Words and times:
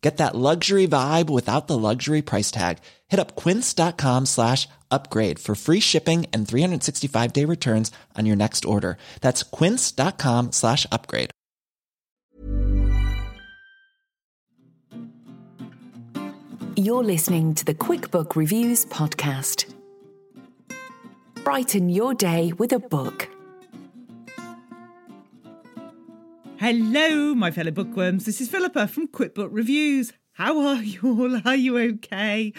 Get 0.00 0.16
that 0.16 0.34
luxury 0.34 0.88
vibe 0.88 1.28
without 1.28 1.66
the 1.66 1.76
luxury 1.76 2.22
price 2.22 2.50
tag. 2.50 2.78
Hit 3.08 3.20
up 3.20 3.36
quince.com 3.36 4.26
slash 4.26 4.66
upgrade 4.90 5.38
for 5.38 5.54
free 5.54 5.80
shipping 5.80 6.26
and 6.32 6.48
365 6.48 7.32
day 7.32 7.44
returns 7.44 7.92
on 8.16 8.26
your 8.26 8.36
next 8.36 8.64
order. 8.64 8.96
That's 9.20 9.42
quince.com 9.42 10.52
slash 10.52 10.86
upgrade. 10.90 11.30
You're 16.76 17.04
listening 17.04 17.54
to 17.56 17.64
the 17.64 17.74
QuickBook 17.74 18.36
Reviews 18.36 18.86
podcast. 18.86 19.74
Brighten 21.44 21.90
your 21.90 22.14
day 22.14 22.52
with 22.56 22.72
a 22.72 22.78
book. 22.78 23.29
Hello, 26.60 27.34
my 27.34 27.50
fellow 27.50 27.70
bookworms. 27.70 28.26
This 28.26 28.38
is 28.38 28.50
Philippa 28.50 28.86
from 28.86 29.08
QuickBook 29.08 29.48
Reviews. 29.50 30.12
How 30.32 30.60
are 30.60 30.82
you 30.82 31.00
all? 31.04 31.40
Are 31.46 31.56
you 31.56 31.78
okay? 31.78 32.52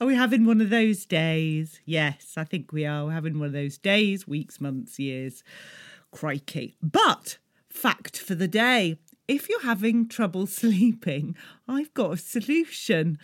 Are 0.00 0.08
we 0.08 0.16
having 0.16 0.44
one 0.44 0.60
of 0.60 0.70
those 0.70 1.06
days? 1.06 1.78
Yes, 1.84 2.34
I 2.36 2.42
think 2.42 2.72
we 2.72 2.84
are. 2.84 3.04
We're 3.04 3.12
having 3.12 3.38
one 3.38 3.46
of 3.46 3.52
those 3.52 3.78
days, 3.78 4.26
weeks, 4.26 4.60
months, 4.60 4.98
years. 4.98 5.44
Crikey. 6.10 6.74
But, 6.82 7.38
fact 7.68 8.18
for 8.18 8.34
the 8.34 8.48
day 8.48 8.98
if 9.28 9.48
you're 9.48 9.62
having 9.62 10.08
trouble 10.08 10.46
sleeping, 10.48 11.36
I've 11.68 11.94
got 11.94 12.14
a 12.14 12.16
solution. 12.16 13.20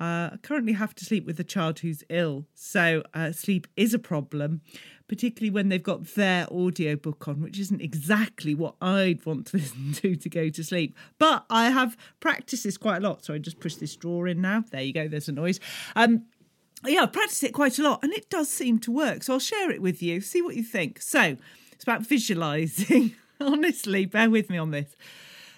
Uh, 0.00 0.30
I 0.32 0.38
currently 0.42 0.72
have 0.72 0.94
to 0.94 1.04
sleep 1.04 1.26
with 1.26 1.38
a 1.38 1.44
child 1.44 1.80
who's 1.80 2.02
ill, 2.08 2.46
so 2.54 3.02
uh, 3.12 3.32
sleep 3.32 3.66
is 3.76 3.92
a 3.92 3.98
problem, 3.98 4.62
particularly 5.08 5.50
when 5.50 5.68
they've 5.68 5.82
got 5.82 6.04
their 6.14 6.46
audiobook 6.48 7.28
on, 7.28 7.42
which 7.42 7.58
isn't 7.58 7.80
exactly 7.80 8.54
what 8.54 8.74
I'd 8.80 9.24
want 9.26 9.46
to 9.48 9.56
listen 9.58 9.92
to 9.94 10.16
to 10.16 10.28
go 10.28 10.48
to 10.48 10.64
sleep. 10.64 10.96
But 11.18 11.44
I 11.50 11.70
have 11.70 11.96
practiced 12.20 12.64
this 12.64 12.76
quite 12.76 12.98
a 12.98 13.06
lot, 13.08 13.24
so 13.24 13.34
I 13.34 13.38
just 13.38 13.60
push 13.60 13.74
this 13.76 13.94
drawer 13.96 14.26
in 14.28 14.40
now. 14.40 14.64
There 14.70 14.82
you 14.82 14.92
go, 14.92 15.08
there's 15.08 15.28
a 15.28 15.32
noise. 15.32 15.60
Um, 15.94 16.24
yeah, 16.86 17.02
I've 17.02 17.12
practiced 17.12 17.44
it 17.44 17.52
quite 17.52 17.78
a 17.78 17.82
lot, 17.82 18.00
and 18.02 18.12
it 18.12 18.28
does 18.30 18.50
seem 18.50 18.78
to 18.80 18.92
work. 18.92 19.22
So 19.22 19.34
I'll 19.34 19.38
share 19.38 19.70
it 19.70 19.80
with 19.80 20.02
you, 20.02 20.20
see 20.20 20.42
what 20.42 20.56
you 20.56 20.62
think. 20.62 21.00
So 21.00 21.36
it's 21.72 21.84
about 21.84 22.02
visualizing. 22.02 23.14
Honestly, 23.40 24.06
bear 24.06 24.30
with 24.30 24.48
me 24.50 24.58
on 24.58 24.70
this. 24.70 24.94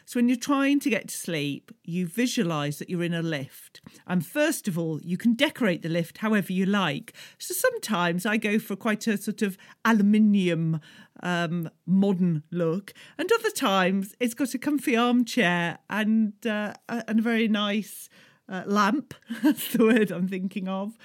So, 0.07 0.19
when 0.19 0.29
you're 0.29 0.37
trying 0.37 0.79
to 0.81 0.89
get 0.89 1.09
to 1.09 1.17
sleep, 1.17 1.73
you 1.83 2.07
visualize 2.07 2.79
that 2.79 2.89
you're 2.89 3.03
in 3.03 3.13
a 3.13 3.23
lift. 3.23 3.81
And 4.07 4.25
first 4.25 4.69
of 4.69 4.79
all, 4.79 5.01
you 5.03 5.17
can 5.17 5.35
decorate 5.35 5.83
the 5.83 5.89
lift 5.89 6.19
however 6.19 6.53
you 6.53 6.65
like. 6.65 7.13
So, 7.39 7.55
sometimes 7.55 8.25
I 8.25 8.37
go 8.37 8.61
for 8.61 8.77
quite 8.77 9.09
a 9.09 9.17
sort 9.17 9.43
of 9.43 9.59
aluminium 9.85 10.81
um, 11.25 11.69
modern 11.87 12.45
look, 12.53 12.95
and 13.19 13.29
other 13.33 13.51
times 13.51 14.15
it's 14.21 14.35
got 14.35 14.55
a 14.55 14.59
comfy 14.59 14.97
armchair 14.97 15.79
and, 15.91 16.35
uh, 16.47 16.75
and 16.89 17.19
a 17.19 17.23
very 17.23 17.49
nice 17.49 18.09
uh, 18.49 18.63
lamp. 18.65 19.13
That's 19.43 19.73
the 19.73 19.85
word 19.85 20.13
I'm 20.13 20.29
thinking 20.29 20.69
of, 20.69 20.97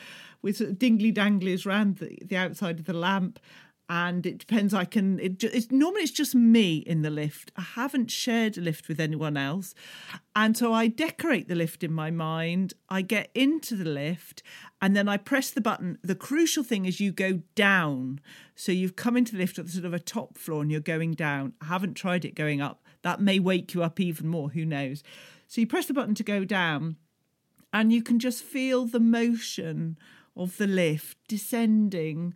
with 0.43 0.57
sort 0.57 0.69
of 0.69 0.77
dingly 0.77 1.11
danglies 1.11 1.65
around 1.65 1.97
the, 1.97 2.19
the 2.23 2.37
outside 2.37 2.77
of 2.77 2.85
the 2.85 2.93
lamp 2.93 3.39
and 3.91 4.25
it 4.25 4.37
depends. 4.37 4.73
I 4.73 4.85
can. 4.85 5.19
It, 5.19 5.43
it's 5.43 5.69
normally 5.69 6.03
it's 6.03 6.13
just 6.13 6.33
me 6.33 6.77
in 6.77 7.01
the 7.01 7.09
lift. 7.09 7.51
I 7.57 7.61
haven't 7.61 8.09
shared 8.09 8.57
a 8.57 8.61
lift 8.61 8.87
with 8.87 9.01
anyone 9.01 9.35
else, 9.35 9.75
and 10.33 10.55
so 10.55 10.71
I 10.71 10.87
decorate 10.87 11.49
the 11.49 11.55
lift 11.55 11.83
in 11.83 11.91
my 11.91 12.09
mind. 12.09 12.73
I 12.87 13.01
get 13.01 13.29
into 13.35 13.75
the 13.75 13.89
lift, 13.89 14.43
and 14.81 14.95
then 14.95 15.09
I 15.09 15.17
press 15.17 15.51
the 15.51 15.59
button. 15.59 15.97
The 16.01 16.15
crucial 16.15 16.63
thing 16.63 16.85
is 16.85 17.01
you 17.01 17.11
go 17.11 17.41
down. 17.53 18.21
So 18.55 18.71
you've 18.71 18.95
come 18.95 19.17
into 19.17 19.33
the 19.33 19.39
lift 19.39 19.59
at 19.59 19.65
the 19.65 19.71
sort 19.73 19.83
of 19.83 19.93
a 19.93 19.99
top 19.99 20.37
floor, 20.37 20.61
and 20.61 20.71
you're 20.71 20.79
going 20.79 21.11
down. 21.11 21.51
I 21.61 21.65
haven't 21.65 21.95
tried 21.95 22.23
it 22.23 22.33
going 22.33 22.61
up. 22.61 22.85
That 23.01 23.19
may 23.19 23.39
wake 23.39 23.73
you 23.73 23.83
up 23.83 23.99
even 23.99 24.29
more. 24.29 24.51
Who 24.51 24.63
knows? 24.63 25.03
So 25.49 25.59
you 25.59 25.67
press 25.67 25.87
the 25.87 25.93
button 25.93 26.15
to 26.15 26.23
go 26.23 26.45
down, 26.45 26.95
and 27.73 27.91
you 27.91 28.01
can 28.01 28.19
just 28.19 28.41
feel 28.41 28.85
the 28.85 29.01
motion 29.01 29.97
of 30.33 30.55
the 30.55 30.67
lift 30.67 31.17
descending 31.27 32.35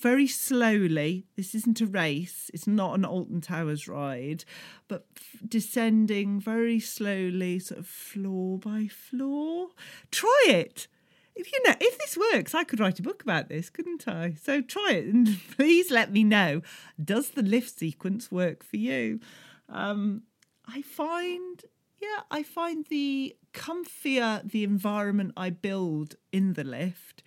very 0.00 0.26
slowly. 0.26 1.26
This 1.36 1.54
isn't 1.54 1.80
a 1.80 1.86
race, 1.86 2.50
it's 2.52 2.66
not 2.66 2.94
an 2.94 3.04
Alton 3.04 3.40
Towers 3.40 3.86
ride, 3.86 4.44
but 4.88 5.06
descending 5.46 6.40
very 6.40 6.80
slowly, 6.80 7.58
sort 7.58 7.80
of 7.80 7.86
floor 7.86 8.58
by 8.58 8.88
floor. 8.88 9.68
Try 10.10 10.44
it. 10.48 10.88
If 11.36 11.52
you 11.52 11.62
know, 11.64 11.74
if 11.80 11.98
this 11.98 12.18
works, 12.18 12.54
I 12.54 12.64
could 12.64 12.80
write 12.80 12.98
a 12.98 13.02
book 13.02 13.22
about 13.22 13.48
this, 13.48 13.70
couldn't 13.70 14.06
I? 14.08 14.34
So 14.42 14.60
try 14.60 14.92
it 14.92 15.06
and 15.06 15.38
please 15.56 15.90
let 15.90 16.12
me 16.12 16.24
know. 16.24 16.62
Does 17.02 17.30
the 17.30 17.42
lift 17.42 17.78
sequence 17.78 18.30
work 18.30 18.62
for 18.64 18.76
you? 18.76 19.20
Um, 19.68 20.22
I 20.66 20.82
find, 20.82 21.64
yeah, 22.00 22.22
I 22.30 22.42
find 22.42 22.86
the 22.90 23.36
comfier 23.54 24.48
the 24.48 24.64
environment 24.64 25.32
I 25.36 25.50
build 25.50 26.16
in 26.32 26.54
the 26.54 26.64
lift, 26.64 27.22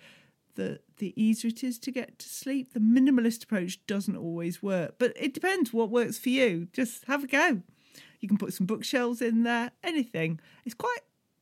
the 0.54 0.80
the 0.98 1.12
easier 1.20 1.48
it 1.48 1.64
is 1.64 1.78
to 1.80 1.90
get 1.90 2.18
to 2.18 2.28
sleep. 2.28 2.72
The 2.72 2.80
minimalist 2.80 3.44
approach 3.44 3.84
doesn't 3.86 4.16
always 4.16 4.62
work, 4.62 4.96
but 4.98 5.12
it 5.16 5.34
depends 5.34 5.72
what 5.72 5.90
works 5.90 6.18
for 6.18 6.28
you. 6.28 6.68
Just 6.72 7.04
have 7.06 7.24
a 7.24 7.26
go. 7.26 7.62
You 8.20 8.28
can 8.28 8.38
put 8.38 8.54
some 8.54 8.66
bookshelves 8.66 9.20
in 9.20 9.42
there, 9.42 9.72
anything. 9.82 10.40
It's 10.64 10.74
quite 10.74 11.00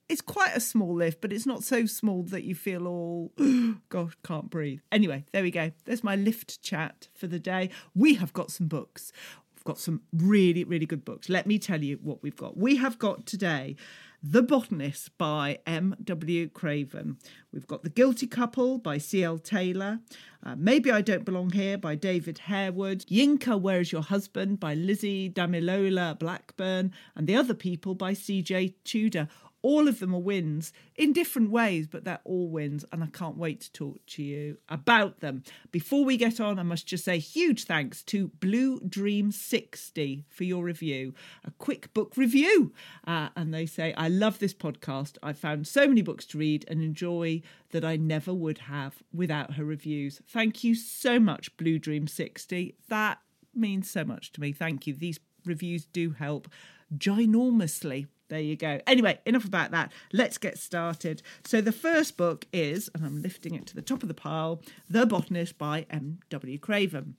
it's 0.08 0.20
quite 0.20 0.54
a 0.54 0.60
small 0.60 0.94
lift, 0.94 1.20
but 1.20 1.32
it's 1.32 1.46
not 1.46 1.62
so 1.62 1.86
small 1.86 2.22
that 2.24 2.42
you 2.42 2.54
feel 2.54 2.86
all 2.86 3.32
gosh, 3.88 4.12
can't 4.24 4.50
breathe. 4.50 4.80
Anyway, 4.90 5.24
there 5.32 5.42
we 5.42 5.50
go. 5.50 5.72
There's 5.84 6.04
my 6.04 6.16
lift 6.16 6.62
chat 6.62 7.08
for 7.14 7.26
the 7.26 7.38
day. 7.38 7.70
We 7.94 8.14
have 8.14 8.32
got 8.32 8.50
some 8.50 8.66
books. 8.66 9.12
We've 9.54 9.64
got 9.64 9.78
some 9.78 10.02
really, 10.12 10.64
really 10.64 10.86
good 10.86 11.04
books. 11.04 11.28
Let 11.28 11.46
me 11.46 11.58
tell 11.58 11.82
you 11.82 11.98
what 12.02 12.22
we've 12.22 12.36
got. 12.36 12.56
We 12.56 12.76
have 12.76 12.98
got 12.98 13.26
today 13.26 13.76
the 14.22 14.42
Botanist 14.42 15.16
by 15.18 15.58
M.W. 15.66 16.48
Craven. 16.50 17.18
We've 17.52 17.66
got 17.66 17.82
The 17.82 17.90
Guilty 17.90 18.28
Couple 18.28 18.78
by 18.78 18.98
C.L. 18.98 19.38
Taylor. 19.38 19.98
Uh, 20.44 20.54
Maybe 20.56 20.92
I 20.92 21.00
Don't 21.00 21.24
Belong 21.24 21.50
Here 21.50 21.76
by 21.76 21.96
David 21.96 22.38
Harewood. 22.38 23.04
Yinka, 23.06 23.60
Where 23.60 23.80
Is 23.80 23.90
Your 23.90 24.02
Husband 24.02 24.60
by 24.60 24.74
Lizzie 24.74 25.28
Damilola 25.28 26.18
Blackburn. 26.18 26.92
And 27.16 27.26
The 27.26 27.34
Other 27.34 27.54
People 27.54 27.96
by 27.96 28.12
C.J. 28.12 28.76
Tudor 28.84 29.28
all 29.62 29.88
of 29.88 30.00
them 30.00 30.14
are 30.14 30.20
wins 30.20 30.72
in 30.96 31.12
different 31.12 31.50
ways, 31.50 31.86
but 31.86 32.04
they're 32.04 32.20
all 32.24 32.48
wins. 32.48 32.84
And 32.92 33.02
I 33.02 33.06
can't 33.06 33.36
wait 33.36 33.60
to 33.62 33.72
talk 33.72 34.04
to 34.06 34.22
you 34.22 34.58
about 34.68 35.20
them. 35.20 35.44
Before 35.70 36.04
we 36.04 36.16
get 36.16 36.40
on, 36.40 36.58
I 36.58 36.64
must 36.64 36.86
just 36.86 37.04
say 37.04 37.18
huge 37.18 37.64
thanks 37.64 38.02
to 38.04 38.28
Blue 38.28 38.80
Dream 38.80 39.30
60 39.30 40.24
for 40.28 40.44
your 40.44 40.64
review, 40.64 41.14
a 41.44 41.52
quick 41.52 41.94
book 41.94 42.16
review. 42.16 42.72
Uh, 43.06 43.28
and 43.36 43.54
they 43.54 43.66
say, 43.66 43.94
I 43.94 44.08
love 44.08 44.38
this 44.38 44.54
podcast. 44.54 45.16
I 45.22 45.32
found 45.32 45.66
so 45.66 45.86
many 45.86 46.02
books 46.02 46.26
to 46.26 46.38
read 46.38 46.64
and 46.68 46.82
enjoy 46.82 47.42
that 47.70 47.84
I 47.84 47.96
never 47.96 48.34
would 48.34 48.58
have 48.58 49.02
without 49.12 49.54
her 49.54 49.64
reviews. 49.64 50.20
Thank 50.28 50.64
you 50.64 50.74
so 50.74 51.18
much, 51.18 51.56
Blue 51.56 51.78
Dream 51.78 52.06
60. 52.06 52.76
That 52.88 53.18
means 53.54 53.90
so 53.90 54.04
much 54.04 54.32
to 54.32 54.40
me. 54.40 54.52
Thank 54.52 54.86
you. 54.86 54.94
These 54.94 55.20
reviews 55.44 55.84
do 55.84 56.10
help 56.10 56.48
ginormously. 56.96 58.06
There 58.32 58.40
you 58.40 58.56
go. 58.56 58.80
Anyway, 58.86 59.18
enough 59.26 59.44
about 59.44 59.72
that. 59.72 59.92
Let's 60.10 60.38
get 60.38 60.56
started. 60.56 61.20
So, 61.44 61.60
the 61.60 61.70
first 61.70 62.16
book 62.16 62.46
is, 62.50 62.88
and 62.94 63.04
I'm 63.04 63.20
lifting 63.20 63.54
it 63.54 63.66
to 63.66 63.74
the 63.74 63.82
top 63.82 64.02
of 64.02 64.08
the 64.08 64.14
pile 64.14 64.62
The 64.88 65.04
Botanist 65.04 65.58
by 65.58 65.84
M.W. 65.90 66.58
Craven. 66.58 67.16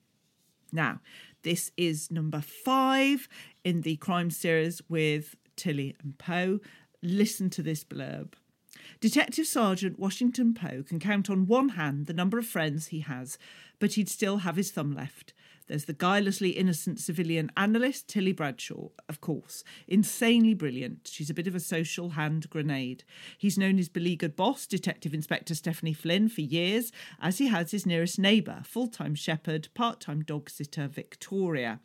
Now, 0.71 1.01
this 1.43 1.69
is 1.77 2.09
number 2.09 2.41
five 2.41 3.29
in 3.63 3.81
the 3.81 3.97
crime 3.97 4.31
series 4.31 4.81
with 4.89 5.35
Tilly 5.55 5.95
and 6.01 6.17
Poe. 6.17 6.59
Listen 7.03 7.51
to 7.51 7.61
this 7.61 7.83
blurb. 7.83 8.33
Detective 8.99 9.45
Sergeant 9.45 9.99
Washington 9.99 10.55
Poe 10.55 10.81
can 10.81 10.99
count 10.99 11.29
on 11.29 11.45
one 11.45 11.69
hand 11.69 12.07
the 12.07 12.13
number 12.13 12.39
of 12.39 12.47
friends 12.47 12.87
he 12.87 13.01
has, 13.01 13.37
but 13.77 13.93
he'd 13.93 14.09
still 14.09 14.37
have 14.37 14.55
his 14.55 14.71
thumb 14.71 14.95
left. 14.95 15.31
There's 15.67 15.85
the 15.85 15.93
guilelessly 15.93 16.51
innocent 16.51 16.99
civilian 16.99 17.51
analyst, 17.55 18.07
Tilly 18.07 18.33
Bradshaw, 18.33 18.89
of 19.07 19.21
course. 19.21 19.63
Insanely 19.87 20.53
brilliant. 20.53 21.09
She's 21.11 21.29
a 21.29 21.33
bit 21.33 21.47
of 21.47 21.55
a 21.55 21.59
social 21.59 22.11
hand 22.11 22.49
grenade. 22.49 23.03
He's 23.37 23.57
known 23.57 23.77
his 23.77 23.89
beleaguered 23.89 24.35
boss, 24.35 24.67
Detective 24.67 25.13
Inspector 25.13 25.53
Stephanie 25.55 25.93
Flynn, 25.93 26.29
for 26.29 26.41
years, 26.41 26.91
as 27.21 27.37
he 27.37 27.47
has 27.47 27.71
his 27.71 27.85
nearest 27.85 28.19
neighbour, 28.19 28.61
full 28.65 28.87
time 28.87 29.15
shepherd, 29.15 29.69
part 29.73 29.99
time 29.99 30.21
dog 30.21 30.49
sitter 30.49 30.87
Victoria. 30.87 31.79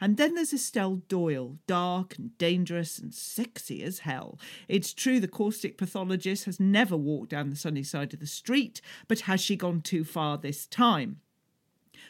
And 0.00 0.16
then 0.16 0.34
there's 0.34 0.52
Estelle 0.52 0.96
Doyle, 1.08 1.56
dark 1.66 2.18
and 2.18 2.36
dangerous 2.38 2.98
and 2.98 3.14
sexy 3.14 3.82
as 3.82 4.00
hell. 4.00 4.38
It's 4.68 4.92
true 4.92 5.20
the 5.20 5.28
caustic 5.28 5.78
pathologist 5.78 6.44
has 6.44 6.60
never 6.60 6.96
walked 6.96 7.30
down 7.30 7.50
the 7.50 7.56
sunny 7.56 7.82
side 7.82 8.12
of 8.12 8.20
the 8.20 8.26
street, 8.26 8.80
but 9.08 9.20
has 9.20 9.40
she 9.40 9.56
gone 9.56 9.80
too 9.80 10.04
far 10.04 10.36
this 10.36 10.66
time? 10.66 11.20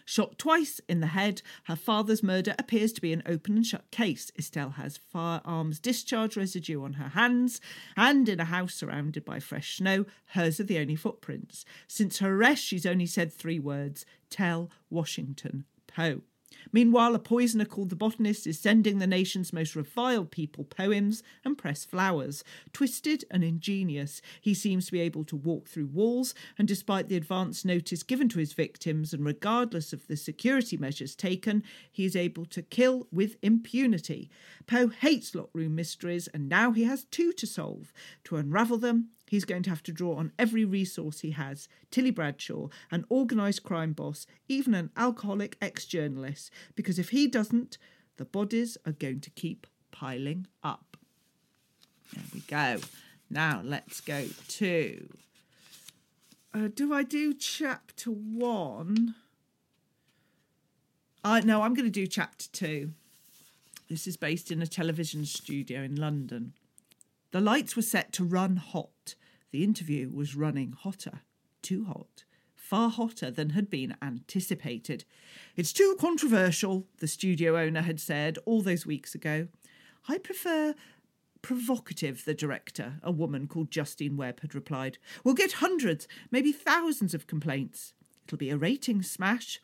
Shot 0.08 0.38
twice 0.38 0.80
in 0.88 1.00
the 1.00 1.08
head, 1.08 1.42
her 1.64 1.74
father's 1.74 2.22
murder 2.22 2.54
appears 2.60 2.92
to 2.92 3.00
be 3.00 3.12
an 3.12 3.24
open 3.26 3.56
and 3.56 3.66
shut 3.66 3.90
case. 3.90 4.30
Estelle 4.38 4.70
has 4.70 4.96
firearms 4.96 5.80
discharge 5.80 6.36
residue 6.36 6.84
on 6.84 6.94
her 6.94 7.08
hands, 7.08 7.60
and 7.96 8.28
in 8.28 8.38
a 8.38 8.44
house 8.44 8.72
surrounded 8.72 9.24
by 9.24 9.40
fresh 9.40 9.78
snow, 9.78 10.06
hers 10.26 10.60
are 10.60 10.64
the 10.64 10.78
only 10.78 10.94
footprints. 10.94 11.64
Since 11.88 12.20
her 12.20 12.36
arrest, 12.36 12.62
she's 12.62 12.86
only 12.86 13.06
said 13.06 13.32
three 13.32 13.58
words 13.58 14.06
Tell 14.30 14.70
Washington 14.90 15.64
Poe. 15.88 16.22
Meanwhile, 16.72 17.14
a 17.14 17.18
poisoner 17.18 17.64
called 17.64 17.90
the 17.90 17.96
botanist 17.96 18.46
is 18.46 18.58
sending 18.58 18.98
the 18.98 19.06
nation's 19.06 19.52
most 19.52 19.76
reviled 19.76 20.30
people 20.30 20.64
poems 20.64 21.22
and 21.44 21.56
pressed 21.56 21.90
flowers. 21.90 22.44
Twisted 22.72 23.24
and 23.30 23.44
ingenious, 23.44 24.20
he 24.40 24.54
seems 24.54 24.86
to 24.86 24.92
be 24.92 25.00
able 25.00 25.24
to 25.24 25.36
walk 25.36 25.68
through 25.68 25.86
walls, 25.86 26.34
and 26.58 26.66
despite 26.66 27.08
the 27.08 27.16
advance 27.16 27.64
notice 27.64 28.02
given 28.02 28.28
to 28.28 28.38
his 28.38 28.52
victims, 28.52 29.12
and 29.12 29.24
regardless 29.24 29.92
of 29.92 30.06
the 30.06 30.16
security 30.16 30.76
measures 30.76 31.14
taken, 31.14 31.62
he 31.90 32.04
is 32.04 32.16
able 32.16 32.44
to 32.46 32.62
kill 32.62 33.06
with 33.12 33.36
impunity. 33.42 34.30
Poe 34.66 34.88
hates 34.88 35.34
lockroom 35.34 35.74
mysteries, 35.74 36.28
and 36.28 36.48
now 36.48 36.72
he 36.72 36.84
has 36.84 37.04
two 37.04 37.32
to 37.32 37.46
solve. 37.46 37.92
To 38.24 38.36
unravel 38.36 38.78
them, 38.78 39.10
He's 39.28 39.44
going 39.44 39.64
to 39.64 39.70
have 39.70 39.82
to 39.84 39.92
draw 39.92 40.16
on 40.16 40.32
every 40.38 40.64
resource 40.64 41.20
he 41.20 41.32
has 41.32 41.68
Tilly 41.90 42.12
Bradshaw, 42.12 42.68
an 42.90 43.04
organised 43.10 43.64
crime 43.64 43.92
boss, 43.92 44.26
even 44.48 44.74
an 44.74 44.90
alcoholic 44.96 45.56
ex 45.60 45.84
journalist, 45.84 46.50
because 46.74 46.98
if 46.98 47.10
he 47.10 47.26
doesn't, 47.26 47.78
the 48.16 48.24
bodies 48.24 48.78
are 48.86 48.92
going 48.92 49.20
to 49.20 49.30
keep 49.30 49.66
piling 49.90 50.46
up. 50.62 50.96
There 52.12 52.24
we 52.32 52.40
go. 52.40 52.78
Now 53.28 53.60
let's 53.64 54.00
go 54.00 54.26
to. 54.48 55.08
Uh, 56.54 56.68
do 56.74 56.94
I 56.94 57.02
do 57.02 57.34
chapter 57.34 58.10
one? 58.10 59.16
I 61.24 61.40
no, 61.40 61.62
I'm 61.62 61.74
going 61.74 61.86
to 61.86 61.90
do 61.90 62.06
chapter 62.06 62.46
two. 62.52 62.92
This 63.90 64.06
is 64.06 64.16
based 64.16 64.50
in 64.50 64.62
a 64.62 64.66
television 64.66 65.24
studio 65.26 65.82
in 65.82 65.96
London. 65.96 66.52
The 67.36 67.42
lights 67.42 67.76
were 67.76 67.82
set 67.82 68.14
to 68.14 68.24
run 68.24 68.56
hot. 68.56 69.14
The 69.50 69.62
interview 69.62 70.08
was 70.08 70.34
running 70.34 70.72
hotter, 70.72 71.20
too 71.60 71.84
hot, 71.84 72.24
far 72.54 72.88
hotter 72.88 73.30
than 73.30 73.50
had 73.50 73.68
been 73.68 73.94
anticipated. 74.00 75.04
It's 75.54 75.74
too 75.74 75.98
controversial, 76.00 76.86
the 76.96 77.06
studio 77.06 77.58
owner 77.58 77.82
had 77.82 78.00
said 78.00 78.38
all 78.46 78.62
those 78.62 78.86
weeks 78.86 79.14
ago. 79.14 79.48
I 80.08 80.16
prefer 80.16 80.74
provocative, 81.42 82.24
the 82.24 82.32
director, 82.32 83.00
a 83.02 83.12
woman 83.12 83.48
called 83.48 83.70
Justine 83.70 84.16
Webb, 84.16 84.40
had 84.40 84.54
replied. 84.54 84.96
We'll 85.22 85.34
get 85.34 85.60
hundreds, 85.60 86.08
maybe 86.30 86.52
thousands 86.52 87.12
of 87.12 87.26
complaints. 87.26 87.92
It'll 88.24 88.38
be 88.38 88.48
a 88.48 88.56
rating 88.56 89.02
smash. 89.02 89.60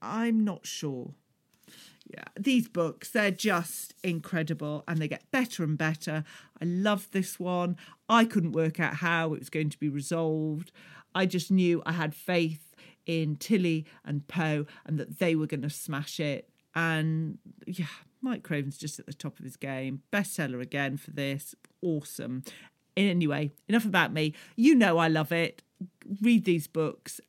I'm 0.00 0.44
not 0.44 0.66
sure. 0.66 1.12
Yeah, 2.12 2.24
these 2.38 2.66
books, 2.66 3.10
they're 3.10 3.30
just 3.30 3.94
incredible 4.02 4.82
and 4.88 4.98
they 4.98 5.06
get 5.06 5.30
better 5.30 5.62
and 5.62 5.78
better. 5.78 6.24
I 6.60 6.64
love 6.64 7.08
this 7.12 7.38
one. 7.38 7.76
I 8.08 8.24
couldn't 8.24 8.52
work 8.52 8.80
out 8.80 8.94
how 8.94 9.32
it 9.32 9.38
was 9.38 9.50
going 9.50 9.70
to 9.70 9.78
be 9.78 9.88
resolved. 9.88 10.72
I 11.14 11.26
just 11.26 11.52
knew 11.52 11.82
I 11.86 11.92
had 11.92 12.14
faith 12.14 12.74
in 13.06 13.36
Tilly 13.36 13.86
and 14.04 14.26
Poe 14.26 14.66
and 14.84 14.98
that 14.98 15.20
they 15.20 15.36
were 15.36 15.46
going 15.46 15.62
to 15.62 15.70
smash 15.70 16.18
it. 16.18 16.48
And 16.74 17.38
yeah, 17.64 17.86
Mike 18.20 18.42
Craven's 18.42 18.76
just 18.78 18.98
at 18.98 19.06
the 19.06 19.12
top 19.12 19.38
of 19.38 19.44
his 19.44 19.56
game. 19.56 20.02
Bestseller 20.12 20.60
again 20.60 20.96
for 20.96 21.12
this. 21.12 21.54
Awesome. 21.82 22.42
Anyway, 22.96 23.52
enough 23.68 23.84
about 23.84 24.12
me. 24.12 24.34
You 24.56 24.74
know 24.74 24.98
I 24.98 25.06
love 25.06 25.30
it. 25.30 25.62
Read 26.20 26.44
these 26.44 26.66
books. 26.66 27.20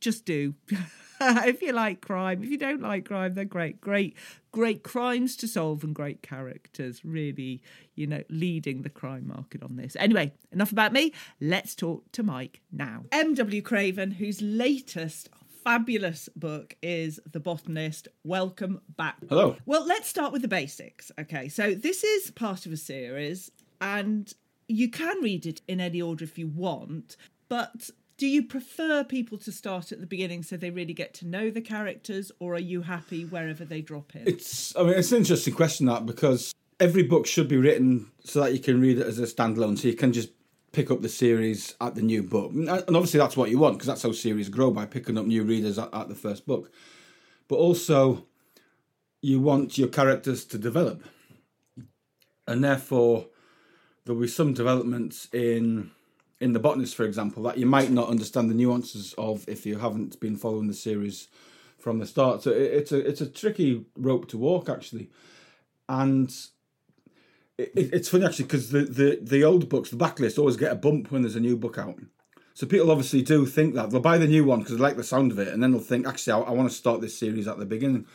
Just 0.00 0.24
do. 0.24 0.54
if 1.20 1.62
you 1.62 1.72
like 1.72 2.00
crime, 2.00 2.42
if 2.42 2.50
you 2.50 2.58
don't 2.58 2.80
like 2.80 3.06
crime, 3.06 3.34
they're 3.34 3.44
great. 3.44 3.80
Great, 3.80 4.16
great 4.52 4.82
crimes 4.82 5.36
to 5.36 5.48
solve 5.48 5.82
and 5.82 5.94
great 5.94 6.22
characters. 6.22 7.04
Really, 7.04 7.62
you 7.94 8.06
know, 8.06 8.22
leading 8.28 8.82
the 8.82 8.90
crime 8.90 9.26
market 9.26 9.62
on 9.62 9.76
this. 9.76 9.96
Anyway, 9.96 10.32
enough 10.52 10.72
about 10.72 10.92
me. 10.92 11.12
Let's 11.40 11.74
talk 11.74 12.10
to 12.12 12.22
Mike 12.22 12.60
now. 12.70 13.04
M.W. 13.12 13.62
Craven, 13.62 14.12
whose 14.12 14.40
latest 14.42 15.30
fabulous 15.66 16.28
book 16.36 16.76
is 16.80 17.18
The 17.32 17.40
Botanist. 17.40 18.06
Welcome 18.22 18.80
back. 18.96 19.16
Hello. 19.28 19.56
Well, 19.66 19.84
let's 19.84 20.08
start 20.08 20.32
with 20.32 20.42
the 20.42 20.48
basics. 20.48 21.10
Okay, 21.18 21.48
so 21.48 21.74
this 21.74 22.04
is 22.04 22.30
part 22.30 22.66
of 22.66 22.72
a 22.72 22.76
series, 22.76 23.50
and 23.80 24.32
you 24.68 24.88
can 24.88 25.20
read 25.22 25.44
it 25.44 25.62
in 25.66 25.80
any 25.80 26.00
order 26.00 26.22
if 26.24 26.38
you 26.38 26.46
want, 26.46 27.16
but 27.48 27.90
do 28.18 28.26
you 28.26 28.42
prefer 28.42 29.04
people 29.04 29.36
to 29.38 29.52
start 29.52 29.92
at 29.92 30.00
the 30.00 30.06
beginning 30.06 30.42
so 30.42 30.56
they 30.56 30.70
really 30.70 30.94
get 30.94 31.12
to 31.14 31.26
know 31.26 31.50
the 31.50 31.60
characters, 31.60 32.32
or 32.38 32.54
are 32.54 32.58
you 32.58 32.82
happy 32.82 33.24
wherever 33.24 33.64
they 33.64 33.82
drop 33.82 34.16
in? 34.16 34.26
It's 34.26 34.74
I 34.76 34.82
mean 34.82 34.94
it's 34.94 35.12
an 35.12 35.18
interesting 35.18 35.54
question 35.54 35.86
that 35.86 36.06
because 36.06 36.54
every 36.80 37.02
book 37.02 37.26
should 37.26 37.48
be 37.48 37.56
written 37.56 38.10
so 38.24 38.40
that 38.40 38.52
you 38.52 38.58
can 38.58 38.80
read 38.80 38.98
it 38.98 39.06
as 39.06 39.18
a 39.18 39.22
standalone, 39.22 39.78
so 39.78 39.88
you 39.88 39.94
can 39.94 40.12
just 40.12 40.30
pick 40.72 40.90
up 40.90 41.02
the 41.02 41.08
series 41.08 41.74
at 41.80 41.94
the 41.94 42.02
new 42.02 42.22
book, 42.22 42.52
and 42.52 42.68
uh, 42.68 42.82
obviously 42.88 43.18
that's 43.18 43.36
what 43.36 43.50
you 43.50 43.58
want 43.58 43.74
because 43.74 43.86
that's 43.86 44.02
how 44.02 44.12
series 44.12 44.48
grow 44.48 44.70
by 44.70 44.86
picking 44.86 45.18
up 45.18 45.26
new 45.26 45.42
readers 45.42 45.78
at, 45.78 45.92
at 45.94 46.08
the 46.08 46.14
first 46.14 46.46
book. 46.46 46.70
But 47.48 47.56
also, 47.56 48.26
you 49.22 49.40
want 49.40 49.78
your 49.78 49.88
characters 49.88 50.44
to 50.46 50.58
develop, 50.58 51.02
and 52.46 52.64
therefore 52.64 53.26
there'll 54.04 54.20
be 54.20 54.28
some 54.28 54.54
developments 54.54 55.28
in 55.32 55.90
in 56.40 56.52
the 56.52 56.58
botanist, 56.58 56.94
for 56.94 57.04
example, 57.04 57.42
that 57.44 57.58
you 57.58 57.66
might 57.66 57.90
not 57.90 58.08
understand 58.08 58.50
the 58.50 58.54
nuances 58.54 59.14
of 59.16 59.48
if 59.48 59.64
you 59.64 59.78
haven't 59.78 60.20
been 60.20 60.36
following 60.36 60.68
the 60.68 60.74
series 60.74 61.28
from 61.78 61.98
the 61.98 62.06
start. 62.06 62.42
So 62.42 62.50
it, 62.50 62.72
it's 62.72 62.92
a 62.92 62.98
it's 62.98 63.20
a 63.20 63.26
tricky 63.26 63.84
rope 63.96 64.28
to 64.28 64.38
walk 64.38 64.68
actually, 64.68 65.10
and 65.88 66.34
it, 67.56 67.70
it's 67.74 68.08
funny 68.08 68.26
actually 68.26 68.46
because 68.46 68.70
the, 68.70 68.82
the 68.82 69.18
the 69.22 69.44
old 69.44 69.68
books, 69.68 69.90
the 69.90 69.96
backlist, 69.96 70.38
always 70.38 70.56
get 70.56 70.72
a 70.72 70.76
bump 70.76 71.10
when 71.10 71.22
there's 71.22 71.36
a 71.36 71.40
new 71.40 71.56
book 71.56 71.78
out. 71.78 71.98
So 72.54 72.66
people 72.66 72.90
obviously 72.90 73.20
do 73.20 73.44
think 73.44 73.74
that 73.74 73.90
they'll 73.90 74.00
buy 74.00 74.16
the 74.16 74.26
new 74.26 74.44
one 74.44 74.60
because 74.60 74.76
they 74.76 74.82
like 74.82 74.96
the 74.96 75.04
sound 75.04 75.30
of 75.30 75.38
it, 75.38 75.48
and 75.48 75.62
then 75.62 75.72
they'll 75.72 75.80
think, 75.80 76.06
actually, 76.06 76.32
I, 76.32 76.40
I 76.40 76.50
want 76.52 76.70
to 76.70 76.74
start 76.74 77.02
this 77.02 77.18
series 77.18 77.46
at 77.46 77.58
the 77.58 77.66
beginning. 77.66 78.06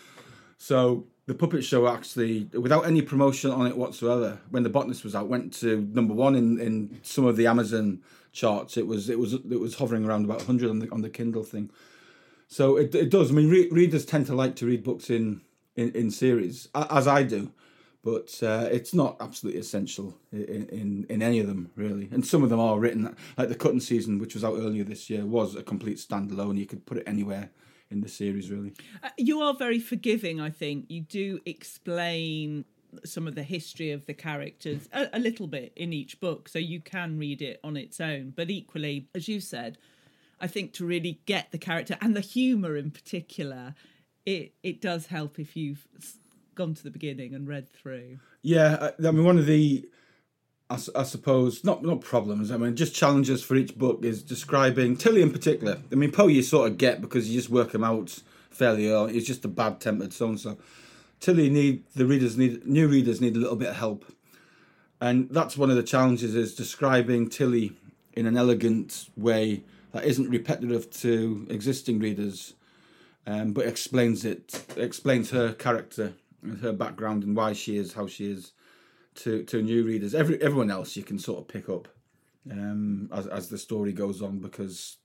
So 0.58 1.06
the 1.28 1.34
puppet 1.36 1.64
show 1.64 1.88
actually, 1.88 2.50
without 2.54 2.86
any 2.86 3.02
promotion 3.02 3.52
on 3.52 3.68
it 3.68 3.78
whatsoever, 3.78 4.40
when 4.50 4.64
the 4.64 4.70
botanist 4.70 5.04
was 5.04 5.16
out, 5.16 5.28
went 5.28 5.54
to 5.60 5.88
number 5.94 6.14
one 6.14 6.36
in, 6.36 6.60
in 6.60 7.00
some 7.04 7.26
of 7.26 7.38
the 7.38 7.48
Amazon 7.48 8.02
charts. 8.32 8.78
It 8.78 8.88
was 8.88 9.10
it 9.10 9.20
was 9.20 9.34
it 9.34 9.60
was 9.60 9.76
hovering 9.76 10.06
around 10.06 10.26
about 10.26 10.38
100 10.38 10.70
on 10.70 10.80
the 10.80 10.92
on 10.92 11.02
the 11.02 11.10
Kindle 11.10 11.44
thing. 11.44 11.70
So 12.48 12.78
it 12.78 12.94
it 12.96 13.10
does. 13.10 13.32
I 13.32 13.34
mean, 13.34 13.50
re- 13.50 13.70
readers 13.70 14.06
tend 14.06 14.26
to 14.28 14.36
like 14.36 14.56
to 14.58 14.66
read 14.66 14.84
books 14.84 15.10
in 15.10 15.42
in, 15.76 15.92
in 15.92 16.12
series, 16.12 16.68
as 16.76 17.08
I 17.08 17.24
do, 17.24 17.52
but 18.04 18.38
uh, 18.44 18.68
it's 18.72 18.94
not 18.94 19.18
absolutely 19.20 19.62
essential 19.62 20.18
in, 20.32 20.68
in 20.70 21.06
in 21.10 21.22
any 21.22 21.40
of 21.40 21.48
them 21.48 21.72
really. 21.76 22.10
And 22.12 22.26
some 22.26 22.44
of 22.44 22.50
them 22.50 22.60
are 22.60 22.80
written 22.80 23.16
like 23.38 23.50
the 23.50 23.56
Cutting 23.56 23.80
Season, 23.80 24.20
which 24.20 24.34
was 24.34 24.44
out 24.44 24.58
earlier 24.58 24.84
this 24.84 25.10
year, 25.10 25.26
was 25.26 25.56
a 25.56 25.64
complete 25.64 25.98
standalone. 25.98 26.58
You 26.58 26.66
could 26.66 26.86
put 26.86 26.98
it 26.98 27.04
anywhere 27.08 27.52
in 27.90 28.02
the 28.02 28.10
series, 28.10 28.50
really. 28.50 28.74
Uh, 29.04 29.10
you 29.18 29.42
are 29.42 29.54
very 29.54 29.80
forgiving, 29.80 30.40
I 30.40 30.50
think. 30.50 30.86
You 30.90 31.02
do 31.02 31.40
explain 31.46 32.66
some 33.06 33.28
of 33.28 33.36
the 33.36 33.44
history 33.44 33.92
of 33.92 34.06
the 34.06 34.14
characters 34.14 34.88
a, 34.94 35.08
a, 35.14 35.20
little 35.20 35.48
bit 35.48 35.74
in 35.76 35.94
each 35.94 36.20
book, 36.20 36.50
so 36.50 36.60
you 36.60 36.80
can 36.80 37.18
read 37.18 37.42
it 37.42 37.60
on 37.64 37.78
its 37.78 38.00
own. 38.00 38.34
But 38.36 38.50
equally, 38.50 39.08
as 39.16 39.28
you 39.28 39.40
said, 39.40 39.78
I 40.40 40.48
think 40.48 40.74
to 40.74 40.86
really 40.86 41.22
get 41.26 41.52
the 41.52 41.58
character 41.58 41.98
and 42.02 42.16
the 42.16 42.22
humour 42.22 42.76
in 42.76 42.92
particular, 42.92 43.76
it 44.26 44.54
it 44.64 44.82
does 44.82 45.08
help 45.08 45.40
if 45.40 45.56
you've 45.56 45.88
gone 46.56 46.74
to 46.74 46.84
the 46.84 46.92
beginning 46.92 47.34
and 47.34 47.48
read 47.48 47.70
through. 47.70 48.20
Yeah, 48.42 48.92
I 49.00 49.12
mean, 49.12 49.24
one 49.24 49.38
of 49.38 49.46
the 49.46 49.88
I, 50.70 50.80
I, 50.96 51.04
suppose 51.04 51.64
not 51.64 51.84
not 51.84 52.02
problems. 52.02 52.50
I 52.50 52.58
mean, 52.58 52.76
just 52.76 52.96
challenges 52.96 53.44
for 53.44 53.56
each 53.56 53.78
book 53.78 54.04
is 54.04 54.24
describing 54.24 54.96
Tilly 54.96 55.22
in 55.22 55.32
particular. 55.32 55.80
I 55.92 55.96
mean, 55.96 56.12
Poe 56.12 56.28
you 56.28 56.42
sort 56.42 56.72
of 56.72 56.78
get 56.78 57.02
because 57.02 57.30
you 57.30 57.38
just 57.38 57.50
work 57.50 57.76
him 57.76 57.84
out 57.84 58.22
fairly 58.50 58.90
early. 58.90 59.14
He's 59.14 59.28
just 59.28 59.44
a 59.44 59.50
bad 59.50 59.82
tempered 59.82 60.14
so 60.14 60.30
and 60.30 60.40
so. 60.40 60.58
Tilly 61.22 61.52
need 61.52 61.84
the 61.96 62.08
readers 62.08 62.36
need 62.36 62.66
new 62.66 62.88
readers 62.88 63.22
need 63.22 63.36
a 63.36 63.40
little 63.40 63.56
bit 63.56 63.70
of 63.70 63.76
help, 63.76 64.06
and 65.00 65.30
that's 65.30 65.56
one 65.56 65.70
of 65.70 65.76
the 65.76 65.84
challenges 65.84 66.36
is 66.36 66.56
describing 66.56 67.30
Tilly 67.30 67.74
in 68.14 68.26
an 68.26 68.36
elegant 68.36 69.08
way 69.16 69.64
that 69.92 70.04
isn't 70.04 70.30
repetitive 70.30 70.90
to 70.90 71.46
existing 71.50 72.00
readers, 72.00 72.56
um, 73.28 73.54
but 73.54 73.68
explains 73.68 74.26
it 74.26 74.66
explains 74.76 75.30
her 75.30 75.54
character 75.54 76.14
and 76.42 76.58
her 76.62 76.74
background 76.74 77.24
and 77.24 77.36
why 77.36 77.54
she 77.54 77.78
is 77.78 77.94
how 77.94 78.08
she 78.08 78.32
is 78.32 78.54
to 79.14 79.44
to 79.44 79.62
new 79.62 79.86
readers. 79.86 80.16
Every 80.16 80.42
everyone 80.42 80.72
else 80.72 80.98
you 80.98 81.04
can 81.04 81.20
sort 81.20 81.40
of 81.40 81.48
pick 81.48 81.70
up 81.70 81.88
um, 82.50 83.10
as 83.14 83.28
as 83.28 83.50
the 83.50 83.60
story 83.60 83.94
goes 83.94 84.24
on 84.24 84.40
because 84.40 84.98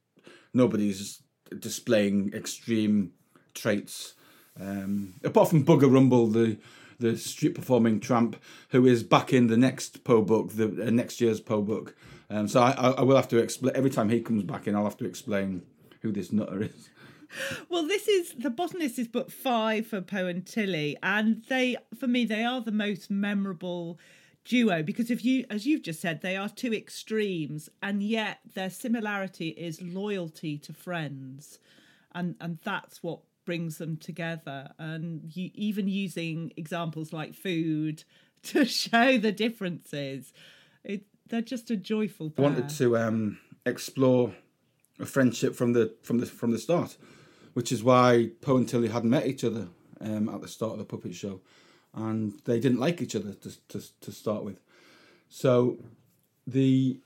nobody's 0.54 1.20
displaying 1.60 2.32
extreme 2.32 3.12
traits 3.52 4.14
um, 4.60 5.14
apart 5.24 5.50
from 5.50 5.64
Bugger 5.64 5.92
Rumble, 5.92 6.26
the 6.26 6.58
the 6.98 7.16
street 7.16 7.54
performing 7.54 8.00
tramp 8.00 8.36
who 8.70 8.86
is 8.86 9.02
back 9.02 9.32
in 9.32 9.48
the 9.48 9.56
next 9.56 10.02
Poe 10.04 10.22
book, 10.22 10.52
the 10.52 10.86
uh, 10.86 10.90
next 10.90 11.20
year's 11.20 11.40
Poe 11.40 11.62
book. 11.62 11.94
Um, 12.30 12.48
so 12.48 12.60
I, 12.60 12.70
I 12.70 13.02
will 13.02 13.16
have 13.16 13.28
to 13.28 13.38
explain 13.38 13.76
every 13.76 13.90
time 13.90 14.08
he 14.08 14.20
comes 14.20 14.42
back 14.42 14.66
in. 14.66 14.74
I'll 14.74 14.84
have 14.84 14.96
to 14.98 15.04
explain 15.04 15.62
who 16.02 16.12
this 16.12 16.32
nutter 16.32 16.62
is. 16.62 16.88
Well, 17.68 17.86
this 17.86 18.06
is 18.06 18.34
the 18.38 18.50
botanist 18.50 18.98
is 19.00 19.08
book 19.08 19.30
five 19.30 19.88
for 19.88 20.00
Poe 20.00 20.28
and 20.28 20.46
Tilly, 20.46 20.96
and 21.02 21.44
they, 21.48 21.76
for 21.98 22.06
me, 22.06 22.24
they 22.24 22.44
are 22.44 22.60
the 22.60 22.72
most 22.72 23.10
memorable 23.10 23.98
duo 24.44 24.82
because 24.82 25.10
if 25.10 25.24
you, 25.24 25.44
as 25.50 25.66
you've 25.66 25.82
just 25.82 26.00
said, 26.00 26.22
they 26.22 26.36
are 26.36 26.48
two 26.48 26.72
extremes, 26.72 27.68
and 27.82 28.02
yet 28.02 28.38
their 28.54 28.70
similarity 28.70 29.48
is 29.48 29.82
loyalty 29.82 30.56
to 30.58 30.72
friends, 30.72 31.58
and 32.14 32.36
and 32.40 32.58
that's 32.62 33.02
what 33.02 33.20
brings 33.46 33.78
them 33.78 33.96
together. 33.96 34.72
And 34.78 35.34
you, 35.34 35.50
even 35.54 35.88
using 35.88 36.52
examples 36.58 37.14
like 37.14 37.34
food 37.34 38.04
to 38.42 38.66
show 38.66 39.16
the 39.16 39.32
differences, 39.32 40.34
it, 40.84 41.04
they're 41.26 41.40
just 41.40 41.70
a 41.70 41.76
joyful. 41.76 42.28
Pair. 42.28 42.44
I 42.44 42.48
wanted 42.48 42.68
to 42.76 42.98
um, 42.98 43.38
explore 43.64 44.34
a 45.00 45.06
friendship 45.06 45.54
from 45.54 45.72
the 45.72 45.94
from 46.02 46.18
the 46.18 46.26
from 46.26 46.50
the 46.50 46.58
start, 46.58 46.98
which 47.54 47.72
is 47.72 47.82
why 47.82 48.30
Poe 48.42 48.58
and 48.58 48.68
Tilly 48.68 48.88
hadn't 48.88 49.10
met 49.10 49.26
each 49.26 49.44
other 49.44 49.68
um, 50.00 50.28
at 50.28 50.42
the 50.42 50.48
start 50.48 50.72
of 50.72 50.78
the 50.78 50.84
puppet 50.84 51.14
show, 51.14 51.40
and 51.94 52.34
they 52.44 52.60
didn't 52.60 52.78
like 52.78 53.00
each 53.00 53.16
other 53.16 53.32
to 53.32 53.68
to, 53.68 54.00
to 54.00 54.12
start 54.12 54.44
with. 54.44 54.60
So, 55.28 55.78
the 56.46 56.98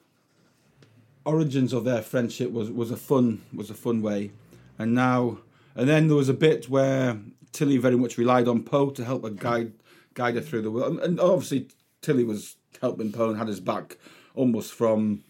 origins 1.24 1.72
of 1.72 1.84
their 1.84 2.02
friendship 2.02 2.50
was 2.50 2.70
was 2.70 2.90
a 2.90 2.96
fun 2.96 3.42
was 3.54 3.70
a 3.70 3.74
fun 3.74 4.02
way, 4.02 4.32
and 4.78 4.94
now 4.94 5.38
and 5.74 5.88
then 5.88 6.08
there 6.08 6.16
was 6.16 6.28
a 6.28 6.34
bit 6.34 6.68
where 6.68 7.18
Tilly 7.52 7.78
very 7.78 7.96
much 7.96 8.18
relied 8.18 8.48
on 8.48 8.62
Poe 8.62 8.90
to 8.90 9.04
help 9.04 9.24
her 9.24 9.30
guide 9.30 9.72
guide 10.14 10.34
her 10.34 10.40
through 10.40 10.62
the 10.62 10.70
world, 10.70 10.98
and 11.00 11.20
obviously 11.20 11.68
Tilly 12.02 12.24
was 12.24 12.56
helping 12.80 13.12
Poe 13.12 13.28
and 13.28 13.38
had 13.38 13.48
his 13.48 13.60
back 13.60 13.96
almost 14.34 14.72
from 14.72 15.22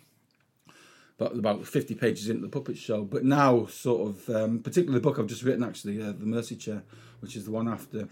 about, 1.18 1.36
about 1.36 1.66
50 1.66 1.94
pages 1.94 2.28
into 2.28 2.42
the 2.42 2.48
puppet 2.48 2.78
show. 2.78 3.02
But 3.04 3.24
now, 3.24 3.66
sort 3.66 4.08
of, 4.08 4.30
um, 4.30 4.60
particularly 4.60 4.98
the 4.98 5.02
book 5.02 5.18
I've 5.18 5.26
just 5.26 5.42
written, 5.42 5.62
actually, 5.62 6.00
uh, 6.02 6.12
The 6.12 6.26
Mercy 6.26 6.56
Chair, 6.56 6.82
which 7.20 7.36
is 7.36 7.44
the 7.44 7.50
one 7.50 7.68
after, 7.68 8.08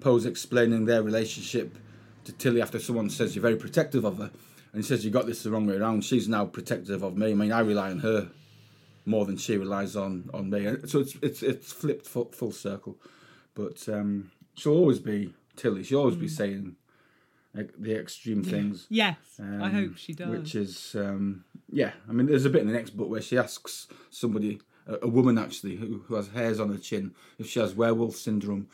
Poe's 0.00 0.26
explaining 0.26 0.84
their 0.84 1.02
relationship 1.02 1.76
to 2.24 2.32
Tilly 2.32 2.60
after 2.60 2.78
someone 2.78 3.10
says 3.10 3.34
you're 3.34 3.42
very 3.42 3.56
protective 3.56 4.04
of 4.04 4.18
her. 4.18 4.30
And 4.72 4.82
he 4.82 4.86
says, 4.86 5.04
You 5.04 5.10
got 5.10 5.26
this 5.26 5.42
the 5.42 5.50
wrong 5.50 5.66
way 5.66 5.76
around. 5.76 6.04
She's 6.04 6.28
now 6.28 6.46
protective 6.46 7.02
of 7.02 7.16
me. 7.16 7.30
I 7.30 7.34
mean, 7.34 7.52
I 7.52 7.60
rely 7.60 7.90
on 7.90 8.00
her 8.00 8.30
more 9.06 9.24
than 9.24 9.36
she 9.36 9.56
relies 9.56 9.96
on, 9.96 10.30
on 10.32 10.50
me. 10.50 10.66
So 10.86 11.00
it's 11.00 11.16
it's 11.22 11.42
it's 11.42 11.72
flipped 11.72 12.06
full, 12.06 12.30
full 12.32 12.52
circle. 12.52 12.98
But 13.54 13.88
um, 13.88 14.30
she'll 14.54 14.76
always 14.76 14.98
be 14.98 15.34
Tilly. 15.56 15.82
She'll 15.84 16.00
always 16.00 16.16
mm. 16.16 16.20
be 16.20 16.28
saying 16.28 16.76
the 17.54 17.94
extreme 17.94 18.42
things. 18.42 18.86
Yes, 18.90 19.16
um, 19.38 19.62
I 19.62 19.68
hope 19.68 19.96
she 19.96 20.12
does. 20.12 20.28
Which 20.28 20.54
is, 20.54 20.94
um, 20.96 21.44
yeah. 21.70 21.92
I 22.08 22.12
mean, 22.12 22.26
there's 22.26 22.44
a 22.44 22.50
bit 22.50 22.62
in 22.62 22.66
the 22.66 22.72
next 22.74 22.96
book 22.96 23.08
where 23.08 23.22
she 23.22 23.38
asks 23.38 23.86
somebody, 24.10 24.60
a, 24.86 24.98
a 25.02 25.08
woman 25.08 25.38
actually, 25.38 25.76
who, 25.76 26.02
who 26.06 26.16
has 26.16 26.28
hairs 26.28 26.58
on 26.58 26.70
her 26.70 26.78
chin, 26.78 27.14
if 27.38 27.48
she 27.48 27.60
has 27.60 27.74
werewolf 27.74 28.16
syndrome. 28.16 28.68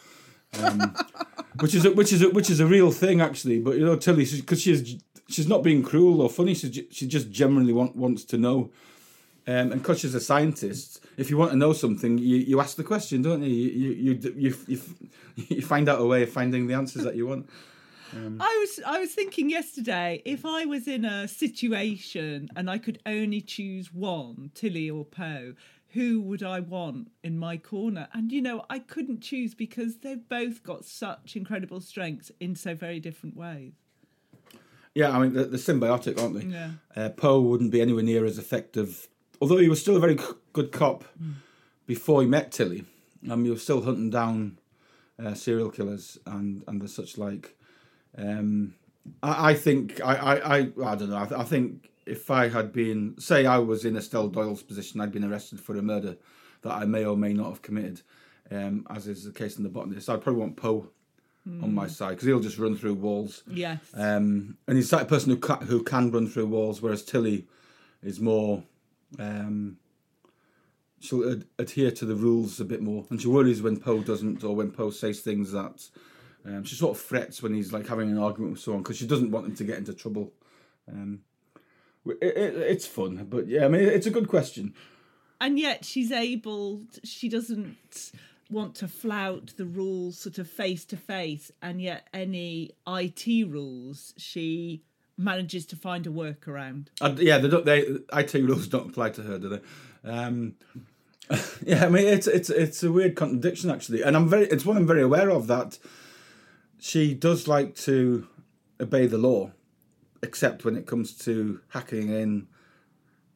Um, 0.58 0.96
which 1.60 1.74
is 1.74 1.84
a, 1.84 1.90
which 1.92 2.12
is 2.12 2.22
a, 2.22 2.30
which 2.30 2.50
is 2.50 2.60
a 2.60 2.66
real 2.66 2.90
thing 2.90 3.20
actually. 3.20 3.60
But 3.60 3.76
you 3.76 3.84
know, 3.84 3.96
Tilly, 3.96 4.24
because 4.24 4.60
she's 4.62 4.96
she's 5.28 5.48
not 5.48 5.62
being 5.62 5.82
cruel 5.82 6.22
or 6.22 6.30
funny. 6.30 6.54
She 6.54 6.88
she 6.90 7.06
just 7.06 7.30
generally 7.30 7.72
want, 7.72 7.96
wants 7.96 8.24
to 8.24 8.38
know. 8.38 8.70
Um, 9.50 9.72
and 9.72 9.82
because 9.82 9.98
she's 9.98 10.14
a 10.14 10.20
scientist, 10.20 11.04
if 11.16 11.28
you 11.28 11.36
want 11.36 11.50
to 11.50 11.56
know 11.56 11.72
something, 11.72 12.18
you, 12.18 12.36
you 12.36 12.60
ask 12.60 12.76
the 12.76 12.84
question, 12.84 13.20
don't 13.20 13.42
you? 13.42 13.48
You, 13.48 13.90
you 13.90 14.32
you, 14.36 14.56
you 14.68 14.80
you 15.48 15.62
find 15.62 15.88
out 15.88 16.00
a 16.00 16.06
way 16.06 16.22
of 16.22 16.30
finding 16.30 16.68
the 16.68 16.74
answers 16.74 17.02
that 17.02 17.16
you 17.16 17.26
want. 17.26 17.50
Um, 18.12 18.38
I 18.40 18.56
was 18.60 18.80
I 18.86 19.00
was 19.00 19.12
thinking 19.12 19.50
yesterday 19.50 20.22
if 20.24 20.46
I 20.46 20.66
was 20.66 20.86
in 20.86 21.04
a 21.04 21.26
situation 21.26 22.48
and 22.54 22.70
I 22.70 22.78
could 22.78 23.00
only 23.04 23.40
choose 23.40 23.92
one, 23.92 24.52
Tilly 24.54 24.88
or 24.88 25.04
Poe, 25.04 25.54
who 25.88 26.20
would 26.20 26.44
I 26.44 26.60
want 26.60 27.10
in 27.24 27.36
my 27.36 27.56
corner? 27.56 28.06
And 28.12 28.30
you 28.30 28.40
know, 28.40 28.64
I 28.70 28.78
couldn't 28.78 29.20
choose 29.20 29.56
because 29.56 29.98
they've 29.98 30.28
both 30.28 30.62
got 30.62 30.84
such 30.84 31.34
incredible 31.34 31.80
strengths 31.80 32.30
in 32.38 32.54
so 32.54 32.76
very 32.76 33.00
different 33.00 33.36
ways. 33.36 33.72
Yeah, 34.94 35.10
I 35.10 35.20
mean 35.20 35.34
they're, 35.34 35.46
they're 35.46 35.58
symbiotic, 35.58 36.20
aren't 36.20 36.34
they? 36.38 36.46
Yeah. 36.46 36.70
Uh, 36.94 37.08
Poe 37.08 37.40
wouldn't 37.40 37.72
be 37.72 37.80
anywhere 37.80 38.04
near 38.04 38.24
as 38.24 38.38
effective, 38.38 39.08
although 39.40 39.58
he 39.58 39.68
was 39.68 39.80
still 39.80 39.96
a 39.96 40.00
very 40.00 40.18
good 40.52 40.72
cop 40.72 41.04
mm. 41.20 41.34
before 41.86 42.22
he 42.22 42.28
met 42.28 42.52
Tilly. 42.52 42.84
Um, 43.28 43.44
he 43.44 43.50
was 43.50 43.62
still 43.62 43.82
hunting 43.82 44.10
down 44.10 44.58
uh, 45.18 45.34
serial 45.34 45.70
killers 45.70 46.18
and 46.26 46.64
and 46.66 46.80
the 46.80 46.88
such 46.88 47.18
like. 47.18 47.56
Um, 48.16 48.74
I, 49.22 49.50
I 49.50 49.54
think 49.54 50.00
I, 50.02 50.14
I, 50.14 50.56
I, 50.56 50.58
I 50.58 50.94
don't 50.94 51.10
know. 51.10 51.16
I, 51.16 51.40
I, 51.40 51.44
think 51.44 51.90
if 52.06 52.30
I 52.30 52.48
had 52.48 52.72
been, 52.72 53.14
say, 53.18 53.46
I 53.46 53.58
was 53.58 53.84
in 53.84 53.96
Estelle 53.96 54.28
Doyle's 54.28 54.62
position, 54.62 55.00
I'd 55.00 55.12
been 55.12 55.24
arrested 55.24 55.60
for 55.60 55.76
a 55.76 55.82
murder 55.82 56.16
that 56.62 56.72
I 56.72 56.84
may 56.84 57.04
or 57.04 57.16
may 57.16 57.32
not 57.32 57.48
have 57.48 57.62
committed, 57.62 58.02
um, 58.50 58.86
as 58.90 59.06
is 59.06 59.24
the 59.24 59.32
case 59.32 59.56
in 59.56 59.62
the 59.62 59.68
botanist. 59.68 60.10
I'd 60.10 60.22
probably 60.22 60.40
want 60.40 60.56
Poe 60.56 60.88
mm. 61.48 61.62
on 61.62 61.74
my 61.74 61.84
hmm. 61.84 61.90
side 61.90 62.10
because 62.10 62.26
he'll 62.26 62.40
just 62.40 62.58
run 62.58 62.76
through 62.76 62.94
walls. 62.94 63.42
Yes. 63.50 63.78
Um, 63.94 64.58
and 64.66 64.76
he's 64.76 64.90
the 64.90 64.96
type 64.96 65.04
of 65.04 65.10
person 65.10 65.30
who 65.30 65.38
can, 65.38 65.60
who 65.62 65.82
can 65.82 66.10
run 66.10 66.26
through 66.26 66.46
walls, 66.46 66.82
whereas 66.82 67.04
Tilly 67.04 67.46
is 68.02 68.20
more. 68.20 68.62
Um, 69.18 69.78
she'll 71.00 71.32
ad- 71.32 71.46
adhere 71.58 71.90
to 71.90 72.04
the 72.04 72.14
rules 72.14 72.60
a 72.60 72.64
bit 72.64 72.82
more, 72.82 73.06
and 73.10 73.20
she 73.20 73.28
worries 73.28 73.62
when 73.62 73.78
Poe 73.78 74.00
doesn't, 74.00 74.44
or 74.44 74.54
when 74.54 74.70
Poe 74.70 74.90
says 74.90 75.20
things 75.20 75.52
that 75.52 75.88
um, 76.44 76.64
she 76.64 76.76
sort 76.76 76.96
of 76.96 77.02
frets 77.02 77.42
when 77.42 77.54
he's 77.54 77.72
like 77.72 77.86
having 77.86 78.10
an 78.10 78.18
argument 78.18 78.52
with 78.52 78.60
someone 78.60 78.82
because 78.82 78.96
she 78.96 79.06
doesn't 79.06 79.30
want 79.30 79.46
him 79.46 79.56
to 79.56 79.64
get 79.64 79.78
into 79.78 79.94
trouble. 79.94 80.32
Um, 80.90 81.20
it, 82.06 82.18
it, 82.22 82.56
it's 82.56 82.86
fun, 82.86 83.26
but 83.28 83.46
yeah, 83.46 83.64
I 83.64 83.68
mean, 83.68 83.82
it's 83.82 84.06
a 84.06 84.10
good 84.10 84.28
question. 84.28 84.74
And 85.40 85.58
yet, 85.58 85.84
she's 85.84 86.12
able. 86.12 86.82
She 87.02 87.28
doesn't 87.28 87.76
want 88.50 88.74
to 88.74 88.88
flout 88.88 89.54
the 89.56 89.64
rules 89.64 90.18
sort 90.18 90.38
of 90.38 90.48
face 90.48 90.84
to 90.86 90.96
face, 90.96 91.50
and 91.62 91.80
yet 91.80 92.08
any 92.12 92.70
IT 92.86 93.48
rules 93.48 94.12
she 94.16 94.82
manages 95.20 95.66
to 95.66 95.76
find 95.76 96.06
a 96.06 96.10
workaround. 96.10 96.88
Uh, 97.00 97.14
yeah, 97.18 97.38
they 97.38 97.48
don't. 97.48 97.64
They 97.64 97.80
IT 98.12 98.34
rules 98.34 98.66
don't 98.68 98.90
apply 98.90 99.10
to 99.10 99.22
her, 99.22 99.38
do 99.38 99.48
they? 99.48 100.10
Um, 100.10 100.54
yeah, 101.64 101.84
I 101.84 101.88
mean, 101.88 102.06
it's 102.06 102.26
it's 102.26 102.50
it's 102.50 102.82
a 102.82 102.90
weird 102.90 103.14
contradiction 103.14 103.70
actually, 103.70 104.02
and 104.02 104.16
I'm 104.16 104.28
very. 104.28 104.46
It's 104.46 104.64
one 104.64 104.76
I'm 104.76 104.86
very 104.86 105.02
aware 105.02 105.30
of 105.30 105.46
that 105.46 105.78
she 106.78 107.14
does 107.14 107.46
like 107.46 107.76
to 107.76 108.26
obey 108.80 109.06
the 109.06 109.18
law, 109.18 109.52
except 110.22 110.64
when 110.64 110.76
it 110.76 110.86
comes 110.86 111.16
to 111.18 111.60
hacking 111.68 112.08
in. 112.08 112.48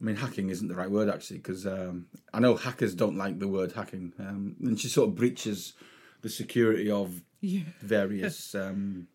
I 0.01 0.05
mean, 0.05 0.17
hacking 0.17 0.51
isn't 0.51 0.69
the 0.69 0.75
right 0.75 0.91
word 0.91 1.09
actually, 1.09 1.39
because 1.39 1.67
um, 1.67 2.07
I 2.33 2.41
know 2.41 2.57
hackers 2.57 2.95
don't 2.95 3.17
like 3.17 3.39
the 3.39 3.49
word 3.49 3.73
hacking, 3.73 4.13
um, 4.19 4.57
and 4.61 4.79
she 4.79 4.89
sort 4.89 5.09
of 5.11 5.15
breaches 5.15 5.75
the 6.23 6.29
security 6.29 6.91
of 6.91 7.23
yeah. 7.41 7.63
various 7.81 8.55
um, 8.55 9.07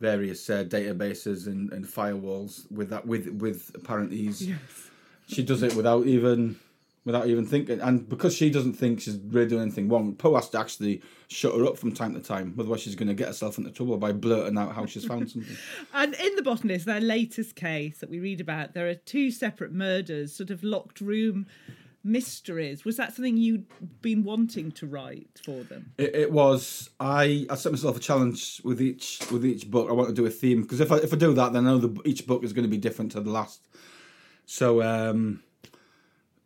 various 0.00 0.48
uh, 0.48 0.64
databases 0.64 1.46
and, 1.46 1.72
and 1.72 1.86
firewalls 1.86 2.70
with 2.70 2.90
that 2.90 3.06
with 3.06 3.28
with 3.28 3.70
apparent 3.74 4.12
ease. 4.12 4.46
Yes. 4.46 4.58
She 5.28 5.42
does 5.42 5.62
it 5.62 5.74
without 5.76 6.06
even 6.06 6.56
without 7.04 7.26
even 7.26 7.46
thinking. 7.46 7.80
And 7.80 8.08
because 8.08 8.34
she 8.34 8.50
doesn't 8.50 8.74
think 8.74 9.00
she's 9.00 9.18
really 9.18 9.48
doing 9.48 9.62
anything 9.62 9.88
wrong, 9.88 10.14
Poe 10.14 10.34
has 10.34 10.48
to 10.50 10.58
actually 10.58 11.02
shut 11.28 11.54
her 11.54 11.64
up 11.64 11.78
from 11.78 11.92
time 11.92 12.14
to 12.14 12.20
time. 12.20 12.54
Otherwise, 12.58 12.82
she's 12.82 12.94
going 12.94 13.08
to 13.08 13.14
get 13.14 13.28
herself 13.28 13.58
into 13.58 13.70
trouble 13.70 13.96
by 13.96 14.12
blurting 14.12 14.58
out 14.58 14.74
how 14.74 14.86
she's 14.86 15.04
found 15.04 15.30
something. 15.30 15.56
and 15.94 16.14
in 16.14 16.36
The 16.36 16.42
Botanist, 16.42 16.86
their 16.86 17.00
latest 17.00 17.56
case 17.56 17.98
that 17.98 18.10
we 18.10 18.20
read 18.20 18.40
about, 18.40 18.74
there 18.74 18.88
are 18.88 18.94
two 18.94 19.30
separate 19.30 19.72
murders, 19.72 20.34
sort 20.34 20.50
of 20.50 20.62
locked 20.62 21.00
room 21.00 21.46
mysteries. 22.02 22.84
Was 22.84 22.96
that 22.96 23.14
something 23.14 23.36
you'd 23.36 23.66
been 24.00 24.24
wanting 24.24 24.72
to 24.72 24.86
write 24.86 25.40
for 25.44 25.62
them? 25.64 25.92
It, 25.98 26.14
it 26.14 26.32
was. 26.32 26.90
I, 26.98 27.46
I 27.50 27.54
set 27.54 27.72
myself 27.72 27.96
a 27.96 28.00
challenge 28.00 28.60
with 28.64 28.80
each 28.80 29.20
with 29.30 29.44
each 29.44 29.70
book. 29.70 29.88
I 29.88 29.92
want 29.92 30.08
to 30.08 30.14
do 30.14 30.26
a 30.26 30.30
theme 30.30 30.62
because 30.62 30.80
if 30.80 30.90
I 30.92 30.96
if 30.96 31.12
I 31.12 31.16
do 31.16 31.32
that, 31.34 31.52
then 31.52 31.66
I 31.66 31.70
know 31.70 31.78
the, 31.78 32.00
each 32.04 32.26
book 32.26 32.44
is 32.44 32.52
going 32.52 32.64
to 32.64 32.70
be 32.70 32.78
different 32.78 33.12
to 33.12 33.20
the 33.20 33.30
last. 33.30 33.66
So 34.46 34.82
um, 34.82 35.42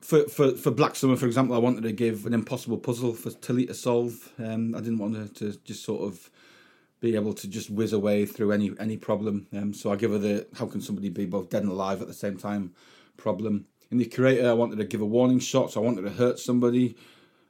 for, 0.04 0.28
for, 0.28 0.50
for 0.50 0.70
Black 0.70 0.94
Summer, 0.94 1.16
for 1.16 1.24
example, 1.24 1.56
I 1.56 1.58
wanted 1.58 1.84
to 1.84 1.92
give 1.92 2.26
an 2.26 2.34
impossible 2.34 2.76
puzzle 2.76 3.14
for 3.14 3.30
Tilly 3.30 3.64
to 3.64 3.72
solve. 3.72 4.32
Um, 4.38 4.74
I 4.74 4.80
didn't 4.80 4.98
want 4.98 5.16
her 5.16 5.26
to 5.26 5.58
just 5.64 5.82
sort 5.82 6.02
of 6.02 6.28
be 7.00 7.14
able 7.14 7.32
to 7.32 7.48
just 7.48 7.70
whiz 7.70 7.94
away 7.94 8.26
through 8.26 8.52
any 8.52 8.72
any 8.78 8.98
problem. 8.98 9.46
Um, 9.56 9.72
so 9.72 9.90
I 9.90 9.96
give 9.96 10.10
her 10.10 10.18
the 10.18 10.46
how 10.58 10.66
can 10.66 10.82
somebody 10.82 11.08
be 11.08 11.24
both 11.24 11.48
dead 11.48 11.62
and 11.62 11.72
alive 11.72 12.02
at 12.02 12.08
the 12.08 12.14
same 12.14 12.36
time 12.36 12.74
problem. 13.16 13.66
In 13.94 13.98
the 13.98 14.06
curator. 14.06 14.50
I 14.50 14.54
wanted 14.54 14.78
to 14.78 14.84
give 14.84 15.00
a 15.00 15.06
warning 15.06 15.38
shot, 15.38 15.70
so 15.70 15.80
I 15.80 15.84
wanted 15.84 16.02
to 16.02 16.10
hurt 16.10 16.40
somebody 16.40 16.96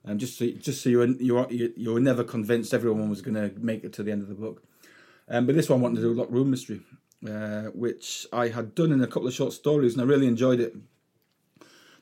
um, 0.04 0.18
just 0.18 0.36
so 0.36 0.46
just 0.50 0.82
so 0.82 0.90
you 0.90 0.98
were 0.98 1.06
you 1.06 1.34
were, 1.36 1.50
you 1.50 1.94
were 1.94 2.00
never 2.00 2.22
convinced 2.22 2.74
everyone 2.74 3.08
was 3.08 3.22
going 3.22 3.34
to 3.34 3.50
make 3.58 3.82
it 3.82 3.94
to 3.94 4.02
the 4.02 4.12
end 4.12 4.20
of 4.20 4.28
the 4.28 4.34
book. 4.34 4.62
Um, 5.26 5.46
but 5.46 5.54
this 5.54 5.70
one 5.70 5.80
wanted 5.80 5.96
to 5.96 6.02
do 6.02 6.12
a 6.12 6.18
locked 6.20 6.32
room 6.32 6.50
mystery, 6.50 6.82
uh, 7.26 7.70
which 7.72 8.26
I 8.30 8.48
had 8.48 8.74
done 8.74 8.92
in 8.92 9.02
a 9.02 9.06
couple 9.06 9.26
of 9.26 9.32
short 9.32 9.54
stories, 9.54 9.94
and 9.94 10.02
I 10.02 10.04
really 10.04 10.26
enjoyed 10.26 10.60
it. 10.60 10.76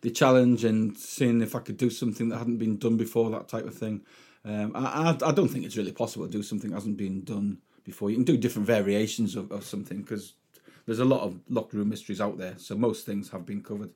The 0.01 0.11
challenge 0.11 0.65
and 0.65 0.99
seeing 0.99 1.41
if 1.41 1.55
I 1.55 1.61
could 1.61 1.77
do 1.77 1.89
something 1.89 2.29
that 2.31 2.39
hadn't 2.39 2.57
been 2.57 2.79
done 2.79 2.97
before, 2.97 3.31
that 3.31 3.47
type 3.47 3.67
of 3.67 3.77
thing. 3.77 4.01
Um, 4.45 4.73
I, 4.75 5.15
I, 5.23 5.29
I 5.29 5.31
don't 5.31 5.47
think 5.47 5.65
it's 5.65 5.77
really 5.77 5.93
possible 5.93 6.27
to 6.27 6.33
do 6.33 6.43
something 6.43 6.71
that 6.71 6.79
hasn't 6.79 6.97
been 6.97 7.23
done 7.23 7.59
before. 7.85 8.11
You 8.11 8.17
can 8.17 8.25
do 8.25 8.37
different 8.37 8.67
variations 8.67 9.37
of, 9.37 9.53
of 9.53 9.63
something 9.63 10.03
because 10.03 10.35
there's 10.85 10.99
a 10.99 11.05
lot 11.05 11.21
of 11.21 11.39
locked 11.49 11.75
room 11.75 11.91
mysteries 11.91 12.21
out 12.21 12.39
there, 12.39 12.55
so 12.59 12.75
most 12.75 13.07
things 13.07 13.31
have 13.31 13.47
been 13.47 13.63
covered. 13.63 13.91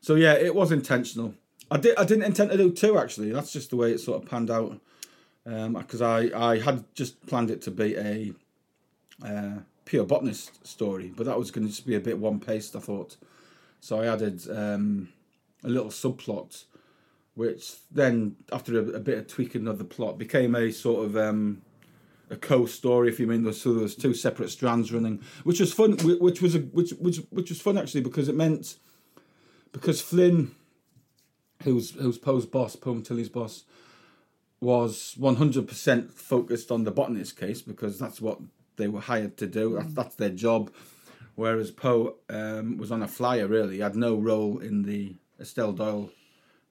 So 0.00 0.14
yeah, 0.14 0.32
it 0.34 0.54
was 0.54 0.72
intentional. 0.72 1.34
I 1.70 1.76
did. 1.78 1.96
I 1.96 2.04
didn't 2.04 2.24
intend 2.24 2.50
to 2.50 2.56
do 2.56 2.72
two 2.72 2.98
actually. 2.98 3.32
That's 3.32 3.52
just 3.52 3.70
the 3.70 3.76
way 3.76 3.92
it 3.92 4.00
sort 4.00 4.22
of 4.22 4.28
panned 4.28 4.50
out. 4.50 4.80
Because 5.44 6.02
um, 6.02 6.08
I 6.08 6.30
I 6.34 6.58
had 6.58 6.84
just 6.94 7.24
planned 7.26 7.50
it 7.50 7.62
to 7.62 7.70
be 7.70 7.96
a 7.96 8.32
uh, 9.24 9.60
pure 9.84 10.04
botanist 10.04 10.66
story, 10.66 11.12
but 11.16 11.26
that 11.26 11.38
was 11.38 11.50
going 11.50 11.66
to 11.66 11.72
just 11.72 11.86
be 11.86 11.94
a 11.94 12.00
bit 12.00 12.18
one 12.18 12.40
paced. 12.40 12.76
I 12.76 12.80
thought, 12.80 13.16
so 13.80 14.00
I 14.00 14.06
added 14.06 14.42
um, 14.50 15.10
a 15.64 15.68
little 15.68 15.90
subplot, 15.90 16.64
which 17.34 17.74
then 17.90 18.36
after 18.52 18.78
a, 18.78 18.82
a, 18.96 19.00
bit 19.00 19.18
of 19.18 19.26
tweaking 19.28 19.66
of 19.68 19.78
the 19.78 19.84
plot 19.84 20.18
became 20.18 20.54
a 20.54 20.70
sort 20.72 21.04
of 21.04 21.16
um, 21.16 21.62
a 22.30 22.36
co-story, 22.36 23.08
if 23.08 23.20
you 23.20 23.26
mean. 23.26 23.50
So 23.52 23.72
there 23.72 23.82
was 23.82 23.94
two 23.94 24.14
separate 24.14 24.50
strands 24.50 24.92
running, 24.92 25.20
which 25.44 25.60
was 25.60 25.72
fun. 25.72 25.92
Which 25.98 26.42
was 26.42 26.54
a 26.54 26.60
which 26.60 26.92
which 26.92 27.18
which 27.30 27.50
was 27.50 27.60
fun 27.60 27.78
actually 27.78 28.02
because 28.02 28.28
it 28.28 28.34
meant 28.34 28.76
because 29.72 30.00
Flynn, 30.00 30.54
who's 31.62 31.92
who's 31.92 32.18
Poe's 32.18 32.46
boss, 32.46 32.76
Poe 32.76 32.92
and 32.92 33.32
boss, 33.32 33.64
was 34.60 35.14
one 35.16 35.36
hundred 35.36 35.68
percent 35.68 36.12
focused 36.12 36.70
on 36.70 36.84
the 36.84 36.90
botanist 36.90 37.38
case 37.38 37.62
because 37.62 37.98
that's 37.98 38.20
what 38.20 38.38
they 38.76 38.88
were 38.88 39.00
hired 39.00 39.36
to 39.38 39.46
do. 39.46 39.76
That's, 39.76 39.92
that's 39.92 40.14
their 40.16 40.30
job. 40.30 40.70
Whereas 41.34 41.70
Poe 41.70 42.16
um, 42.28 42.76
was 42.76 42.92
on 42.92 43.02
a 43.02 43.08
flyer, 43.08 43.46
really. 43.46 43.76
He 43.76 43.80
had 43.80 43.96
no 43.96 44.16
role 44.16 44.58
in 44.58 44.82
the 44.82 45.16
Estelle 45.40 45.72
Doyle 45.72 46.10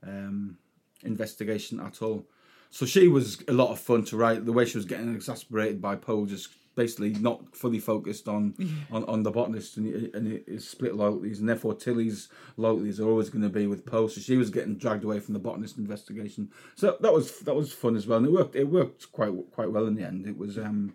um, 0.06 0.58
investigation 1.04 1.80
at 1.80 2.02
all. 2.02 2.28
So 2.70 2.86
she 2.86 3.08
was 3.08 3.42
a 3.48 3.54
lot 3.54 3.72
of 3.72 3.80
fun 3.80 4.04
to 4.06 4.18
write. 4.18 4.46
The 4.46 4.54
way 4.54 4.66
she 4.66 4.78
was 4.78 4.86
getting 4.86 5.14
exasperated 5.16 5.82
by 5.82 5.96
Poe, 5.96 6.28
just 6.28 6.50
basically 6.80 7.10
not 7.10 7.54
fully 7.54 7.78
focused 7.78 8.30
on 8.30 8.54
yeah. 8.58 8.68
on, 8.90 9.04
on 9.04 9.24
the 9.24 9.32
botanist 9.32 9.76
and, 9.76 10.16
and 10.16 10.42
his 10.48 10.66
split 10.66 10.96
loyalties, 10.96 11.40
and 11.40 11.50
therefore 11.50 11.74
Tilly's 11.74 12.30
loyalties 12.56 13.02
are 13.02 13.10
always 13.10 13.30
going 13.30 13.42
to 13.42 13.50
be 13.50 13.68
with 13.68 13.86
Poe. 13.86 14.08
So 14.08 14.22
she 14.22 14.38
was 14.38 14.50
getting 14.50 14.78
dragged 14.78 15.04
away 15.04 15.20
from 15.20 15.34
the 15.34 15.42
botanist 15.42 15.78
investigation. 15.78 16.50
So 16.76 16.96
that 17.02 17.12
was 17.12 17.40
that 17.42 17.54
was 17.54 17.74
fun 17.74 17.98
as 17.98 18.08
well, 18.08 18.20
and 18.20 18.28
it 18.28 18.32
worked. 18.32 18.56
It 18.56 18.70
worked 18.70 19.12
quite 19.12 19.34
quite 19.52 19.70
well 19.74 19.88
in 19.88 19.96
the 19.96 20.06
end. 20.06 20.26
It 20.26 20.38
was 20.38 20.58
um, 20.58 20.94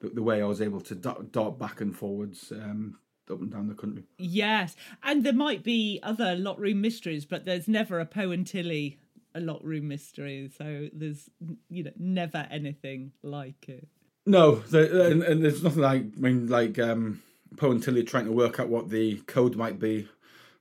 the, 0.00 0.10
the 0.10 0.22
way 0.22 0.40
I 0.40 0.46
was 0.46 0.62
able 0.62 0.80
to 0.82 0.94
dart, 0.94 1.32
dart 1.32 1.58
back 1.58 1.80
and 1.80 1.96
forwards. 1.96 2.52
Um, 2.52 2.98
up 3.30 3.40
and 3.40 3.52
down 3.52 3.68
the 3.68 3.74
country. 3.74 4.02
Yes, 4.18 4.74
and 5.04 5.22
there 5.22 5.32
might 5.32 5.62
be 5.62 6.00
other 6.02 6.34
locked 6.34 6.58
room 6.58 6.80
mysteries, 6.80 7.24
but 7.24 7.44
there's 7.44 7.68
never 7.68 8.00
a 8.00 8.04
Poe 8.04 8.32
and 8.32 8.44
Tilly 8.44 8.98
a 9.36 9.40
locked 9.40 9.64
room 9.64 9.86
mystery. 9.86 10.50
So 10.56 10.88
there's 10.92 11.30
you 11.68 11.84
know 11.84 11.92
never 11.96 12.48
anything 12.50 13.12
like 13.22 13.68
it. 13.68 13.88
No, 14.26 14.56
the, 14.56 15.10
and, 15.10 15.22
and, 15.22 15.42
there's 15.42 15.62
nothing 15.62 15.82
like 15.82 16.02
I 16.02 16.20
mean 16.20 16.48
like 16.48 16.78
um, 16.78 17.22
Poe 17.56 17.70
and 17.70 17.82
Tilly 17.82 18.04
trying 18.04 18.26
to 18.26 18.32
work 18.32 18.60
out 18.60 18.68
what 18.68 18.90
the 18.90 19.16
code 19.26 19.56
might 19.56 19.78
be 19.78 20.08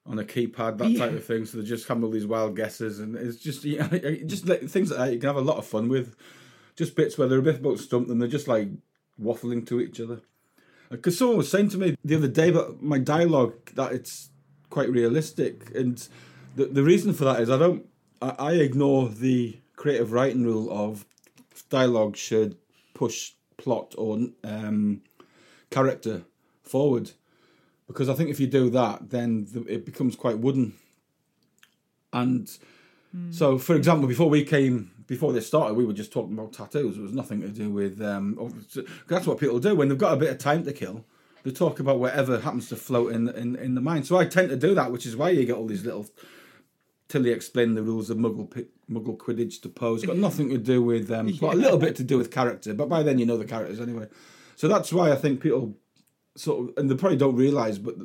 on 0.06 0.18
a 0.18 0.24
keypad, 0.24 0.78
that 0.78 0.90
yeah. 0.90 1.00
type 1.00 1.14
of 1.14 1.24
thing. 1.24 1.46
So 1.46 1.60
they 1.60 1.64
just 1.64 1.88
have 1.88 2.04
all 2.04 2.10
these 2.10 2.26
wild 2.26 2.56
guesses, 2.56 3.00
and 3.00 3.16
it's 3.16 3.38
just 3.38 3.64
yeah, 3.64 3.88
just 4.26 4.48
like, 4.48 4.68
things 4.68 4.92
like 4.92 5.00
that 5.00 5.14
you 5.14 5.20
can 5.20 5.28
have 5.28 5.36
a 5.36 5.42
lot 5.42 5.58
of 5.58 5.66
fun 5.66 5.90
with. 5.90 6.16
Just 6.76 6.96
bits 6.96 7.18
where 7.18 7.28
they're 7.28 7.40
a 7.40 7.44
bit 7.44 7.60
about 7.60 7.80
stumped 7.80 8.10
and 8.10 8.22
they're 8.22 8.30
just 8.30 8.48
like 8.48 8.70
waffling 9.22 9.68
to 9.68 9.82
each 9.82 10.00
other. 10.00 10.22
Because 10.90 11.18
someone 11.18 11.38
was 11.38 11.52
saying 11.52 11.70
to 11.70 11.78
me 11.78 11.98
the 12.04 12.16
other 12.16 12.30
day 12.30 12.50
about 12.50 12.82
my 12.82 12.98
dialogue 12.98 13.54
that 13.76 13.92
it's 13.92 14.30
quite 14.70 14.90
realistic, 14.90 15.76
and 15.76 16.08
the 16.56 16.66
the 16.66 16.84
reason 16.84 17.14
for 17.14 17.26
that 17.26 17.42
is 17.42 17.50
I 17.50 17.58
don't 17.58 17.86
I, 18.22 18.36
I 18.40 18.52
ignore 18.54 19.10
the 19.10 19.60
creative 19.76 20.12
writing 20.12 20.44
rule 20.44 20.72
of 20.72 21.06
dialogue 21.70 22.18
should 22.18 22.58
push 22.94 23.34
plot 23.60 23.94
or 23.98 24.18
um, 24.44 25.02
character 25.70 26.24
forward, 26.64 27.12
because 27.88 28.10
I 28.10 28.14
think 28.14 28.30
if 28.30 28.40
you 28.40 28.48
do 28.48 28.70
that, 28.72 29.10
then 29.10 29.48
the, 29.52 29.62
it 29.72 29.86
becomes 29.86 30.16
quite 30.16 30.40
wooden. 30.40 30.74
And 32.12 32.48
mm. 33.16 33.34
so, 33.34 33.58
for 33.58 33.76
example, 33.76 34.08
before 34.08 34.30
we 34.30 34.44
came 34.44 34.92
before 35.06 35.34
this 35.34 35.48
started, 35.48 35.74
we 35.74 35.86
were 35.86 35.94
just 35.94 36.14
talking 36.14 36.34
about 36.34 36.54
tattoos. 36.54 36.98
It 36.98 37.02
was 37.02 37.14
nothing 37.14 37.42
to 37.42 37.50
do 37.50 37.70
with. 37.70 38.02
Um, 38.02 38.54
that's 39.08 39.28
what 39.28 39.40
people 39.40 39.60
do 39.60 39.76
when 39.76 39.90
they've 39.90 39.98
got 39.98 40.14
a 40.14 40.18
bit 40.18 40.30
of 40.30 40.38
time 40.38 40.64
to 40.66 40.74
kill. 40.74 41.04
They 41.44 41.52
talk 41.52 41.80
about 41.80 42.00
whatever 42.00 42.40
happens 42.40 42.70
to 42.70 42.76
float 42.76 43.14
in 43.14 43.30
in, 43.30 43.56
in 43.56 43.76
the 43.76 43.82
mind. 43.82 44.06
So 44.06 44.18
I 44.18 44.26
tend 44.26 44.50
to 44.50 44.58
do 44.58 44.76
that, 44.76 44.92
which 44.92 45.06
is 45.06 45.16
why 45.16 45.30
you 45.30 45.46
get 45.46 45.56
all 45.56 45.68
these 45.68 45.86
little. 45.86 46.08
Tilly 47.10 47.32
explained 47.32 47.76
the 47.76 47.84
rules 47.84 48.10
of 48.10 48.18
Muggle 48.18 48.68
Muggle 48.90 49.18
Quidditch 49.18 49.62
to 49.64 49.70
pose. 49.70 50.06
Got 50.06 50.18
nothing 50.30 50.50
to 50.50 50.58
do 50.58 50.82
with 50.82 51.12
um, 51.12 51.28
yeah. 51.28 51.52
a 51.52 51.56
little 51.56 51.80
bit 51.80 51.96
to 51.98 52.04
do 52.04 52.18
with 52.18 52.32
character, 52.32 52.74
but 52.74 52.88
by 52.88 53.04
then 53.04 53.18
you 53.18 53.26
know 53.26 53.38
the 53.38 53.46
characters 53.46 53.82
anyway. 53.82 54.08
So 54.56 54.68
that's 54.68 54.94
why 54.94 55.12
I 55.12 55.16
think 55.16 55.42
people 55.42 55.76
sort 56.36 56.70
of, 56.70 56.78
and 56.78 56.90
they 56.90 56.96
probably 56.96 57.18
don't 57.18 57.36
realise, 57.36 57.80
but 57.80 57.96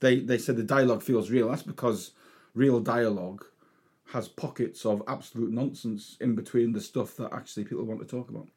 they 0.00 0.20
they 0.20 0.38
said 0.38 0.56
the 0.56 0.62
dialogue 0.62 1.02
feels 1.02 1.30
real. 1.30 1.48
That's 1.48 1.62
because 1.62 2.12
real 2.54 2.78
dialogue 2.78 3.46
has 4.12 4.28
pockets 4.28 4.84
of 4.84 5.02
absolute 5.08 5.50
nonsense 5.50 6.18
in 6.20 6.34
between 6.34 6.72
the 6.72 6.80
stuff 6.80 7.16
that 7.16 7.32
actually 7.32 7.64
people 7.64 7.84
want 7.84 8.00
to 8.00 8.06
talk 8.06 8.28
about. 8.28 8.48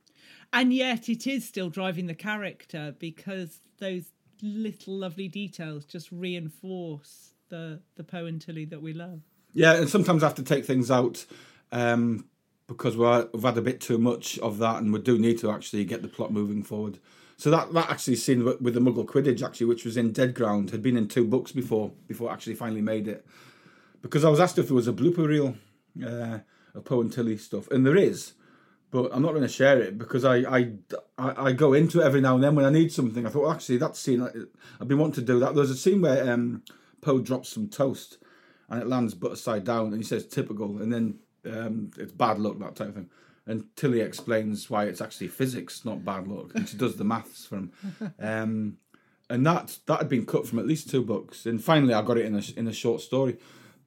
And 0.51 0.73
yet 0.73 1.07
it 1.07 1.25
is 1.25 1.47
still 1.47 1.69
driving 1.69 2.07
the 2.07 2.15
character 2.15 2.93
because 2.99 3.61
those 3.79 4.11
little 4.41 4.95
lovely 4.95 5.29
details 5.29 5.85
just 5.85 6.11
reinforce 6.11 7.31
the 7.47 7.79
the 7.95 8.03
Poe 8.03 8.25
and 8.25 8.41
Tilly 8.41 8.65
that 8.65 8.81
we 8.81 8.91
love. 8.91 9.21
Yeah, 9.55 9.73
and 9.75 9.89
sometimes 9.89 10.21
I 10.21 10.27
have 10.27 10.35
to 10.35 10.43
take 10.43 10.65
things 10.65 10.91
out 10.91 11.25
um, 11.71 12.25
because 12.67 12.97
we've 12.97 13.41
had 13.43 13.57
a 13.57 13.61
bit 13.61 13.79
too 13.79 13.97
much 13.97 14.37
of 14.39 14.59
that, 14.59 14.81
and 14.81 14.91
we 14.91 14.99
do 14.99 15.17
need 15.17 15.39
to 15.39 15.49
actually 15.49 15.85
get 15.85 16.01
the 16.01 16.09
plot 16.09 16.31
moving 16.31 16.61
forward. 16.61 16.99
So 17.37 17.49
that 17.51 17.73
that 17.73 17.89
actually 17.89 18.17
scene 18.17 18.43
with 18.45 18.73
the 18.73 18.79
Muggle 18.81 19.05
Quidditch 19.05 19.41
actually, 19.41 19.67
which 19.67 19.85
was 19.85 19.97
in 19.97 20.11
Dead 20.11 20.35
Ground, 20.35 20.71
had 20.71 20.83
been 20.83 20.97
in 20.97 21.07
two 21.07 21.25
books 21.25 21.53
before 21.53 21.93
before 22.05 22.29
I 22.29 22.33
actually 22.33 22.55
finally 22.55 22.81
made 22.81 23.07
it 23.07 23.25
because 24.01 24.25
I 24.25 24.29
was 24.29 24.39
asked 24.41 24.59
if 24.59 24.67
there 24.67 24.75
was 24.75 24.87
a 24.87 24.93
blooper 24.93 25.25
reel 25.25 25.55
uh, 26.05 26.39
of 26.75 26.83
Poe 26.83 27.01
and 27.01 27.11
Tilly 27.11 27.37
stuff, 27.37 27.69
and 27.71 27.85
there 27.85 27.95
is, 27.95 28.33
but 28.91 29.09
I'm 29.13 29.21
not 29.21 29.31
going 29.31 29.41
to 29.41 29.47
share 29.47 29.81
it 29.81 29.97
because 29.97 30.25
I, 30.25 30.37
I, 30.37 30.71
I 31.17 31.51
go 31.53 31.73
into 31.73 32.01
it 32.01 32.05
every 32.05 32.21
now 32.21 32.35
and 32.35 32.43
then 32.43 32.55
when 32.55 32.65
I 32.65 32.69
need 32.69 32.91
something. 32.91 33.25
I 33.25 33.29
thought 33.29 33.53
actually 33.53 33.77
that 33.77 33.95
scene 33.95 34.21
I've 34.21 34.87
been 34.87 34.97
wanting 34.97 35.25
to 35.25 35.33
do 35.33 35.39
that. 35.39 35.55
There's 35.55 35.71
a 35.71 35.77
scene 35.77 36.01
where 36.01 36.29
um, 36.29 36.61
Poe 37.01 37.19
drops 37.19 37.49
some 37.49 37.67
toast 37.69 38.17
and 38.69 38.81
it 38.81 38.87
lands 38.87 39.13
butt 39.13 39.37
side 39.37 39.63
down, 39.63 39.87
and 39.87 39.97
he 39.97 40.03
says 40.03 40.25
typical, 40.25 40.81
and 40.81 40.91
then 40.91 41.19
um, 41.45 41.91
it's 41.97 42.11
bad 42.11 42.39
luck 42.39 42.59
that 42.59 42.75
type 42.75 42.89
of 42.89 42.95
thing. 42.95 43.09
And 43.47 43.75
Tilly 43.75 44.01
explains 44.01 44.69
why 44.69 44.85
it's 44.85 45.01
actually 45.01 45.27
physics, 45.27 45.85
not 45.85 46.03
bad 46.03 46.27
luck, 46.27 46.55
and 46.55 46.67
she 46.67 46.77
does 46.77 46.95
the 46.95 47.03
maths 47.03 47.45
for 47.45 47.57
him. 47.57 47.71
Um, 48.19 48.77
and 49.29 49.45
that 49.45 49.79
that 49.87 49.99
had 49.99 50.09
been 50.09 50.25
cut 50.25 50.47
from 50.47 50.59
at 50.59 50.67
least 50.67 50.89
two 50.89 51.03
books, 51.03 51.45
and 51.45 51.63
finally 51.63 51.93
I 51.93 52.01
got 52.01 52.17
it 52.17 52.25
in 52.25 52.35
a 52.35 52.41
in 52.55 52.67
a 52.67 52.73
short 52.73 53.01
story. 53.01 53.37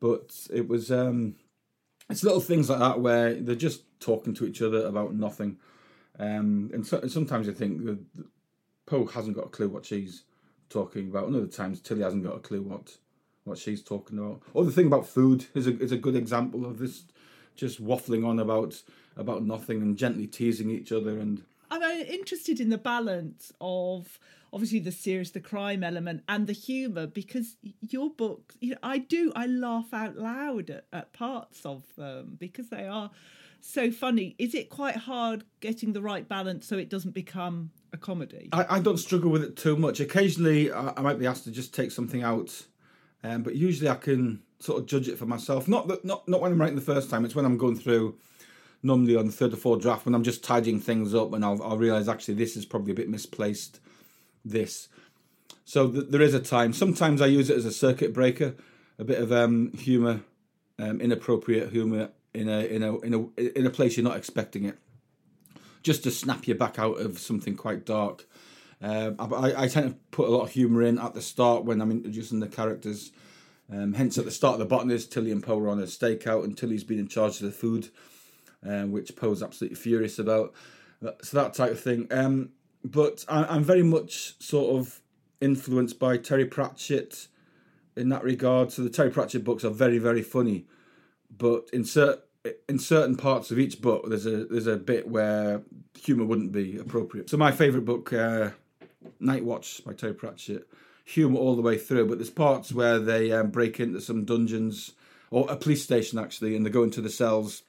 But 0.01 0.35
it 0.53 0.69
was 0.69 0.91
um, 0.91 1.37
it's 2.11 2.25
little 2.25 2.41
things 2.41 2.69
like 2.71 2.79
that 2.79 3.01
where 3.01 3.35
they're 3.35 3.55
just 3.55 3.83
talking 4.01 4.35
to 4.35 4.47
each 4.47 4.63
other 4.63 4.87
about 4.87 5.15
nothing, 5.15 5.59
um, 6.19 6.71
and, 6.73 6.87
so, 6.87 6.99
and 6.99 7.11
sometimes 7.11 7.49
I 7.49 7.53
think 7.53 7.85
that 7.85 7.99
Poe 8.87 9.07
hasn't 9.07 9.37
got 9.37 9.47
a 9.47 9.51
clue 9.51 9.69
what 9.69 9.87
she's 9.87 10.25
talking 10.69 11.09
about, 11.09 11.29
and 11.29 11.37
other 11.37 11.47
times 11.47 11.81
Tilly 11.81 12.03
hasn't 12.03 12.25
got 12.25 12.37
a 12.37 12.41
clue 12.41 12.63
what 12.63 12.97
what 13.49 13.59
she's 13.59 13.83
talking 13.83 14.19
about. 14.19 14.43
Or 14.55 14.65
the 14.65 14.73
thing 14.73 14.87
about 14.87 15.07
food 15.07 15.47
is 15.55 15.67
a 15.67 15.79
is 15.79 15.93
a 15.93 15.97
good 15.97 16.17
example 16.17 16.67
of 16.67 16.79
this, 16.79 17.05
just 17.57 17.85
waffling 17.85 18.27
on 18.27 18.39
about 18.39 18.83
about 19.17 19.43
nothing 19.43 19.83
and 19.83 19.97
gently 19.97 20.27
teasing 20.27 20.71
each 20.71 20.93
other 20.93 21.19
and. 21.19 21.43
I'm 21.71 21.83
interested 21.83 22.61
in 22.61 22.71
the 22.71 22.79
balance 22.79 23.53
of 23.61 24.19
obviously 24.53 24.79
the 24.79 24.93
serious 24.93 25.31
the 25.31 25.41
crime 25.41 25.85
element 25.85 26.23
and 26.29 26.47
the 26.47 26.53
humor 26.53 27.07
because 27.07 27.57
your 27.81 28.11
book 28.11 28.55
you 28.61 28.71
know 28.71 28.79
i 28.83 28.99
do 28.99 29.33
i 29.37 29.47
laugh 29.47 29.93
out 29.93 30.17
loud 30.17 30.71
at, 30.71 30.85
at 30.93 31.13
parts 31.13 31.65
of 31.67 31.83
them 31.97 32.37
because 32.39 32.69
they 32.71 32.87
are 32.87 33.11
so 33.61 33.91
funny 33.91 34.35
is 34.39 34.55
it 34.55 34.71
quite 34.71 34.97
hard 34.97 35.45
getting 35.61 35.93
the 35.93 36.01
right 36.01 36.29
balance 36.29 36.67
so 36.67 36.79
it 36.79 36.89
doesn't 36.89 37.13
become 37.13 37.71
a 37.93 37.97
comedy 37.97 38.49
i, 38.53 38.77
I 38.77 38.81
don't 38.81 38.99
struggle 38.99 39.31
with 39.31 39.43
it 39.43 39.57
too 39.57 39.77
much 39.77 40.01
occasionally 40.01 40.73
I, 40.73 40.93
I 40.97 41.01
might 41.01 41.19
be 41.19 41.27
asked 41.27 41.45
to 41.45 41.51
just 41.51 41.75
take 41.75 41.91
something 41.91 42.23
out 42.23 42.67
um, 43.25 43.43
but 43.43 43.55
usually 43.55 43.89
i 43.89 43.95
can 43.95 44.43
sort 44.61 44.81
of 44.81 44.87
judge 44.87 45.09
it 45.09 45.19
for 45.19 45.27
myself 45.27 45.69
not 45.69 45.89
that 45.89 46.05
not, 46.05 46.27
not 46.29 46.41
when 46.41 46.53
i'm 46.53 46.61
writing 46.61 46.77
the 46.77 46.83
first 46.83 47.11
time 47.11 47.25
it's 47.25 47.35
when 47.35 47.45
i'm 47.45 47.59
going 47.59 47.77
through 47.77 48.17
normally 48.83 49.17
on 49.17 49.27
the 49.27 49.33
third 49.33 49.53
or 49.53 49.57
fourth 49.57 49.83
draft 49.83 50.07
when 50.07 50.15
i'm 50.15 50.23
just 50.23 50.43
tidying 50.43 50.81
things 50.81 51.15
up 51.15 51.33
and 51.33 51.45
i'll, 51.45 51.63
I'll 51.63 51.79
realize 51.79 52.09
actually 52.09 52.35
this 52.35 52.57
is 52.57 52.65
probably 52.65 52.93
a 52.93 52.97
bit 52.97 53.09
misplaced 53.09 53.81
this. 54.45 54.89
So 55.65 55.91
th- 55.91 56.07
there 56.09 56.23
is 56.23 56.35
a 56.35 56.41
time. 56.41 56.73
Sometimes 56.73 57.21
I 57.21 57.27
use 57.27 57.51
it 57.51 57.57
as 57.57 57.65
a 57.65 57.73
circuit 57.73 58.15
breaker, 58.15 58.55
a 58.99 59.05
bit 59.05 59.21
of 59.21 59.33
um, 59.33 59.73
humour, 59.73 60.21
um, 60.79 61.01
inappropriate 61.01 61.71
humour 61.71 62.11
in 62.35 62.49
a 62.49 62.61
in 62.61 62.83
a 62.83 62.99
in 63.01 63.15
a 63.15 63.59
in 63.59 63.67
a 63.67 63.71
place 63.71 63.97
you're 63.97 64.05
not 64.05 64.17
expecting 64.17 64.65
it, 64.65 64.79
just 65.83 66.03
to 66.05 66.11
snap 66.11 66.47
you 66.47 66.55
back 66.55 66.79
out 66.79 67.01
of 67.01 67.19
something 67.19 67.57
quite 67.57 67.85
dark. 67.85 68.27
Uh, 68.83 69.11
I, 69.19 69.65
I 69.65 69.69
tend 69.69 69.91
to 69.91 69.97
put 70.11 70.29
a 70.29 70.31
lot 70.31 70.43
of 70.43 70.51
humour 70.51 70.83
in 70.83 70.99
at 70.99 71.15
the 71.15 71.23
start 71.23 71.65
when 71.65 71.81
I'm 71.81 71.91
introducing 71.91 72.41
the 72.41 72.49
characters. 72.49 73.13
Um, 73.71 73.95
hence, 73.95 74.17
at 74.17 74.25
the 74.25 74.31
start 74.31 74.55
of 74.55 74.61
the 74.61 74.65
botanist, 74.65 75.13
Tilly 75.13 75.31
and 75.31 75.43
Poe 75.43 75.59
are 75.59 75.69
on 75.69 75.81
a 75.81 75.85
stakeout, 75.85 76.45
and 76.45 76.57
Tilly's 76.57 76.85
been 76.85 76.99
in 76.99 77.09
charge 77.09 77.37
of 77.37 77.43
the 77.43 77.53
food, 77.53 77.89
uh, 78.67 78.85
which 78.85 79.15
Poe's 79.17 79.43
absolutely 79.43 79.77
furious 79.77 80.19
about. 80.19 80.55
So 81.23 81.37
that 81.37 81.55
type 81.55 81.73
of 81.73 81.81
thing. 81.81 82.07
Um, 82.11 82.51
but 82.85 83.25
I, 83.29 83.55
am 83.55 83.65
very 83.65 83.83
much 83.83 84.41
sort 84.41 84.77
of 84.77 85.01
influenced 85.41 85.99
by 85.99 86.17
Terry 86.17 86.47
Pratchett 86.47 87.29
in 87.97 88.09
that 88.09 88.25
regard. 88.25 88.73
So 88.73 88.83
the 88.83 88.91
Terry 88.91 89.11
Pratchett 89.11 89.45
books 89.45 89.65
are 89.65 89.71
very, 89.71 89.99
very 89.99 90.23
funny, 90.23 90.67
but 91.31 91.69
in 91.73 91.85
certain 91.85 92.23
in 92.69 92.79
certain 92.79 93.17
parts 93.17 93.51
of 93.51 93.59
each 93.59 93.81
book, 93.81 94.09
there's 94.09 94.27
a 94.27 94.45
there's 94.45 94.67
a 94.67 94.77
bit 94.77 95.09
where 95.09 95.63
humour 96.01 96.25
wouldn't 96.25 96.53
be 96.53 96.79
appropriate. 96.79 97.29
So 97.29 97.37
my 97.37 97.53
favourite 97.53 97.85
book, 97.85 98.13
uh, 98.13 98.51
Night 99.21 99.45
Watch 99.45 99.85
by 99.85 99.93
Terry 99.93 100.15
Pratchett, 100.15 100.69
humour 101.05 101.39
all 101.39 101.57
the 101.57 101.63
way 101.63 101.79
through, 101.79 102.07
but 102.07 102.19
there's 102.19 102.31
parts 102.31 102.73
where 102.73 102.99
they 102.99 103.33
um, 103.33 103.51
break 103.51 103.81
into 103.81 104.01
some 104.01 104.25
dungeons 104.25 104.93
or 105.31 105.51
a 105.51 105.57
police 105.57 105.83
station 105.83 106.19
actually, 106.19 106.57
and 106.57 106.65
they 106.65 106.71
go 106.71 106.83
into 106.83 107.01
the 107.01 107.11
cells 107.11 107.63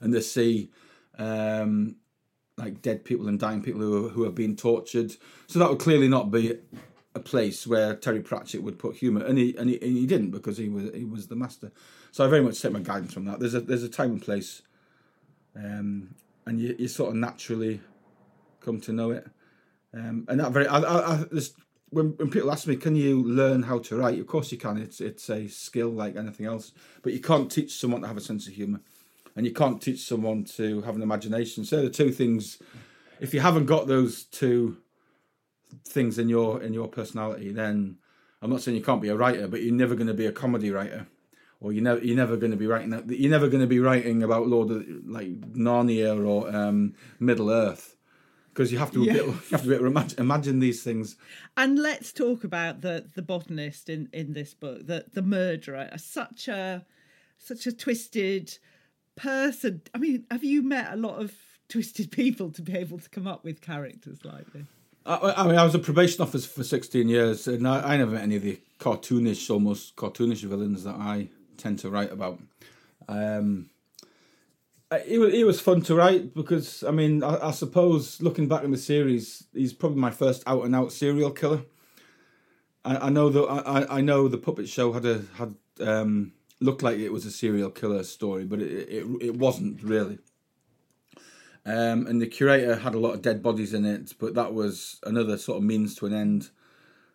and 0.00 0.12
they 0.12 0.20
see 0.20 0.70
um, 1.18 1.96
like 2.56 2.82
dead 2.82 3.04
people 3.04 3.28
and 3.28 3.38
dying 3.38 3.62
people 3.62 3.80
who 3.80 4.08
who 4.08 4.24
are 4.24 4.30
being 4.30 4.56
tortured. 4.56 5.16
So 5.46 5.58
that 5.58 5.70
would 5.70 5.78
clearly 5.78 6.08
not 6.08 6.30
be 6.30 6.58
a 7.14 7.20
place 7.20 7.66
where 7.66 7.94
Terry 7.94 8.20
Pratchett 8.20 8.62
would 8.62 8.78
put 8.78 8.96
humour, 8.96 9.24
and 9.24 9.38
he, 9.38 9.54
and 9.56 9.68
he 9.68 9.80
and 9.80 9.96
he 9.96 10.06
didn't 10.06 10.30
because 10.30 10.56
he 10.56 10.68
was 10.68 10.90
he 10.94 11.04
was 11.04 11.28
the 11.28 11.36
master. 11.36 11.72
So 12.10 12.24
I 12.24 12.28
very 12.28 12.42
much 12.42 12.60
take 12.60 12.72
my 12.72 12.80
guidance 12.80 13.12
from 13.12 13.24
that. 13.26 13.40
There's 13.40 13.54
a 13.54 13.60
there's 13.60 13.82
a 13.82 13.88
time 13.88 14.12
and 14.12 14.22
place, 14.22 14.62
um, 15.56 16.14
and 16.46 16.60
you 16.60 16.74
you 16.78 16.88
sort 16.88 17.10
of 17.10 17.16
naturally 17.16 17.80
come 18.60 18.80
to 18.82 18.92
know 18.92 19.10
it. 19.10 19.26
Um, 19.94 20.24
and 20.28 20.40
that 20.40 20.52
very 20.52 20.66
I, 20.66 20.80
I, 20.80 21.14
I 21.14 21.24
when 21.90 22.10
when 22.16 22.30
people 22.30 22.50
ask 22.50 22.66
me, 22.66 22.76
can 22.76 22.96
you 22.96 23.22
learn 23.24 23.62
how 23.62 23.78
to 23.80 23.96
write? 23.96 24.18
Of 24.18 24.26
course 24.26 24.50
you 24.52 24.58
can. 24.58 24.78
It's 24.78 25.00
it's 25.00 25.28
a 25.28 25.48
skill 25.48 25.90
like 25.90 26.16
anything 26.16 26.46
else, 26.46 26.72
but 27.02 27.12
you 27.12 27.20
can't 27.20 27.50
teach 27.50 27.78
someone 27.78 28.00
to 28.02 28.08
have 28.08 28.16
a 28.16 28.20
sense 28.20 28.46
of 28.46 28.54
humour 28.54 28.80
and 29.36 29.46
you 29.46 29.52
can't 29.52 29.80
teach 29.80 30.00
someone 30.00 30.44
to 30.44 30.82
have 30.82 30.96
an 30.96 31.02
imagination. 31.02 31.64
So 31.64 31.82
the 31.82 31.90
two 31.90 32.10
things, 32.10 32.58
if 33.20 33.32
you 33.32 33.40
haven't 33.40 33.66
got 33.66 33.86
those 33.86 34.24
two 34.24 34.78
things 35.84 36.18
in 36.18 36.28
your 36.28 36.62
in 36.62 36.72
your 36.72 36.88
personality, 36.88 37.52
then 37.52 37.96
I'm 38.40 38.50
not 38.50 38.62
saying 38.62 38.76
you 38.76 38.82
can't 38.82 39.02
be 39.02 39.08
a 39.08 39.16
writer, 39.16 39.48
but 39.48 39.62
you're 39.62 39.74
never 39.74 39.94
going 39.94 40.08
to 40.08 40.14
be 40.14 40.26
a 40.26 40.32
comedy 40.32 40.70
writer, 40.70 41.06
or 41.60 41.72
you're 41.72 41.84
never 41.84 42.04
you're 42.04 42.16
never 42.16 42.36
going 42.36 42.50
to 42.50 42.56
be 42.56 42.66
writing 42.66 42.90
that. 42.90 43.08
You're 43.08 43.30
never 43.30 43.48
going 43.48 43.62
to 43.62 43.66
be 43.66 43.80
writing 43.80 44.22
about 44.22 44.48
Lord 44.48 44.70
of 44.70 44.86
like 45.06 45.40
Narnia 45.52 46.26
or 46.26 46.54
um, 46.54 46.94
Middle 47.18 47.50
Earth. 47.50 47.96
Because 48.52 48.70
you 48.70 48.78
have 48.78 48.92
to 48.92 49.02
yeah. 49.02 49.14
bit, 49.14 49.26
you 49.26 49.32
have 49.50 49.62
to 49.62 49.68
bit 49.68 49.80
imagine, 49.80 50.20
imagine 50.20 50.58
these 50.58 50.82
things, 50.82 51.16
and 51.56 51.78
let's 51.78 52.12
talk 52.12 52.44
about 52.44 52.82
the 52.82 53.06
the 53.14 53.22
botanist 53.22 53.88
in 53.88 54.08
in 54.12 54.34
this 54.34 54.52
book, 54.54 54.86
the 54.86 55.06
the 55.12 55.22
murderer, 55.22 55.90
such 55.96 56.48
a 56.48 56.84
such 57.38 57.66
a 57.66 57.72
twisted, 57.72 58.58
person. 59.16 59.82
I 59.94 59.98
mean, 59.98 60.26
have 60.30 60.44
you 60.44 60.62
met 60.62 60.92
a 60.92 60.96
lot 60.96 61.20
of 61.20 61.34
twisted 61.68 62.10
people 62.10 62.50
to 62.50 62.62
be 62.62 62.76
able 62.76 62.98
to 62.98 63.08
come 63.08 63.26
up 63.26 63.44
with 63.44 63.60
characters 63.60 64.24
like 64.24 64.52
this? 64.52 64.66
I, 65.04 65.34
I 65.36 65.46
mean, 65.46 65.56
I 65.56 65.64
was 65.64 65.74
a 65.74 65.80
probation 65.80 66.22
officer 66.22 66.48
for 66.48 66.62
16 66.62 67.08
years, 67.08 67.48
and 67.48 67.66
I, 67.66 67.94
I 67.94 67.96
never 67.96 68.12
met 68.12 68.22
any 68.22 68.36
of 68.36 68.42
the 68.42 68.60
cartoonish, 68.78 69.50
almost 69.50 69.96
cartoonish 69.96 70.42
villains 70.42 70.84
that 70.84 70.94
I 70.94 71.28
tend 71.56 71.80
to 71.80 71.90
write 71.90 72.12
about. 72.12 72.38
Um, 73.08 73.70
it, 75.06 75.18
was 75.18 75.34
it 75.34 75.44
was 75.44 75.60
fun 75.60 75.82
to 75.82 75.94
write 75.94 76.34
because, 76.34 76.82
I 76.82 76.90
mean, 76.90 77.22
I, 77.22 77.48
I 77.48 77.50
suppose 77.50 78.20
looking 78.20 78.48
back 78.48 78.64
in 78.64 78.70
the 78.70 78.78
series, 78.78 79.44
he's 79.52 79.72
probably 79.72 80.00
my 80.00 80.10
first 80.10 80.42
out 80.46 80.64
and 80.64 80.74
out 80.74 80.92
serial 80.92 81.30
killer. 81.30 81.62
I, 82.84 83.06
I 83.06 83.08
know 83.10 83.28
that 83.30 83.42
I, 83.42 83.98
I 83.98 84.00
know 84.00 84.28
the 84.28 84.38
puppet 84.38 84.68
show 84.68 84.92
had 84.92 85.04
a 85.04 85.22
had 85.34 85.54
um, 85.80 86.32
looked 86.60 86.82
like 86.82 86.98
it 86.98 87.12
was 87.12 87.26
a 87.26 87.30
serial 87.30 87.70
killer 87.70 88.02
story, 88.02 88.44
but 88.44 88.60
it 88.60 88.88
it, 88.88 89.06
it 89.20 89.36
wasn't 89.36 89.82
really. 89.82 90.18
Um, 91.64 92.06
and 92.08 92.20
the 92.20 92.26
curator 92.26 92.76
had 92.76 92.94
a 92.94 92.98
lot 92.98 93.14
of 93.14 93.22
dead 93.22 93.40
bodies 93.40 93.72
in 93.72 93.84
it, 93.84 94.14
but 94.18 94.34
that 94.34 94.52
was 94.52 94.98
another 95.04 95.38
sort 95.38 95.58
of 95.58 95.64
means 95.64 95.94
to 95.96 96.06
an 96.06 96.12
end 96.12 96.50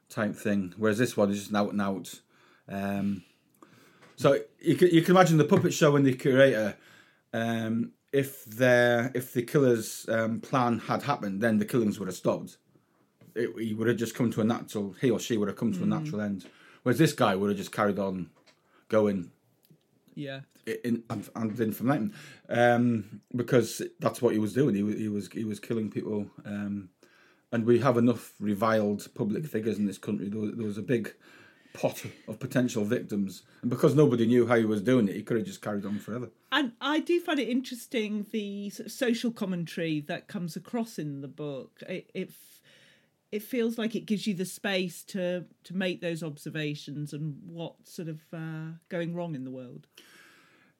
type 0.10 0.36
thing. 0.36 0.74
Whereas 0.78 0.98
this 0.98 1.18
one 1.18 1.32
is 1.32 1.40
just 1.40 1.50
an 1.50 1.58
out 1.58 1.72
and 1.72 1.82
out. 1.82 2.22
Um, 2.70 3.24
so 4.16 4.40
you 4.60 4.76
can 4.76 4.90
you 4.90 5.02
can 5.02 5.16
imagine 5.16 5.38
the 5.38 5.44
puppet 5.44 5.74
show 5.74 5.96
and 5.96 6.06
the 6.06 6.14
curator. 6.14 6.76
Um, 7.38 7.92
if 8.14 8.46
their 8.46 9.12
if 9.14 9.34
the 9.34 9.44
killer's 9.44 10.06
um, 10.10 10.40
plan 10.40 10.80
had 10.80 11.04
happened, 11.04 11.42
then 11.42 11.58
the 11.58 11.66
killings 11.66 12.00
would 12.00 12.08
have 12.08 12.16
stopped. 12.16 12.58
It, 13.36 13.50
he 13.60 13.74
would 13.74 13.88
have 13.88 13.98
just 13.98 14.16
come 14.16 14.32
to 14.32 14.42
a 14.42 14.44
natural. 14.44 14.96
He 15.02 15.12
or 15.12 15.20
she 15.20 15.38
would 15.38 15.48
have 15.48 15.58
come 15.58 15.74
to 15.74 15.80
mm. 15.80 15.84
a 15.84 15.86
natural 15.86 16.22
end. 16.22 16.46
Whereas 16.84 16.98
this 16.98 17.14
guy 17.14 17.36
would 17.36 17.50
have 17.50 17.58
just 17.58 17.72
carried 17.72 18.00
on 18.00 18.30
going 18.88 19.32
yeah. 20.16 20.42
In, 20.84 21.04
and, 21.10 21.30
and 21.34 21.60
information, 21.62 22.14
um, 22.50 23.22
because 23.34 23.82
that's 24.02 24.22
what 24.22 24.34
he 24.34 24.40
was 24.40 24.54
doing. 24.54 24.76
He 24.76 24.84
was 24.84 24.96
he 24.96 25.08
was 25.08 25.30
he 25.32 25.46
was 25.46 25.62
killing 25.62 25.90
people, 25.90 26.30
um, 26.44 26.90
and 27.54 27.66
we 27.66 27.80
have 27.80 27.98
enough 27.98 28.34
reviled 28.38 29.08
public 29.16 29.46
figures 29.46 29.78
in 29.78 29.86
this 29.86 29.98
country. 29.98 30.28
There 30.28 30.52
there 30.52 30.66
was 30.66 30.78
a 30.78 30.82
big 30.82 31.14
pot 31.78 32.04
of 32.28 32.40
potential 32.40 32.84
victims, 32.84 33.44
and 33.62 33.70
because 33.70 33.96
nobody 33.96 34.26
knew 34.26 34.48
how 34.48 34.56
he 34.56 34.66
was 34.66 34.82
doing 34.82 35.08
it, 35.08 35.16
he 35.16 35.24
could 35.24 35.38
have 35.38 35.46
just 35.46 35.62
carried 35.62 35.86
on 35.86 36.00
forever. 36.00 36.30
And 36.52 36.74
I 36.82 37.00
do 37.00 37.20
find 37.20 37.40
it 37.40 37.50
interesting 37.50 38.26
the 38.32 38.70
sort 38.72 38.88
of 38.88 38.92
social 38.92 39.32
commentary 39.32 40.02
that 40.02 40.28
comes 40.28 40.56
across 40.56 40.98
in 40.98 41.22
the 41.22 41.28
book. 41.28 41.84
It, 41.88 42.10
it 42.14 42.32
it 43.32 43.44
feels 43.44 43.78
like 43.78 43.96
it 43.96 44.06
gives 44.06 44.26
you 44.26 44.34
the 44.34 44.46
space 44.46 45.04
to 45.04 45.46
to 45.66 45.76
make 45.76 46.02
those 46.02 46.24
observations 46.24 47.14
and 47.14 47.38
what's 47.46 47.94
sort 47.94 48.08
of 48.08 48.22
uh, 48.34 48.78
going 48.90 49.14
wrong 49.14 49.36
in 49.36 49.44
the 49.44 49.52
world. 49.52 49.88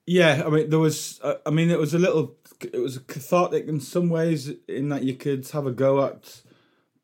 Yeah, 0.06 0.42
I 0.46 0.48
mean, 0.48 0.70
there 0.70 0.78
was. 0.78 1.20
Uh, 1.22 1.34
I 1.44 1.50
mean, 1.50 1.70
it 1.70 1.78
was 1.78 1.92
a 1.92 1.98
little. 1.98 2.36
It 2.60 2.78
was 2.78 2.98
cathartic 2.98 3.68
in 3.68 3.78
some 3.78 4.08
ways, 4.08 4.50
in 4.66 4.88
that 4.88 5.02
you 5.02 5.14
could 5.14 5.46
have 5.50 5.66
a 5.66 5.70
go 5.70 6.02
at 6.04 6.42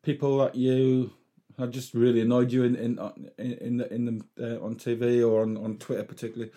people 0.01 0.39
that 0.39 0.55
you 0.55 1.11
had 1.57 1.71
just 1.71 1.93
really 1.93 2.21
annoyed 2.21 2.51
you 2.51 2.63
in 2.63 2.75
in 2.75 2.99
in 3.37 3.77
the, 3.77 3.93
in 3.93 4.05
the 4.05 4.57
uh, 4.57 4.65
on 4.65 4.75
TV 4.75 5.27
or 5.27 5.41
on 5.41 5.57
on 5.57 5.77
Twitter 5.77 6.03
particularly. 6.03 6.51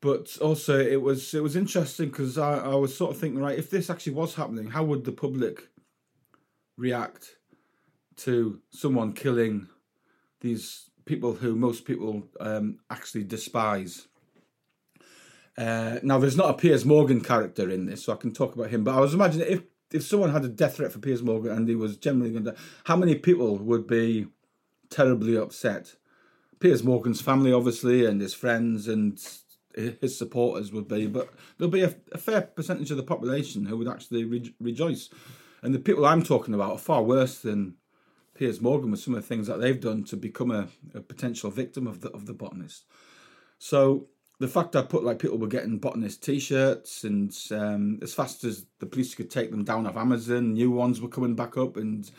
But 0.00 0.38
also, 0.40 0.78
it 0.78 1.02
was 1.02 1.34
it 1.34 1.42
was 1.42 1.56
interesting 1.56 2.08
because 2.08 2.38
I, 2.38 2.58
I 2.58 2.74
was 2.74 2.96
sort 2.96 3.10
of 3.14 3.20
thinking, 3.20 3.40
right, 3.40 3.58
if 3.58 3.68
this 3.68 3.90
actually 3.90 4.14
was 4.14 4.34
happening, 4.34 4.70
how 4.70 4.82
would 4.84 5.04
the 5.04 5.12
public 5.12 5.68
react 6.78 7.36
to 8.16 8.60
someone 8.70 9.12
killing 9.12 9.68
these 10.40 10.90
people 11.04 11.34
who 11.34 11.54
most 11.54 11.84
people 11.84 12.28
um, 12.40 12.78
actually 12.88 13.24
despise? 13.24 14.08
Uh, 15.58 15.98
now, 16.02 16.18
there's 16.18 16.36
not 16.36 16.48
a 16.48 16.54
Piers 16.54 16.86
Morgan 16.86 17.20
character 17.20 17.68
in 17.68 17.84
this, 17.84 18.04
so 18.04 18.14
I 18.14 18.16
can 18.16 18.32
talk 18.32 18.54
about 18.54 18.70
him. 18.70 18.84
But 18.84 18.94
I 18.94 19.00
was 19.00 19.12
imagining 19.12 19.48
if 19.50 19.62
if 19.92 20.02
someone 20.02 20.30
had 20.30 20.44
a 20.44 20.48
death 20.48 20.76
threat 20.76 20.92
for 20.92 20.98
Piers 20.98 21.22
Morgan 21.22 21.52
and 21.52 21.68
he 21.68 21.74
was 21.74 21.96
generally 21.96 22.30
going 22.30 22.44
to, 22.44 22.54
how 22.84 22.96
many 22.96 23.14
people 23.14 23.58
would 23.58 23.86
be 23.86 24.26
terribly 24.88 25.36
upset? 25.36 25.96
Piers 26.60 26.84
Morgan's 26.84 27.20
family, 27.20 27.52
obviously, 27.52 28.04
and 28.04 28.20
his 28.20 28.34
friends 28.34 28.86
and 28.86 29.18
his 29.74 30.18
supporters 30.18 30.72
would 30.72 30.88
be, 30.88 31.06
but 31.06 31.32
there'll 31.56 31.70
be 31.70 31.82
a, 31.82 31.94
a 32.12 32.18
fair 32.18 32.42
percentage 32.42 32.90
of 32.90 32.96
the 32.96 33.02
population 33.02 33.66
who 33.66 33.76
would 33.76 33.88
actually 33.88 34.24
re- 34.24 34.54
rejoice. 34.60 35.08
And 35.62 35.74
the 35.74 35.78
people 35.78 36.04
I'm 36.04 36.22
talking 36.22 36.54
about 36.54 36.72
are 36.72 36.78
far 36.78 37.02
worse 37.02 37.38
than 37.38 37.76
Piers 38.34 38.60
Morgan 38.60 38.90
with 38.90 39.00
some 39.00 39.14
of 39.14 39.22
the 39.22 39.26
things 39.26 39.46
that 39.46 39.60
they've 39.60 39.80
done 39.80 40.04
to 40.04 40.16
become 40.16 40.50
a, 40.50 40.68
a 40.94 41.00
potential 41.00 41.50
victim 41.50 41.86
of 41.86 42.00
the 42.00 42.10
of 42.10 42.26
the 42.26 42.32
botanist. 42.32 42.84
So 43.58 44.08
the 44.40 44.48
fact 44.48 44.74
I 44.74 44.80
put 44.82 45.04
like 45.04 45.18
people 45.18 45.36
were 45.36 45.46
getting 45.46 45.78
botanist 45.78 46.24
T-shirts, 46.24 47.04
and 47.04 47.36
um, 47.50 47.98
as 48.02 48.14
fast 48.14 48.42
as 48.42 48.64
the 48.78 48.86
police 48.86 49.14
could 49.14 49.30
take 49.30 49.50
them 49.50 49.64
down 49.64 49.86
off 49.86 49.98
Amazon, 49.98 50.54
new 50.54 50.70
ones 50.70 51.00
were 51.00 51.08
coming 51.08 51.34
back 51.34 51.58
up, 51.58 51.76
and 51.76 52.10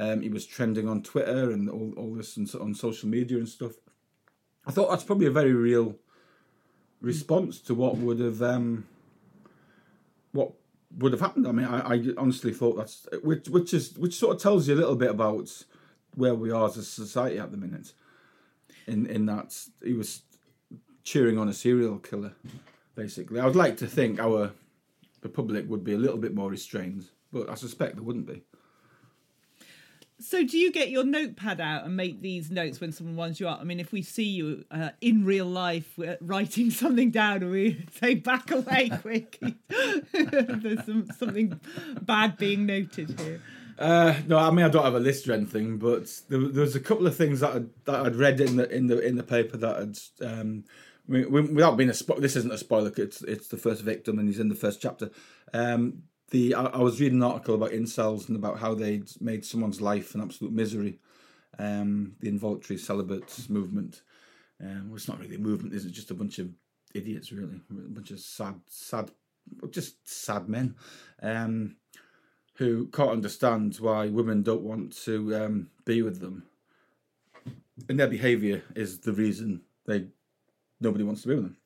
um, 0.00 0.22
he 0.22 0.30
was 0.30 0.46
trending 0.46 0.88
on 0.88 1.02
Twitter 1.02 1.50
and 1.50 1.68
all, 1.68 1.92
all 1.98 2.14
this 2.14 2.38
and 2.38 2.48
so, 2.48 2.62
on 2.62 2.74
social 2.74 3.10
media 3.10 3.36
and 3.36 3.48
stuff. 3.48 3.72
I 4.66 4.72
thought 4.72 4.88
that's 4.88 5.04
probably 5.04 5.26
a 5.26 5.30
very 5.30 5.52
real 5.52 5.96
response 7.02 7.60
to 7.60 7.74
what 7.74 7.98
would 7.98 8.20
have 8.20 8.42
um, 8.42 8.86
what 10.32 10.52
would 10.96 11.12
have 11.12 11.20
happened. 11.20 11.46
I 11.46 11.52
mean, 11.52 11.66
I, 11.66 11.94
I 11.94 12.04
honestly 12.16 12.54
thought 12.54 12.78
that's 12.78 13.06
which 13.22 13.50
which 13.50 13.74
is 13.74 13.98
which 13.98 14.14
sort 14.14 14.36
of 14.36 14.42
tells 14.42 14.66
you 14.66 14.74
a 14.74 14.76
little 14.80 14.96
bit 14.96 15.10
about 15.10 15.64
where 16.14 16.34
we 16.34 16.50
are 16.50 16.68
as 16.68 16.78
a 16.78 16.82
society 16.82 17.38
at 17.38 17.50
the 17.50 17.58
minute. 17.58 17.92
In 18.86 19.06
in 19.06 19.26
that 19.26 19.54
he 19.84 19.92
was 19.92 20.22
cheering 21.06 21.38
on 21.38 21.48
a 21.48 21.54
serial 21.54 21.98
killer, 21.98 22.32
basically. 22.96 23.40
I 23.40 23.46
would 23.46 23.56
like 23.56 23.78
to 23.78 23.86
think 23.86 24.20
our 24.20 24.50
the 25.22 25.28
public 25.30 25.68
would 25.70 25.84
be 25.84 25.94
a 25.94 25.98
little 25.98 26.18
bit 26.18 26.34
more 26.34 26.50
restrained, 26.50 27.06
but 27.32 27.48
I 27.48 27.54
suspect 27.54 27.94
there 27.94 28.04
wouldn't 28.04 28.26
be. 28.26 28.42
So, 30.18 30.44
do 30.44 30.56
you 30.56 30.72
get 30.72 30.90
your 30.90 31.04
notepad 31.04 31.60
out 31.60 31.84
and 31.84 31.94
make 31.94 32.22
these 32.22 32.50
notes 32.50 32.80
when 32.80 32.90
someone 32.90 33.16
winds 33.16 33.38
you 33.38 33.48
up? 33.48 33.60
I 33.60 33.64
mean, 33.64 33.80
if 33.80 33.92
we 33.92 34.00
see 34.02 34.24
you 34.24 34.64
uh, 34.70 34.90
in 35.00 35.24
real 35.24 35.46
life 35.46 35.98
uh, 35.98 36.16
writing 36.20 36.70
something 36.82 37.10
down, 37.10 37.42
and 37.42 37.50
we 37.50 37.86
say 38.00 38.14
back 38.14 38.50
away 38.50 38.90
quick, 39.02 39.38
there's 40.12 40.84
some, 40.84 41.06
something 41.18 41.60
bad 42.02 42.36
being 42.36 42.66
noted 42.66 43.18
here. 43.20 43.40
Uh, 43.78 44.14
no, 44.26 44.38
I 44.38 44.50
mean 44.50 44.64
I 44.64 44.70
don't 44.70 44.84
have 44.84 44.94
a 44.94 45.00
list 45.00 45.28
or 45.28 45.34
anything, 45.34 45.76
but 45.76 46.08
there, 46.30 46.48
there 46.48 46.62
was 46.62 46.74
a 46.74 46.80
couple 46.80 47.06
of 47.06 47.14
things 47.14 47.40
that 47.40 47.54
I'd, 47.54 47.68
that 47.84 48.06
I'd 48.06 48.16
read 48.16 48.40
in 48.40 48.56
the 48.56 48.74
in 48.74 48.86
the 48.86 48.98
in 48.98 49.16
the 49.16 49.22
paper 49.22 49.56
that 49.58 49.76
had. 49.76 49.98
Um, 50.26 50.64
Without 51.08 51.76
being 51.76 51.90
a 51.90 51.92
spo- 51.92 52.20
this 52.20 52.36
isn't 52.36 52.52
a 52.52 52.58
spoiler. 52.58 52.92
It's 52.96 53.22
it's 53.22 53.48
the 53.48 53.56
first 53.56 53.82
victim, 53.82 54.18
and 54.18 54.28
he's 54.28 54.40
in 54.40 54.48
the 54.48 54.54
first 54.54 54.80
chapter. 54.80 55.10
Um, 55.52 56.02
the 56.30 56.54
I, 56.54 56.64
I, 56.64 56.78
was 56.78 57.00
reading 57.00 57.18
an 57.18 57.30
article 57.30 57.54
about 57.54 57.70
incels 57.70 58.28
and 58.28 58.36
about 58.36 58.58
how 58.58 58.74
they'd 58.74 59.08
made 59.20 59.44
someone's 59.44 59.80
life 59.80 60.14
an 60.14 60.20
absolute 60.20 60.52
misery. 60.52 60.98
Um, 61.58 62.16
the 62.20 62.28
involuntary 62.28 62.78
celibates 62.78 63.48
movement. 63.48 64.02
Um, 64.60 64.88
well, 64.88 64.96
it's 64.96 65.08
not 65.08 65.20
really 65.20 65.36
a 65.36 65.38
movement, 65.38 65.74
is 65.74 65.84
it? 65.84 65.92
Just 65.92 66.10
a 66.10 66.14
bunch 66.14 66.38
of 66.38 66.50
idiots, 66.94 67.30
really. 67.30 67.60
A 67.70 67.74
bunch 67.74 68.10
of 68.10 68.20
sad, 68.20 68.60
sad, 68.66 69.10
just 69.70 70.08
sad 70.08 70.48
men. 70.48 70.74
Um, 71.22 71.76
who 72.54 72.88
can't 72.88 73.10
understand 73.10 73.76
why 73.76 74.08
women 74.08 74.42
don't 74.42 74.62
want 74.62 74.96
to 75.04 75.36
um, 75.36 75.70
be 75.84 76.02
with 76.02 76.20
them, 76.20 76.44
and 77.88 78.00
their 78.00 78.08
behaviour 78.08 78.62
is 78.74 79.00
the 79.00 79.12
reason 79.12 79.62
they 79.86 80.06
nobody 80.80 81.04
wants 81.04 81.22
to 81.22 81.28
be 81.28 81.34
with 81.34 81.44
them. 81.44 81.56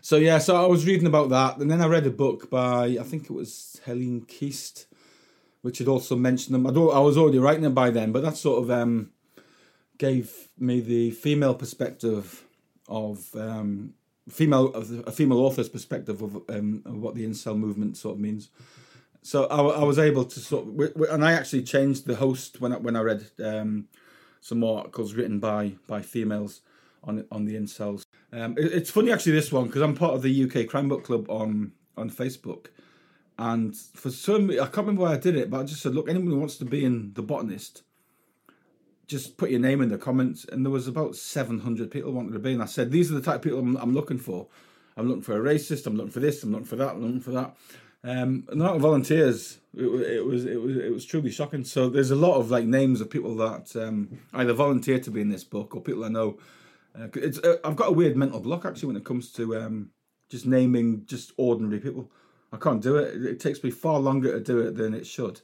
So 0.00 0.16
yeah, 0.16 0.38
so 0.38 0.62
I 0.62 0.66
was 0.66 0.86
reading 0.86 1.06
about 1.06 1.28
that, 1.30 1.58
and 1.58 1.70
then 1.70 1.80
I 1.80 1.86
read 1.86 2.06
a 2.06 2.10
book 2.10 2.50
by 2.50 2.96
I 3.00 3.04
think 3.04 3.24
it 3.24 3.32
was 3.32 3.80
Helene 3.84 4.22
Keast, 4.22 4.86
which 5.62 5.78
had 5.78 5.88
also 5.88 6.16
mentioned 6.16 6.54
them. 6.54 6.66
I 6.66 6.72
don't, 6.72 6.94
I 6.94 7.00
was 7.00 7.16
already 7.16 7.38
writing 7.38 7.64
it 7.64 7.70
by 7.74 7.90
then, 7.90 8.10
but 8.10 8.22
that 8.22 8.36
sort 8.36 8.62
of 8.62 8.70
um, 8.70 9.10
gave 9.98 10.48
me 10.58 10.80
the 10.80 11.12
female 11.12 11.54
perspective 11.54 12.44
of 12.88 13.34
um, 13.36 13.94
female 14.28 14.72
of 14.74 15.06
a 15.06 15.12
female 15.12 15.38
author's 15.38 15.68
perspective 15.68 16.20
of, 16.20 16.42
um, 16.48 16.82
of 16.84 16.96
what 16.96 17.14
the 17.14 17.24
incel 17.24 17.56
movement 17.56 17.96
sort 17.96 18.16
of 18.16 18.20
means 18.20 18.50
so 19.22 19.46
I, 19.46 19.80
I, 19.80 19.84
was 19.84 19.98
able 19.98 20.24
to 20.24 20.40
sort 20.40 20.66
of, 20.66 21.02
and 21.10 21.24
I 21.24 21.32
actually 21.32 21.62
changed 21.62 22.06
the 22.06 22.16
host 22.16 22.60
when 22.60 22.72
I, 22.72 22.76
when 22.76 22.96
I 22.96 23.00
read 23.00 23.24
um, 23.42 23.86
some 24.40 24.58
more 24.58 24.78
articles 24.78 25.14
written 25.14 25.38
by 25.38 25.74
by 25.86 26.02
females 26.02 26.60
on 27.04 27.24
on 27.30 27.44
the 27.44 27.54
incels. 27.54 28.02
Um, 28.32 28.56
it, 28.58 28.72
it's 28.72 28.90
funny 28.90 29.12
actually 29.12 29.32
this 29.32 29.52
one 29.52 29.66
because 29.66 29.82
I'm 29.82 29.94
part 29.94 30.14
of 30.14 30.22
the 30.22 30.44
UK 30.44 30.68
Crime 30.68 30.88
Book 30.88 31.04
Club 31.04 31.28
on 31.30 31.72
on 31.96 32.10
Facebook, 32.10 32.66
and 33.38 33.76
for 33.76 34.10
some 34.10 34.50
I 34.50 34.64
can't 34.64 34.78
remember 34.78 35.02
why 35.02 35.12
I 35.12 35.18
did 35.18 35.36
it, 35.36 35.50
but 35.50 35.60
I 35.60 35.64
just 35.64 35.82
said, 35.82 35.94
look, 35.94 36.08
anyone 36.08 36.30
who 36.32 36.38
wants 36.38 36.56
to 36.58 36.64
be 36.64 36.84
in 36.84 37.12
the 37.14 37.22
botanist, 37.22 37.82
just 39.06 39.36
put 39.36 39.50
your 39.50 39.60
name 39.60 39.80
in 39.82 39.88
the 39.88 39.98
comments, 39.98 40.46
and 40.50 40.64
there 40.64 40.70
was 40.70 40.88
about 40.88 41.16
700 41.16 41.90
people 41.90 42.12
wanted 42.12 42.32
to 42.32 42.38
be, 42.38 42.52
and 42.52 42.62
I 42.62 42.66
said, 42.66 42.90
these 42.90 43.10
are 43.10 43.14
the 43.14 43.22
type 43.22 43.36
of 43.36 43.42
people 43.42 43.58
I'm, 43.58 43.76
I'm 43.76 43.94
looking 43.94 44.18
for. 44.18 44.48
I'm 44.96 45.08
looking 45.08 45.22
for 45.22 45.36
a 45.36 45.54
racist. 45.54 45.86
I'm 45.86 45.96
looking 45.96 46.12
for 46.12 46.20
this. 46.20 46.42
I'm 46.42 46.52
looking 46.52 46.66
for 46.66 46.76
that. 46.76 46.90
I'm 46.90 47.02
looking 47.02 47.20
for 47.20 47.30
that. 47.30 47.56
Um, 48.04 48.44
the 48.46 48.52
amount 48.52 48.76
of 48.76 48.82
volunteers, 48.82 49.58
it, 49.76 49.84
it, 49.84 50.24
was 50.24 50.44
it 50.44 50.60
was 50.60 50.76
it 50.76 50.92
was 50.92 51.04
truly 51.04 51.30
shocking. 51.30 51.64
So 51.64 51.88
there's 51.88 52.10
a 52.10 52.16
lot 52.16 52.36
of 52.36 52.50
like 52.50 52.64
names 52.64 53.00
of 53.00 53.08
people 53.08 53.36
that 53.36 53.74
um, 53.76 54.18
either 54.34 54.52
volunteer 54.52 54.98
to 54.98 55.10
be 55.10 55.20
in 55.20 55.28
this 55.28 55.44
book 55.44 55.74
or 55.74 55.80
people 55.80 56.04
I 56.04 56.08
know. 56.08 56.38
Uh, 56.98 57.08
it's 57.14 57.38
uh, 57.38 57.56
I've 57.64 57.76
got 57.76 57.88
a 57.88 57.92
weird 57.92 58.16
mental 58.16 58.40
block 58.40 58.64
actually 58.64 58.88
when 58.88 58.96
it 58.96 59.04
comes 59.04 59.32
to 59.32 59.56
um, 59.56 59.90
just 60.28 60.46
naming 60.46 61.04
just 61.06 61.32
ordinary 61.36 61.80
people. 61.80 62.10
I 62.52 62.58
can't 62.58 62.82
do 62.82 62.96
it. 62.96 63.24
It 63.24 63.40
takes 63.40 63.64
me 63.64 63.70
far 63.70 63.98
longer 63.98 64.32
to 64.32 64.40
do 64.40 64.58
it 64.60 64.76
than 64.76 64.92
it 64.92 65.06
should. 65.06 65.40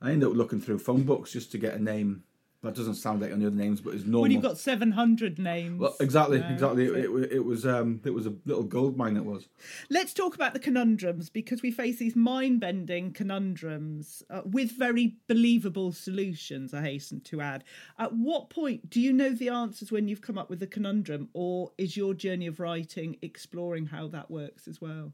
I 0.00 0.12
end 0.12 0.22
up 0.22 0.34
looking 0.34 0.60
through 0.60 0.78
phone 0.78 1.02
books 1.02 1.32
just 1.32 1.50
to 1.52 1.58
get 1.58 1.74
a 1.74 1.82
name 1.82 2.22
that 2.62 2.74
doesn't 2.74 2.96
sound 2.96 3.22
like 3.22 3.30
any 3.30 3.46
other 3.46 3.54
names, 3.54 3.80
but 3.80 3.94
it's 3.94 4.02
normal. 4.02 4.22
When 4.22 4.30
you've 4.32 4.42
got 4.42 4.58
seven 4.58 4.90
hundred 4.90 5.38
names. 5.38 5.78
Well, 5.78 5.94
exactly, 6.00 6.38
exactly. 6.38 6.86
It, 6.86 7.08
it, 7.08 7.32
it, 7.32 7.44
was 7.44 7.64
um, 7.64 8.00
it 8.04 8.10
was 8.10 8.26
a 8.26 8.34
little 8.46 8.64
gold 8.64 8.96
mine. 8.96 9.16
It 9.16 9.24
was. 9.24 9.48
Let's 9.90 10.12
talk 10.12 10.34
about 10.34 10.54
the 10.54 10.58
conundrums 10.58 11.30
because 11.30 11.62
we 11.62 11.70
face 11.70 11.98
these 11.98 12.16
mind-bending 12.16 13.12
conundrums 13.12 14.24
uh, 14.28 14.42
with 14.44 14.72
very 14.72 15.18
believable 15.28 15.92
solutions. 15.92 16.74
I 16.74 16.82
hasten 16.82 17.20
to 17.22 17.40
add. 17.40 17.62
At 17.96 18.14
what 18.14 18.50
point 18.50 18.90
do 18.90 19.00
you 19.00 19.12
know 19.12 19.30
the 19.30 19.50
answers 19.50 19.92
when 19.92 20.08
you've 20.08 20.22
come 20.22 20.36
up 20.36 20.50
with 20.50 20.60
a 20.60 20.66
conundrum, 20.66 21.28
or 21.34 21.70
is 21.78 21.96
your 21.96 22.12
journey 22.12 22.48
of 22.48 22.58
writing 22.58 23.18
exploring 23.22 23.86
how 23.86 24.08
that 24.08 24.32
works 24.32 24.66
as 24.66 24.80
well? 24.80 25.12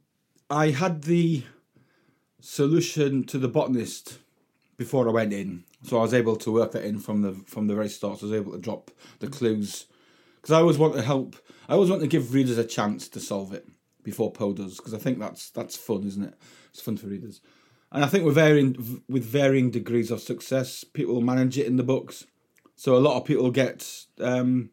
I 0.49 0.71
had 0.71 1.03
the 1.03 1.43
solution 2.41 3.25
to 3.25 3.39
the 3.39 3.49
botanist 3.49 4.19
before 4.77 5.09
I 5.09 5.13
went 5.13 5.33
in, 5.33 5.65
so 5.83 5.99
I 5.99 6.03
was 6.03 6.15
able 6.15 6.37
to 6.37 6.53
work 6.53 6.73
that 6.73 6.85
in 6.85 6.99
from 6.99 7.23
the 7.23 7.33
from 7.47 7.67
the 7.67 7.75
very 7.75 7.89
start. 7.89 8.19
So 8.19 8.27
I 8.27 8.31
was 8.31 8.41
able 8.41 8.53
to 8.53 8.59
drop 8.59 8.91
the 9.21 9.29
clues 9.29 9.87
because 10.37 10.53
I 10.53 10.61
always 10.61 10.79
want 10.79 10.95
to 10.95 11.03
help. 11.03 11.37
I 11.69 11.75
always 11.75 11.91
want 11.91 12.03
to 12.03 12.09
give 12.09 12.35
readers 12.35 12.59
a 12.59 12.65
chance 12.65 13.09
to 13.09 13.21
solve 13.21 13.53
it 13.53 13.67
before 14.03 14.31
Poe 14.31 14.53
does 14.53 14.77
because 14.77 14.95
I 14.95 14.99
think 14.99 15.19
that's 15.19 15.51
that's 15.51 15.77
fun, 15.77 16.05
isn't 16.05 16.25
it? 16.25 16.35
It's 16.71 16.81
fun 16.81 16.97
for 16.97 17.07
readers, 17.07 17.41
and 17.93 18.05
I 18.05 18.09
think 18.09 18.25
with 18.25 18.35
varying 18.35 19.03
with 19.09 19.25
varying 19.25 19.71
degrees 19.71 20.11
of 20.11 20.21
success, 20.21 20.85
people 20.85 21.21
manage 21.21 21.59
it 21.59 21.67
in 21.67 21.77
the 21.77 21.83
books. 21.83 22.27
So 22.77 22.97
a 22.97 22.99
lot 22.99 23.17
of 23.17 23.25
people 23.25 23.51
get 23.51 23.89
um, 24.21 24.71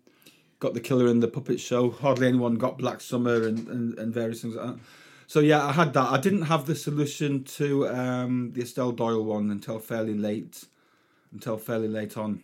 got 0.59 0.73
the 0.73 0.79
killer 0.79 1.07
in 1.07 1.19
the 1.19 1.27
puppet 1.27 1.59
show. 1.59 1.89
Hardly 1.89 2.27
anyone 2.27 2.55
got 2.55 2.77
Black 2.77 3.01
Summer 3.01 3.43
and, 3.47 3.67
and, 3.67 3.99
and 3.99 4.13
various 4.13 4.41
things 4.41 4.55
like 4.55 4.67
that. 4.67 4.79
So 5.31 5.39
yeah, 5.39 5.65
I 5.65 5.71
had 5.71 5.93
that. 5.93 6.11
I 6.11 6.19
didn't 6.19 6.41
have 6.41 6.65
the 6.65 6.75
solution 6.75 7.45
to 7.55 7.87
um, 7.87 8.51
the 8.51 8.63
Estelle 8.63 8.91
Doyle 8.91 9.23
one 9.23 9.49
until 9.49 9.79
fairly 9.79 10.13
late, 10.13 10.65
until 11.31 11.57
fairly 11.57 11.87
late 11.87 12.17
on, 12.17 12.43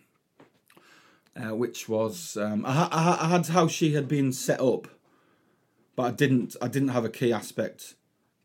uh, 1.36 1.54
which 1.54 1.86
was 1.86 2.38
um, 2.38 2.64
I, 2.64 2.88
I, 2.90 3.26
I, 3.26 3.28
had 3.28 3.46
how 3.48 3.68
she 3.68 3.92
had 3.92 4.08
been 4.08 4.32
set 4.32 4.58
up, 4.62 4.88
but 5.96 6.04
I 6.04 6.10
didn't. 6.12 6.56
I 6.62 6.68
didn't 6.68 6.88
have 6.88 7.04
a 7.04 7.10
key 7.10 7.30
aspect 7.30 7.92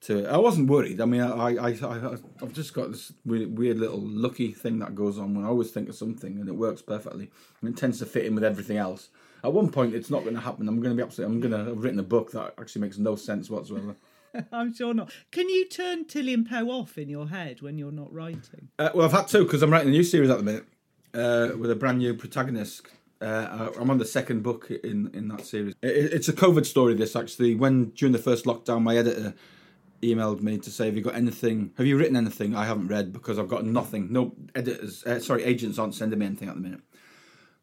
to 0.02 0.26
it. 0.26 0.26
I 0.26 0.36
wasn't 0.36 0.70
worried. 0.70 1.00
I 1.00 1.06
mean, 1.06 1.22
I, 1.22 1.56
I, 1.56 1.70
I 1.70 2.18
I've 2.42 2.52
just 2.52 2.74
got 2.74 2.92
this 2.92 3.14
weird, 3.24 3.58
weird 3.58 3.78
little 3.80 4.02
lucky 4.02 4.52
thing 4.52 4.80
that 4.80 4.94
goes 4.94 5.18
on 5.18 5.36
when 5.36 5.46
I 5.46 5.48
always 5.48 5.72
think 5.72 5.88
of 5.88 5.96
something 5.96 6.38
and 6.38 6.50
it 6.50 6.56
works 6.58 6.82
perfectly, 6.82 7.32
and 7.62 7.70
it 7.70 7.78
tends 7.78 8.00
to 8.00 8.06
fit 8.06 8.26
in 8.26 8.36
with 8.36 8.44
everything 8.44 8.76
else. 8.76 9.08
At 9.42 9.54
one 9.54 9.70
point, 9.70 9.96
it's 9.96 10.10
not 10.10 10.24
going 10.24 10.36
to 10.36 10.42
happen. 10.42 10.68
I'm 10.68 10.82
going 10.82 10.94
to 10.94 11.02
be 11.02 11.06
absolutely. 11.08 11.34
I'm 11.34 11.40
going 11.40 11.66
to 11.66 11.70
have 11.70 11.82
written 11.82 12.00
a 12.00 12.04
book 12.04 12.34
that 12.34 12.56
actually 12.60 12.82
makes 12.82 12.98
no 12.98 13.16
sense 13.16 13.50
whatsoever. 13.50 13.96
I'm 14.52 14.74
sure 14.74 14.94
not. 14.94 15.12
Can 15.32 15.50
you 15.50 15.68
turn 15.68 16.06
Tilly 16.06 16.34
and 16.34 16.48
Poe 16.48 16.70
off 16.70 16.98
in 16.98 17.10
your 17.10 17.30
head 17.30 17.62
when 17.62 17.78
you're 17.78 17.92
not 17.92 18.12
writing? 18.14 18.70
Uh, 18.80 18.90
well, 18.94 19.06
I've 19.06 19.12
had 19.12 19.28
to 19.30 19.44
because 19.44 19.62
I'm 19.62 19.72
writing 19.72 19.90
a 19.90 19.92
new 19.92 20.04
series 20.04 20.30
at 20.30 20.38
the 20.38 20.44
minute 20.44 20.66
uh, 21.14 21.50
with 21.58 21.72
a 21.72 21.76
brand 21.76 22.00
new 22.00 22.14
protagonist. 22.14 22.88
Uh, 23.22 23.70
I'm 23.80 23.90
on 23.90 24.00
the 24.00 24.06
second 24.06 24.44
book 24.44 24.70
in, 24.70 25.10
in 25.14 25.30
that 25.30 25.46
series. 25.46 25.76
It, 25.82 26.14
it's 26.14 26.28
a 26.28 26.34
COVID 26.34 26.66
story. 26.66 26.94
This 26.94 27.16
actually, 27.16 27.56
when 27.56 27.92
during 27.92 28.12
the 28.12 28.20
first 28.20 28.46
lockdown, 28.46 28.82
my 28.82 28.98
editor 28.98 29.34
emailed 30.02 30.42
me 30.42 30.58
to 30.58 30.70
say, 30.70 30.88
"Have 30.88 30.98
you 30.98 31.02
got 31.02 31.16
anything? 31.16 31.72
Have 31.78 31.86
you 31.86 31.98
written 31.98 32.18
anything? 32.18 32.56
I 32.56 32.66
haven't 32.66 32.88
read 32.88 33.14
because 33.14 33.40
I've 33.40 33.48
got 33.48 33.66
nothing. 33.66 34.12
No 34.12 34.36
editors, 34.56 35.06
uh, 35.06 35.20
sorry, 35.20 35.44
agents 35.44 35.80
aren't 35.80 35.96
sending 35.96 36.20
me 36.20 36.26
anything 36.26 36.50
at 36.50 36.56
the 36.56 36.62
minute." 36.62 36.82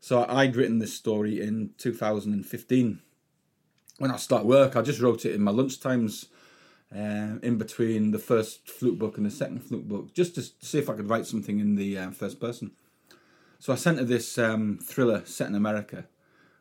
So 0.02 0.24
I'd 0.26 0.56
written 0.56 0.78
this 0.78 0.94
story 0.94 1.42
in 1.42 1.72
2015. 1.76 3.00
When 3.98 4.10
I 4.10 4.16
start 4.16 4.46
work, 4.46 4.76
I 4.76 4.80
just 4.80 4.98
wrote 4.98 5.26
it 5.26 5.34
in 5.34 5.42
my 5.42 5.50
lunch 5.50 5.78
times 5.78 6.30
uh, 6.94 7.38
in 7.42 7.56
between 7.56 8.10
the 8.10 8.18
first 8.18 8.68
Fluke 8.68 8.98
book 8.98 9.16
and 9.16 9.26
the 9.26 9.30
second 9.30 9.60
Fluke 9.60 9.86
book, 9.86 10.12
just 10.12 10.34
to 10.34 10.42
see 10.42 10.78
if 10.78 10.90
I 10.90 10.94
could 10.94 11.08
write 11.08 11.26
something 11.26 11.60
in 11.60 11.76
the 11.76 11.96
uh, 11.96 12.10
first 12.10 12.40
person. 12.40 12.72
So 13.58 13.72
I 13.72 13.76
sent 13.76 13.98
her 13.98 14.04
this 14.04 14.38
um, 14.38 14.78
thriller 14.82 15.22
set 15.24 15.48
in 15.48 15.54
America, 15.54 16.06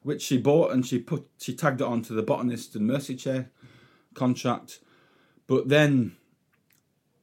which 0.03 0.21
she 0.21 0.37
bought 0.37 0.71
and 0.71 0.85
she 0.85 0.99
put 0.99 1.27
she 1.39 1.55
tagged 1.55 1.81
it 1.81 1.87
onto 1.87 2.13
the 2.13 2.21
botanist 2.21 2.75
and 2.75 2.85
mercy 2.85 3.15
chair 3.15 3.49
contract. 4.13 4.79
But 5.47 5.69
then 5.69 6.17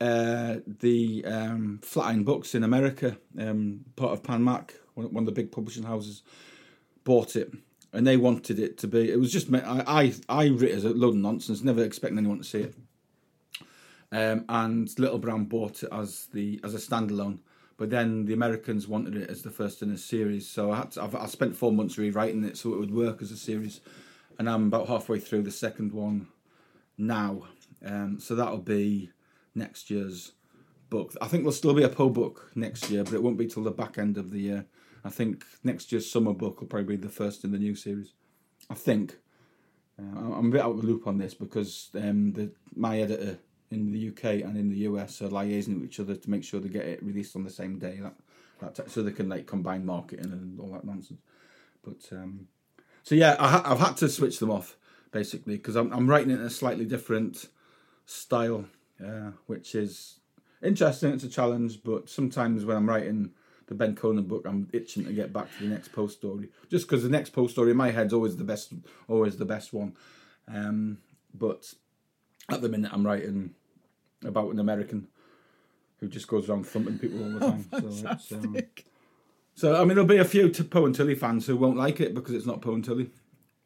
uh, 0.00 0.56
the 0.66 1.24
um, 1.26 1.80
Flatiron 1.82 2.24
Books 2.24 2.54
in 2.54 2.64
America, 2.64 3.18
um, 3.38 3.84
part 3.94 4.12
of 4.12 4.22
Pan 4.22 4.42
Mac, 4.42 4.74
one, 4.94 5.14
of 5.14 5.26
the 5.26 5.32
big 5.32 5.52
publishing 5.52 5.84
houses, 5.84 6.22
bought 7.04 7.36
it 7.36 7.52
and 7.92 8.06
they 8.06 8.16
wanted 8.16 8.58
it 8.58 8.78
to 8.78 8.88
be. 8.88 9.12
It 9.12 9.20
was 9.20 9.30
just 9.30 9.52
I 9.52 9.84
I, 9.86 10.14
I 10.28 10.48
writ 10.48 10.72
as 10.72 10.84
a 10.84 10.90
load 10.90 11.10
of 11.10 11.16
nonsense, 11.16 11.62
never 11.62 11.84
expecting 11.84 12.18
anyone 12.18 12.38
to 12.38 12.44
see 12.44 12.60
it. 12.60 12.74
Um, 14.12 14.44
and 14.48 14.98
Little 14.98 15.18
Brown 15.18 15.44
bought 15.44 15.82
it 15.82 15.88
as 15.92 16.26
the 16.32 16.60
as 16.62 16.74
a 16.74 16.78
standalone, 16.78 17.38
but 17.76 17.90
then 17.90 18.24
the 18.24 18.34
Americans 18.34 18.86
wanted 18.86 19.16
it 19.16 19.28
as 19.28 19.42
the 19.42 19.50
first 19.50 19.82
in 19.82 19.90
a 19.90 19.98
series. 19.98 20.48
So 20.48 20.70
I 20.70 20.76
had 20.76 20.92
to, 20.92 21.02
I've, 21.02 21.14
I 21.14 21.26
spent 21.26 21.56
four 21.56 21.72
months 21.72 21.98
rewriting 21.98 22.44
it 22.44 22.56
so 22.56 22.72
it 22.72 22.78
would 22.78 22.94
work 22.94 23.20
as 23.20 23.32
a 23.32 23.36
series, 23.36 23.80
and 24.38 24.48
I'm 24.48 24.68
about 24.68 24.86
halfway 24.86 25.18
through 25.18 25.42
the 25.42 25.50
second 25.50 25.92
one 25.92 26.28
now. 26.96 27.42
Um, 27.84 28.18
so 28.20 28.34
that'll 28.34 28.58
be 28.58 29.10
next 29.54 29.90
year's 29.90 30.32
book. 30.88 31.14
I 31.20 31.26
think 31.26 31.42
there'll 31.42 31.52
still 31.52 31.74
be 31.74 31.82
a 31.82 31.88
Poe 31.88 32.08
book 32.08 32.52
next 32.54 32.90
year, 32.90 33.02
but 33.02 33.14
it 33.14 33.22
won't 33.22 33.38
be 33.38 33.46
till 33.46 33.64
the 33.64 33.70
back 33.70 33.98
end 33.98 34.16
of 34.18 34.30
the 34.30 34.40
year. 34.40 34.66
I 35.04 35.10
think 35.10 35.44
next 35.62 35.92
year's 35.92 36.10
summer 36.10 36.32
book 36.32 36.60
will 36.60 36.68
probably 36.68 36.96
be 36.96 37.02
the 37.02 37.08
first 37.08 37.44
in 37.44 37.52
the 37.52 37.58
new 37.58 37.74
series. 37.74 38.12
I 38.70 38.74
think. 38.74 39.18
Uh, 39.98 40.34
I'm 40.34 40.48
a 40.48 40.50
bit 40.50 40.60
out 40.60 40.72
of 40.72 40.82
the 40.82 40.86
loop 40.86 41.06
on 41.06 41.16
this 41.16 41.32
because 41.32 41.88
um, 41.94 42.32
the, 42.32 42.52
my 42.74 43.00
editor 43.00 43.38
in 43.70 43.92
the 43.92 44.08
UK 44.08 44.42
and 44.44 44.56
in 44.56 44.68
the 44.70 44.78
US 44.78 45.20
are 45.22 45.28
liaising 45.28 45.80
with 45.80 45.90
each 45.90 46.00
other 46.00 46.14
to 46.14 46.30
make 46.30 46.44
sure 46.44 46.60
they 46.60 46.68
get 46.68 46.84
it 46.84 47.02
released 47.02 47.36
on 47.36 47.44
the 47.44 47.50
same 47.50 47.78
day. 47.78 47.98
That 48.00 48.14
that 48.60 48.74
t- 48.74 48.90
so 48.90 49.02
they 49.02 49.12
can 49.12 49.28
like 49.28 49.46
combine 49.46 49.84
marketing 49.84 50.32
and 50.32 50.58
all 50.60 50.72
that 50.72 50.84
nonsense. 50.84 51.20
But 51.82 52.06
um, 52.12 52.48
so 53.02 53.14
yeah, 53.14 53.36
I 53.38 53.48
ha- 53.48 53.62
I've 53.64 53.80
had 53.80 53.96
to 53.98 54.08
switch 54.08 54.38
them 54.38 54.50
off 54.50 54.76
basically 55.10 55.56
because 55.56 55.76
I'm 55.76 55.92
I'm 55.92 56.08
writing 56.08 56.30
it 56.30 56.40
in 56.40 56.46
a 56.46 56.50
slightly 56.50 56.84
different 56.84 57.46
style, 58.06 58.66
uh, 59.04 59.32
which 59.46 59.74
is 59.74 60.20
interesting. 60.62 61.12
It's 61.12 61.24
a 61.24 61.28
challenge, 61.28 61.82
but 61.82 62.08
sometimes 62.08 62.64
when 62.64 62.76
I'm 62.76 62.88
writing 62.88 63.30
the 63.66 63.74
Ben 63.74 63.96
Koenig 63.96 64.28
book, 64.28 64.44
I'm 64.46 64.68
itching 64.72 65.04
to 65.04 65.12
get 65.12 65.32
back 65.32 65.48
to 65.56 65.64
the 65.64 65.68
next 65.68 65.88
Poe 65.92 66.06
story, 66.06 66.48
just 66.70 66.86
because 66.86 67.02
the 67.02 67.08
next 67.08 67.30
Poe 67.30 67.48
story 67.48 67.72
in 67.72 67.76
my 67.76 67.90
head's 67.90 68.12
always 68.12 68.36
the 68.36 68.44
best, 68.44 68.72
always 69.08 69.36
the 69.36 69.44
best 69.44 69.72
one. 69.72 69.96
Um, 70.48 70.98
but 71.34 71.74
at 72.50 72.60
the 72.62 72.68
minute, 72.68 72.92
I'm 72.92 73.04
writing 73.06 73.54
about 74.24 74.52
an 74.52 74.58
American 74.58 75.08
who 75.98 76.08
just 76.08 76.28
goes 76.28 76.48
around 76.48 76.66
thumping 76.66 76.98
people 76.98 77.22
all 77.24 77.30
the 77.30 77.40
time. 77.40 77.66
so, 77.70 78.10
it's, 78.10 78.32
um, 78.32 78.56
so 79.54 79.74
I 79.76 79.80
mean, 79.80 79.88
there'll 79.96 80.04
be 80.04 80.18
a 80.18 80.24
few 80.24 80.48
t- 80.50 80.62
Poe 80.64 80.84
and 80.86 80.94
Tilly 80.94 81.14
fans 81.14 81.46
who 81.46 81.56
won't 81.56 81.76
like 81.78 82.00
it 82.00 82.14
because 82.14 82.34
it's 82.34 82.46
not 82.46 82.60
Poe 82.60 82.74
and 82.74 82.84
Tilly. 82.84 83.10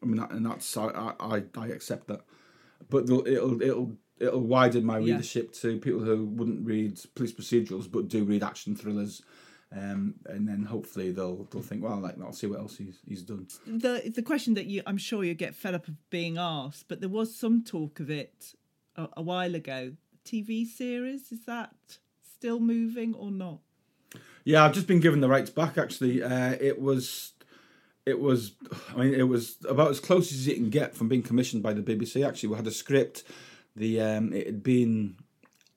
I 0.01 0.05
mean, 0.05 0.19
and 0.31 0.45
that's 0.45 0.75
I, 0.77 1.13
I 1.19 1.43
I 1.57 1.67
accept 1.67 2.07
that, 2.07 2.21
but 2.89 3.03
it'll 3.03 3.61
it'll 3.61 3.91
it'll 4.19 4.41
widen 4.41 4.85
my 4.85 4.97
Yeah. 4.99 5.13
readership 5.13 5.51
to 5.55 5.77
people 5.79 5.99
who 6.01 6.25
wouldn't 6.25 6.65
read 6.65 6.99
police 7.15 7.33
procedurals 7.33 7.91
but 7.91 8.07
do 8.07 8.23
read 8.23 8.41
action 8.43 8.75
thrillers, 8.75 9.21
um, 9.71 10.15
and 10.25 10.47
then 10.47 10.63
hopefully 10.63 11.11
they'll 11.11 11.43
they'll 11.51 11.61
think, 11.61 11.83
well, 11.83 11.99
like 11.99 12.15
I'll 12.21 12.33
see 12.33 12.47
what 12.47 12.59
else 12.59 12.77
he's 12.77 12.99
he's 13.07 13.21
done. 13.23 13.47
the 13.67 14.11
the 14.15 14.23
question 14.23 14.53
that 14.55 14.65
you 14.65 14.81
I'm 14.87 14.97
sure 14.97 15.23
you 15.23 15.33
get 15.35 15.53
fed 15.53 15.75
up 15.75 15.87
of 15.87 16.09
being 16.09 16.37
asked, 16.39 16.87
but 16.87 16.99
there 17.01 17.09
was 17.09 17.35
some 17.35 17.63
talk 17.63 17.99
of 17.99 18.09
it 18.09 18.53
a, 19.15 19.21
while 19.21 19.55
ago. 19.55 19.93
TV 20.25 20.65
series 20.65 21.31
is 21.31 21.45
that 21.45 21.73
still 22.35 22.59
moving 22.59 23.13
or 23.15 23.31
not? 23.31 23.59
Yeah, 24.43 24.63
I've 24.63 24.73
just 24.73 24.87
been 24.87 24.99
given 24.99 25.21
the 25.21 25.29
rights 25.29 25.49
back. 25.49 25.77
Actually, 25.77 26.23
uh, 26.23 26.55
it 26.59 26.79
was, 26.79 27.33
it 28.05 28.19
was, 28.19 28.53
I 28.93 28.97
mean, 28.97 29.13
it 29.13 29.27
was 29.27 29.57
about 29.67 29.91
as 29.91 29.99
close 29.99 30.31
as 30.31 30.47
you 30.47 30.55
can 30.55 30.69
get 30.69 30.95
from 30.95 31.07
being 31.07 31.23
commissioned 31.23 31.63
by 31.63 31.73
the 31.73 31.81
BBC. 31.81 32.27
Actually, 32.27 32.49
we 32.49 32.55
had 32.55 32.67
a 32.67 32.71
script. 32.71 33.23
The 33.75 34.01
um, 34.01 34.33
it 34.33 34.45
had 34.45 34.63
been 34.63 35.15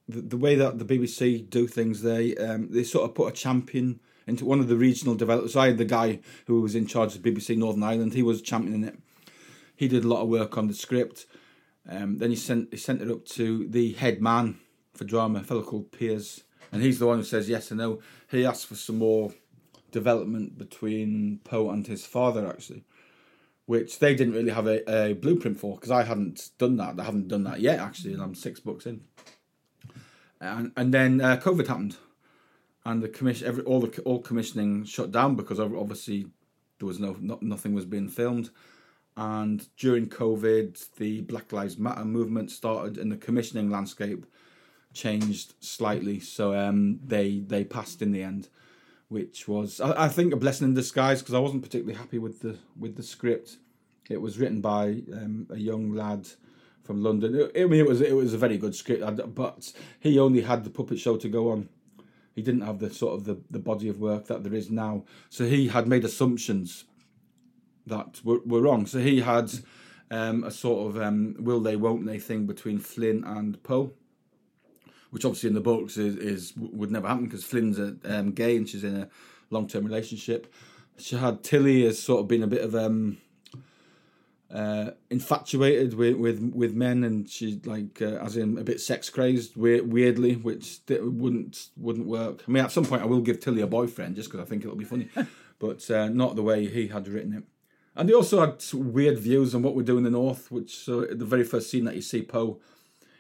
the, 0.09 0.21
the 0.21 0.37
way 0.37 0.55
that 0.57 0.79
the 0.79 0.85
BBC 0.85 1.49
do 1.49 1.67
things. 1.67 2.03
They 2.03 2.37
um, 2.37 2.69
they 2.71 2.85
sort 2.85 3.09
of 3.09 3.15
put 3.15 3.33
a 3.33 3.37
champion 3.37 4.01
into 4.27 4.45
one 4.45 4.61
of 4.61 4.69
the 4.69 4.77
regional 4.77 5.15
developers. 5.15 5.57
I 5.57 5.69
had 5.69 5.79
the 5.79 5.85
guy 5.85 6.21
who 6.47 6.61
was 6.61 6.75
in 6.75 6.87
charge 6.87 7.15
of 7.15 7.23
BBC 7.23 7.57
Northern 7.57 7.83
Ireland. 7.83 8.15
He 8.15 8.23
was 8.23 8.43
championing 8.43 8.85
it. 8.85 8.99
He 9.77 9.89
did 9.89 10.05
a 10.05 10.09
lot 10.09 10.23
of 10.23 10.29
work 10.29 10.57
on 10.57 10.69
the 10.69 10.75
script. 10.75 11.27
Um, 11.88 12.18
then 12.18 12.31
he 12.31 12.37
sent 12.37 12.70
he 12.70 12.79
sent 12.79 13.03
it 13.03 13.11
up 13.11 13.25
to 13.27 13.68
the 13.68 13.92
head 13.92 14.23
man 14.23 14.59
for 14.94 15.05
drama, 15.05 15.40
a 15.40 15.42
fellow 15.42 15.62
called 15.62 15.92
Piers, 15.92 16.42
and 16.73 16.83
he's 16.83 16.99
the 16.99 17.07
one 17.07 17.18
who 17.18 17.25
says 17.25 17.49
yes 17.49 17.70
and 17.70 17.79
no. 17.79 18.01
He 18.31 18.47
asked 18.47 18.66
for 18.66 18.75
some 18.75 18.99
more 18.99 19.33
development 19.90 20.59
between 20.59 21.40
Poe 21.44 21.70
and 21.70 21.87
his 21.87 22.07
father, 22.07 22.49
actually, 22.49 22.85
which 23.66 23.99
they 23.99 24.14
didn't 24.14 24.35
really 24.35 24.51
have 24.51 24.66
a, 24.66 24.90
a 24.90 25.14
blueprint 25.14 25.61
for 25.61 25.75
because 25.75 25.90
I 25.90 26.05
hadn't 26.05 26.51
done 26.59 26.77
that. 26.79 26.99
I 26.99 27.05
haven't 27.05 27.29
done 27.29 27.44
that 27.44 27.61
yet, 27.61 27.79
actually, 27.79 28.14
and 28.14 28.23
I'm 28.23 28.35
six 28.35 28.61
books 28.61 28.87
in. 28.87 29.03
And 30.40 30.73
and 30.77 30.92
then 30.92 31.20
uh, 31.20 31.37
COVID 31.37 31.66
happened, 31.66 31.97
and 32.85 33.03
the 33.03 33.09
commission, 33.09 33.47
every 33.47 33.62
all 33.64 33.81
the 33.81 34.01
all 34.03 34.20
commissioning 34.20 34.85
shut 34.85 35.12
down 35.12 35.37
because 35.37 35.61
obviously 35.61 36.27
there 36.79 36.87
was 36.87 36.99
no, 36.99 37.16
no 37.20 37.38
nothing 37.40 37.75
was 37.75 37.85
being 37.85 38.09
filmed. 38.09 38.51
And 39.16 39.68
during 39.77 40.09
COVID, 40.09 40.96
the 40.96 41.20
Black 41.20 41.53
Lives 41.53 41.79
Matter 41.79 42.05
movement 42.05 42.50
started, 42.50 42.98
and 42.98 43.12
the 43.12 43.16
commissioning 43.16 43.70
landscape 43.70 44.27
changed 44.92 45.55
slightly. 45.61 46.18
So 46.20 46.57
um, 46.57 46.98
they 47.05 47.38
they 47.38 47.64
passed 47.64 48.03
in 48.03 48.11
the 48.11 48.22
end, 48.22 48.48
which 49.09 49.46
was 49.46 49.81
I, 49.81 50.05
I 50.05 50.09
think 50.09 50.33
a 50.33 50.37
blessing 50.37 50.68
in 50.68 50.74
disguise 50.74 51.20
because 51.20 51.35
I 51.35 51.38
wasn't 51.38 51.62
particularly 51.62 51.98
happy 51.98 52.18
with 52.18 52.40
the 52.40 52.59
with 52.79 52.96
the 52.96 53.03
script. 53.03 53.59
It 54.11 54.20
was 54.20 54.38
written 54.38 54.61
by 54.61 55.03
um, 55.12 55.46
a 55.50 55.59
young 55.59 55.94
lad 55.94 56.29
from 56.83 57.03
London. 57.03 57.50
I 57.57 57.64
mean, 57.64 57.81
it 57.81 57.88
was 57.88 58.00
it 58.00 58.14
was 58.14 58.35
a 58.35 58.38
very 58.38 58.59
good 58.59 58.74
script, 58.74 59.03
but 59.35 59.72
he 60.00 60.18
only 60.18 60.42
had 60.42 60.64
the 60.64 60.70
puppet 60.70 60.98
show 60.98 61.16
to 61.16 61.29
go 61.29 61.50
on. 61.50 61.68
He 62.35 62.42
didn't 62.42 62.62
have 62.62 62.81
the 62.81 62.92
sort 62.92 63.14
of 63.14 63.24
the, 63.24 63.40
the 63.48 63.61
body 63.61 63.88
of 63.88 64.00
work 64.00 64.27
that 64.27 64.42
there 64.42 64.55
is 64.55 64.68
now. 64.68 65.05
So 65.31 65.44
he 65.44 65.68
had 65.68 65.87
made 65.87 66.05
assumptions 66.05 66.85
that 67.87 68.20
were, 68.25 68.40
were 68.44 68.62
wrong. 68.62 68.87
So 68.87 68.99
he 68.99 69.20
had 69.20 69.53
um, 70.11 70.44
a 70.44 70.51
sort 70.51 70.88
of 70.88 71.03
um, 71.03 71.37
will 71.38 71.61
they, 71.61 71.77
won't 71.77 72.07
they 72.07 72.18
thing 72.18 72.47
between 72.47 72.79
Flynn 72.79 73.25
and 73.25 73.62
Poe, 73.62 73.92
which 75.11 75.25
obviously 75.25 75.49
in 75.49 75.55
the 75.55 75.61
books 75.61 75.97
is, 75.97 76.16
is 76.16 76.53
would 76.57 76.90
never 76.90 77.09
happen 77.09 77.25
because 77.25 77.44
Flynn's 77.44 77.79
a, 77.79 77.97
um, 78.05 78.33
gay 78.33 78.57
and 78.57 78.68
she's 78.68 78.85
in 78.85 78.97
a 78.97 79.09
long 79.51 79.66
term 79.66 79.85
relationship. 79.85 80.53
She 80.97 81.16
had 81.16 81.42
Tilly 81.42 81.87
as 81.87 82.01
sort 82.01 82.20
of 82.20 82.29
been 82.29 82.42
a 82.42 82.47
bit 82.47 82.62
of 82.62 82.75
um, 82.75 83.18
uh, 84.53 84.92
infatuated 85.11 85.94
with, 85.94 86.16
with 86.16 86.40
with 86.55 86.75
men, 86.75 87.03
and 87.03 87.29
she 87.29 87.61
like 87.64 88.01
uh, 88.01 88.18
as 88.23 88.37
in 88.37 88.57
a 88.57 88.62
bit 88.62 88.81
sex 88.81 89.11
crazed, 89.11 89.57
weird, 89.57 89.92
weirdly, 89.92 90.37
which 90.37 90.79
wouldn't 90.88 91.70
wouldn't 91.77 92.07
work. 92.07 92.44
I 92.47 92.51
mean, 92.51 92.64
at 92.64 92.70
some 92.70 92.85
point, 92.85 93.03
I 93.03 93.07
will 93.07 93.20
give 93.20 93.40
Tilly 93.40 93.62
a 93.62 93.66
boyfriend 93.66 94.14
just 94.14 94.31
because 94.31 94.47
I 94.47 94.49
think 94.49 94.62
it'll 94.62 94.77
be 94.77 94.85
funny, 94.85 95.09
but 95.59 95.90
uh, 95.90 96.09
not 96.09 96.37
the 96.37 96.42
way 96.42 96.68
he 96.68 96.87
had 96.87 97.09
written 97.09 97.33
it. 97.35 97.44
And 97.96 98.09
he 98.09 98.14
also 98.14 98.40
had 98.40 98.62
weird 98.72 99.18
views 99.18 99.54
on 99.54 99.62
what 99.62 99.74
we 99.74 99.85
do 99.85 99.96
in 99.98 100.04
the 100.04 100.11
north, 100.11 100.50
which 100.50 100.76
so 100.76 101.02
at 101.02 101.18
the 101.18 101.24
very 101.24 101.44
first 101.44 101.70
scene 101.70 101.85
that 101.85 101.94
you 101.94 102.02
see 102.02 102.22
Poe 102.22 102.59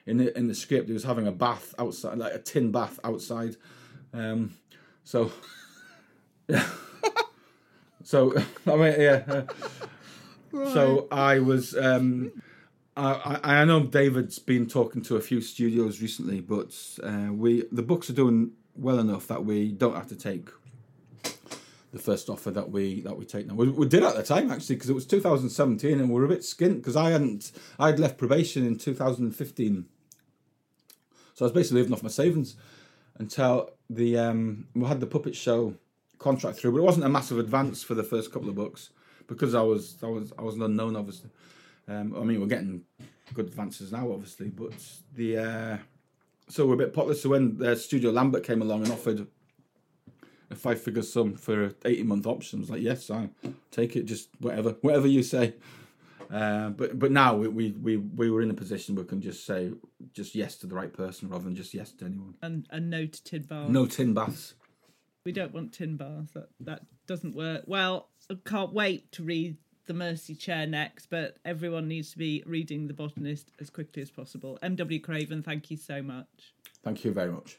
in 0.06 0.18
the 0.18 0.36
in 0.36 0.48
the 0.48 0.54
script, 0.54 0.88
he 0.88 0.92
was 0.92 1.04
having 1.04 1.26
a 1.26 1.32
bath 1.32 1.74
outside, 1.78 2.18
like 2.18 2.34
a 2.34 2.38
tin 2.38 2.70
bath 2.72 2.98
outside. 3.04 3.56
Um, 4.12 4.54
so 5.04 5.32
yeah, 6.48 6.66
so 8.02 8.34
I 8.66 8.76
mean 8.76 9.00
yeah. 9.00 9.22
uh, 9.28 9.42
So 10.72 11.08
I 11.10 11.38
was. 11.38 11.76
Um, 11.76 12.32
I, 12.96 13.40
I 13.44 13.60
I 13.60 13.64
know 13.64 13.84
David's 13.84 14.38
been 14.38 14.66
talking 14.66 15.02
to 15.02 15.16
a 15.16 15.20
few 15.20 15.40
studios 15.40 16.00
recently, 16.00 16.40
but 16.40 16.74
uh, 17.02 17.28
we 17.32 17.64
the 17.72 17.82
books 17.82 18.08
are 18.10 18.14
doing 18.14 18.52
well 18.76 18.98
enough 18.98 19.26
that 19.28 19.44
we 19.44 19.72
don't 19.72 19.94
have 19.94 20.08
to 20.08 20.16
take 20.16 20.48
the 21.94 22.00
first 22.00 22.28
offer 22.28 22.50
that 22.50 22.70
we 22.70 23.00
that 23.02 23.16
we 23.16 23.24
take 23.24 23.46
now. 23.46 23.54
We, 23.54 23.68
we 23.68 23.86
did 23.86 24.02
at 24.02 24.16
the 24.16 24.22
time 24.24 24.50
actually 24.50 24.74
because 24.74 24.90
it 24.90 24.94
was 24.94 25.06
2017 25.06 26.00
and 26.00 26.10
we 26.10 26.14
were 26.14 26.24
a 26.24 26.28
bit 26.28 26.40
skint 26.40 26.78
because 26.78 26.96
I 26.96 27.10
hadn't 27.10 27.52
I 27.78 27.86
had 27.86 28.00
left 28.00 28.18
probation 28.18 28.66
in 28.66 28.76
2015, 28.76 29.86
so 31.34 31.44
I 31.44 31.46
was 31.46 31.52
basically 31.52 31.80
living 31.80 31.92
off 31.92 32.02
my 32.02 32.08
savings 32.08 32.56
until 33.18 33.70
the 33.88 34.18
um, 34.18 34.66
we 34.74 34.86
had 34.86 34.98
the 34.98 35.06
puppet 35.06 35.36
show 35.36 35.76
contract 36.18 36.58
through, 36.58 36.72
but 36.72 36.78
it 36.78 36.82
wasn't 36.82 37.06
a 37.06 37.08
massive 37.08 37.38
advance 37.38 37.84
for 37.84 37.94
the 37.94 38.02
first 38.02 38.32
couple 38.32 38.48
of 38.48 38.56
books 38.56 38.90
because 39.28 39.54
I 39.54 39.62
was 39.62 39.96
I 40.02 40.08
was 40.08 40.32
I 40.36 40.42
was 40.42 40.56
an 40.56 40.62
unknown 40.62 40.96
obviously. 40.96 41.30
Um, 41.86 42.16
I 42.16 42.24
mean 42.24 42.40
we're 42.40 42.48
getting 42.48 42.82
good 43.34 43.46
advances 43.46 43.92
now 43.92 44.10
obviously, 44.10 44.48
but 44.48 44.72
the 45.14 45.38
uh, 45.38 45.76
so 46.48 46.66
we're 46.66 46.74
a 46.74 46.78
bit 46.78 46.92
potless. 46.92 47.22
So 47.22 47.28
when 47.28 47.56
uh, 47.64 47.76
Studio 47.76 48.10
Lambert 48.10 48.42
came 48.42 48.62
along 48.62 48.82
and 48.82 48.92
offered 48.92 49.28
a 50.50 50.54
five 50.54 50.80
figure 50.80 51.02
sum 51.02 51.34
for 51.34 51.64
a 51.64 51.74
18 51.84 52.06
month 52.06 52.26
option, 52.26 52.58
I 52.58 52.60
was 52.60 52.70
like 52.70 52.82
yes, 52.82 53.10
I 53.10 53.28
take 53.70 53.96
it, 53.96 54.04
just 54.04 54.28
whatever 54.40 54.70
whatever 54.82 55.06
you 55.06 55.22
say. 55.22 55.54
Uh, 56.32 56.70
but 56.70 56.98
but 56.98 57.12
now 57.12 57.36
we, 57.36 57.48
we 57.48 57.70
we 57.72 57.96
we 57.96 58.30
were 58.30 58.42
in 58.42 58.50
a 58.50 58.54
position 58.54 58.94
where 58.94 59.04
we 59.04 59.08
can 59.08 59.20
just 59.20 59.44
say 59.46 59.72
just 60.12 60.34
yes 60.34 60.56
to 60.56 60.66
the 60.66 60.74
right 60.74 60.92
person 60.92 61.28
rather 61.28 61.44
than 61.44 61.54
just 61.54 61.74
yes 61.74 61.92
to 61.92 62.04
anyone. 62.04 62.34
And 62.42 62.66
and 62.70 62.90
no 62.90 63.06
to 63.06 63.24
tin 63.24 63.42
bars. 63.42 63.70
No 63.70 63.86
tin 63.86 64.14
baths. 64.14 64.54
we 65.24 65.32
don't 65.32 65.52
want 65.54 65.72
tin 65.72 65.96
bars. 65.96 66.30
That 66.34 66.48
that 66.60 66.82
doesn't 67.06 67.36
work. 67.36 67.64
Well, 67.66 68.08
I 68.30 68.36
can't 68.44 68.72
wait 68.72 69.12
to 69.12 69.22
read 69.22 69.58
the 69.86 69.94
Mercy 69.94 70.34
Chair 70.34 70.66
next, 70.66 71.06
but 71.10 71.36
everyone 71.44 71.88
needs 71.88 72.10
to 72.12 72.18
be 72.18 72.42
reading 72.46 72.86
The 72.86 72.94
Botanist 72.94 73.50
as 73.60 73.68
quickly 73.68 74.00
as 74.00 74.10
possible. 74.10 74.58
M.W. 74.62 74.98
Craven, 75.00 75.42
thank 75.42 75.70
you 75.70 75.76
so 75.76 76.02
much. 76.02 76.54
Thank 76.82 77.04
you 77.04 77.12
very 77.12 77.30
much. 77.30 77.58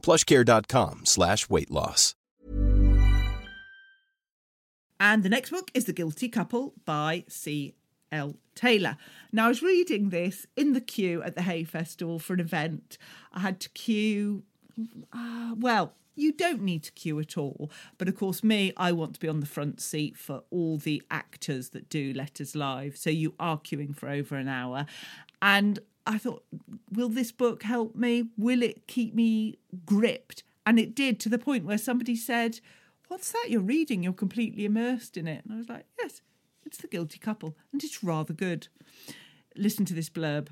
plushcare.com 0.00 1.02
slash 1.04 1.48
weight 1.48 1.70
loss. 1.70 2.14
And 5.00 5.22
the 5.22 5.30
next 5.30 5.50
book 5.50 5.70
is 5.72 5.86
The 5.86 5.94
Guilty 5.94 6.28
Couple 6.28 6.74
by 6.84 7.24
C.L. 7.26 8.36
Taylor. 8.54 8.98
Now, 9.32 9.46
I 9.46 9.48
was 9.48 9.62
reading 9.62 10.10
this 10.10 10.46
in 10.56 10.74
the 10.74 10.80
queue 10.80 11.22
at 11.22 11.34
the 11.34 11.42
Hay 11.42 11.64
Festival 11.64 12.18
for 12.18 12.34
an 12.34 12.40
event. 12.40 12.98
I 13.32 13.40
had 13.40 13.60
to 13.60 13.70
queue, 13.70 14.42
uh, 15.10 15.54
well, 15.56 15.94
you 16.16 16.32
don't 16.32 16.60
need 16.60 16.82
to 16.82 16.92
queue 16.92 17.18
at 17.18 17.38
all. 17.38 17.70
But 17.96 18.08
of 18.08 18.16
course, 18.16 18.44
me, 18.44 18.74
I 18.76 18.92
want 18.92 19.14
to 19.14 19.20
be 19.20 19.28
on 19.28 19.40
the 19.40 19.46
front 19.46 19.80
seat 19.80 20.18
for 20.18 20.42
all 20.50 20.76
the 20.76 21.02
actors 21.10 21.70
that 21.70 21.88
do 21.88 22.12
Letters 22.12 22.54
Live. 22.54 22.98
So 22.98 23.08
you 23.08 23.34
are 23.40 23.56
queuing 23.56 23.96
for 23.96 24.10
over 24.10 24.36
an 24.36 24.48
hour. 24.48 24.84
And 25.40 25.78
I 26.06 26.18
thought, 26.18 26.44
will 26.90 27.08
this 27.08 27.32
book 27.32 27.62
help 27.62 27.94
me? 27.94 28.28
Will 28.36 28.62
it 28.62 28.86
keep 28.86 29.14
me 29.14 29.58
gripped? 29.84 30.42
And 30.66 30.78
it 30.78 30.94
did 30.94 31.20
to 31.20 31.28
the 31.28 31.38
point 31.38 31.64
where 31.64 31.78
somebody 31.78 32.16
said, 32.16 32.60
What's 33.08 33.32
that 33.32 33.46
you're 33.48 33.60
reading? 33.60 34.04
You're 34.04 34.12
completely 34.12 34.64
immersed 34.64 35.16
in 35.16 35.26
it. 35.26 35.44
And 35.44 35.54
I 35.54 35.56
was 35.56 35.68
like, 35.68 35.86
Yes, 36.00 36.22
it's 36.64 36.78
The 36.78 36.86
Guilty 36.86 37.18
Couple. 37.18 37.56
And 37.72 37.82
it's 37.82 38.04
rather 38.04 38.32
good. 38.32 38.68
Listen 39.56 39.84
to 39.86 39.94
this 39.94 40.08
blurb. 40.08 40.48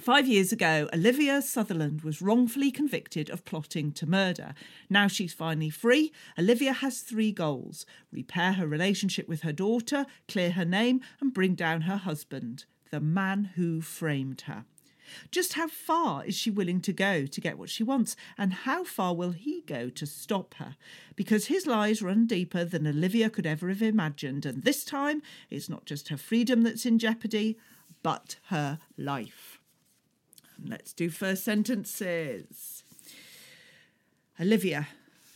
Five 0.00 0.26
years 0.26 0.52
ago, 0.52 0.88
Olivia 0.94 1.42
Sutherland 1.42 2.00
was 2.00 2.22
wrongfully 2.22 2.70
convicted 2.70 3.28
of 3.28 3.44
plotting 3.44 3.92
to 3.92 4.06
murder. 4.06 4.54
Now 4.88 5.06
she's 5.06 5.34
finally 5.34 5.68
free. 5.68 6.12
Olivia 6.38 6.72
has 6.72 7.00
three 7.00 7.30
goals 7.30 7.84
repair 8.10 8.54
her 8.54 8.66
relationship 8.66 9.28
with 9.28 9.42
her 9.42 9.52
daughter, 9.52 10.06
clear 10.28 10.52
her 10.52 10.64
name, 10.64 11.02
and 11.20 11.34
bring 11.34 11.54
down 11.54 11.82
her 11.82 11.98
husband, 11.98 12.64
the 12.92 13.00
man 13.00 13.50
who 13.56 13.80
framed 13.80 14.42
her. 14.42 14.64
Just 15.30 15.54
how 15.54 15.66
far 15.66 16.24
is 16.24 16.36
she 16.36 16.50
willing 16.50 16.80
to 16.82 16.92
go 16.92 17.26
to 17.26 17.40
get 17.40 17.58
what 17.58 17.68
she 17.68 17.82
wants, 17.82 18.14
and 18.38 18.52
how 18.52 18.84
far 18.84 19.14
will 19.14 19.32
he 19.32 19.62
go 19.66 19.88
to 19.90 20.06
stop 20.06 20.54
her? 20.54 20.76
Because 21.16 21.46
his 21.46 21.66
lies 21.66 22.00
run 22.00 22.26
deeper 22.26 22.64
than 22.64 22.86
Olivia 22.86 23.28
could 23.28 23.46
ever 23.46 23.68
have 23.68 23.82
imagined, 23.82 24.46
and 24.46 24.62
this 24.62 24.84
time 24.84 25.20
it's 25.50 25.68
not 25.68 25.84
just 25.84 26.08
her 26.08 26.16
freedom 26.16 26.62
that's 26.62 26.86
in 26.86 26.98
jeopardy, 26.98 27.58
but 28.02 28.36
her 28.46 28.78
life. 28.96 29.58
Let's 30.64 30.92
do 30.92 31.10
first 31.10 31.44
sentences. 31.44 32.84
Olivia, 34.40 34.88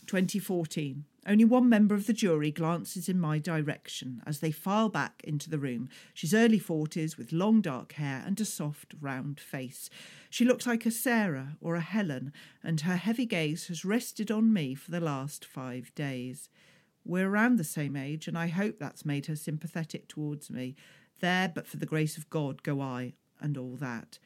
2014. 0.05 1.03
Only 1.27 1.43
one 1.43 1.67
member 1.67 1.93
of 1.93 2.07
the 2.07 2.13
jury 2.13 2.51
glances 2.51 3.09
in 3.09 3.19
my 3.19 3.37
direction 3.37 4.23
as 4.25 4.39
they 4.39 4.51
file 4.51 4.87
back 4.87 5.21
into 5.25 5.49
the 5.49 5.59
room. 5.59 5.89
She's 6.13 6.33
early 6.33 6.59
40s 6.59 7.17
with 7.17 7.33
long 7.33 7.59
dark 7.59 7.93
hair 7.93 8.23
and 8.25 8.39
a 8.39 8.45
soft, 8.45 8.93
round 9.01 9.37
face. 9.37 9.89
She 10.29 10.45
looks 10.45 10.65
like 10.65 10.85
a 10.85 10.91
Sarah 10.91 11.57
or 11.59 11.75
a 11.75 11.81
Helen, 11.81 12.31
and 12.63 12.79
her 12.81 12.95
heavy 12.95 13.25
gaze 13.25 13.67
has 13.67 13.83
rested 13.83 14.31
on 14.31 14.53
me 14.53 14.73
for 14.73 14.89
the 14.89 15.01
last 15.01 15.43
five 15.43 15.93
days. 15.95 16.47
We're 17.03 17.29
around 17.29 17.57
the 17.57 17.65
same 17.65 17.97
age, 17.97 18.29
and 18.29 18.37
I 18.37 18.47
hope 18.47 18.79
that's 18.79 19.05
made 19.05 19.25
her 19.25 19.35
sympathetic 19.35 20.07
towards 20.07 20.49
me. 20.49 20.77
There, 21.19 21.51
but 21.53 21.67
for 21.67 21.75
the 21.75 21.85
grace 21.85 22.17
of 22.17 22.29
God, 22.29 22.63
go 22.63 22.79
I, 22.79 23.15
and 23.41 23.57
all 23.57 23.75
that. 23.81 24.17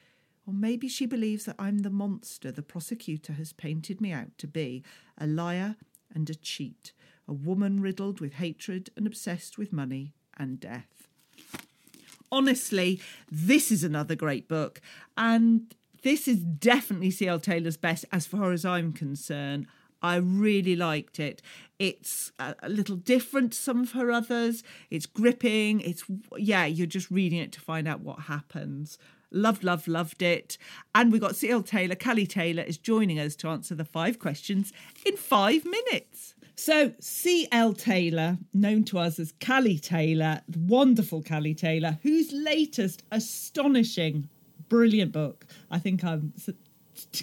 Or 0.45 0.53
maybe 0.53 0.87
she 0.87 1.07
believes 1.07 1.45
that 1.45 1.55
I'm 1.57 1.79
the 1.79 1.89
monster 1.89 2.51
the 2.51 2.61
prosecutor 2.61 3.33
has 3.33 3.53
painted 3.53 4.01
me 4.01 4.11
out 4.11 4.37
to 4.39 4.47
be 4.47 4.83
a 5.17 5.25
liar 5.25 5.77
and 6.13 6.29
a 6.29 6.35
cheat, 6.35 6.93
a 7.27 7.33
woman 7.33 7.81
riddled 7.81 8.19
with 8.19 8.33
hatred 8.33 8.89
and 8.95 9.07
obsessed 9.07 9.57
with 9.57 9.73
money 9.73 10.13
and 10.37 10.59
death. 10.59 11.07
Honestly, 12.31 13.01
this 13.29 13.71
is 13.71 13.83
another 13.83 14.15
great 14.15 14.47
book, 14.47 14.81
and 15.17 15.75
this 16.03 16.27
is 16.27 16.37
definitely 16.39 17.11
C.L. 17.11 17.39
Taylor's 17.39 17.77
best 17.77 18.05
as 18.11 18.25
far 18.25 18.51
as 18.51 18.65
I'm 18.65 18.93
concerned. 18.93 19.67
I 20.01 20.15
really 20.15 20.75
liked 20.75 21.19
it. 21.19 21.41
It's 21.77 22.31
a, 22.39 22.55
little 22.67 22.95
different 22.95 23.53
to 23.53 23.57
some 23.57 23.81
of 23.81 23.91
her 23.91 24.11
others. 24.11 24.63
It's 24.89 25.05
gripping. 25.05 25.81
It's, 25.81 26.03
yeah, 26.37 26.65
you're 26.65 26.87
just 26.87 27.11
reading 27.11 27.39
it 27.39 27.51
to 27.53 27.61
find 27.61 27.87
out 27.87 28.01
what 28.01 28.21
happens. 28.21 28.97
Loved, 29.31 29.63
loved, 29.63 29.87
loved 29.87 30.21
it. 30.21 30.57
And 30.93 31.11
we 31.11 31.19
got 31.19 31.35
C.L. 31.35 31.63
Taylor. 31.63 31.95
Cally 31.95 32.27
Taylor 32.27 32.63
is 32.63 32.77
joining 32.77 33.19
us 33.19 33.35
to 33.37 33.47
answer 33.47 33.75
the 33.75 33.85
five 33.85 34.19
questions 34.19 34.73
in 35.05 35.15
five 35.15 35.65
minutes. 35.65 36.35
So, 36.55 36.93
C.L. 36.99 37.73
Taylor, 37.73 38.37
known 38.53 38.83
to 38.85 38.99
us 38.99 39.19
as 39.19 39.31
Cally 39.39 39.79
Taylor, 39.79 40.41
the 40.47 40.59
wonderful 40.59 41.21
Cally 41.21 41.55
Taylor, 41.55 41.97
whose 42.03 42.31
latest 42.31 43.03
astonishing, 43.11 44.29
brilliant 44.69 45.11
book, 45.11 45.45
I 45.71 45.79
think 45.79 46.03
I'm 46.03 46.33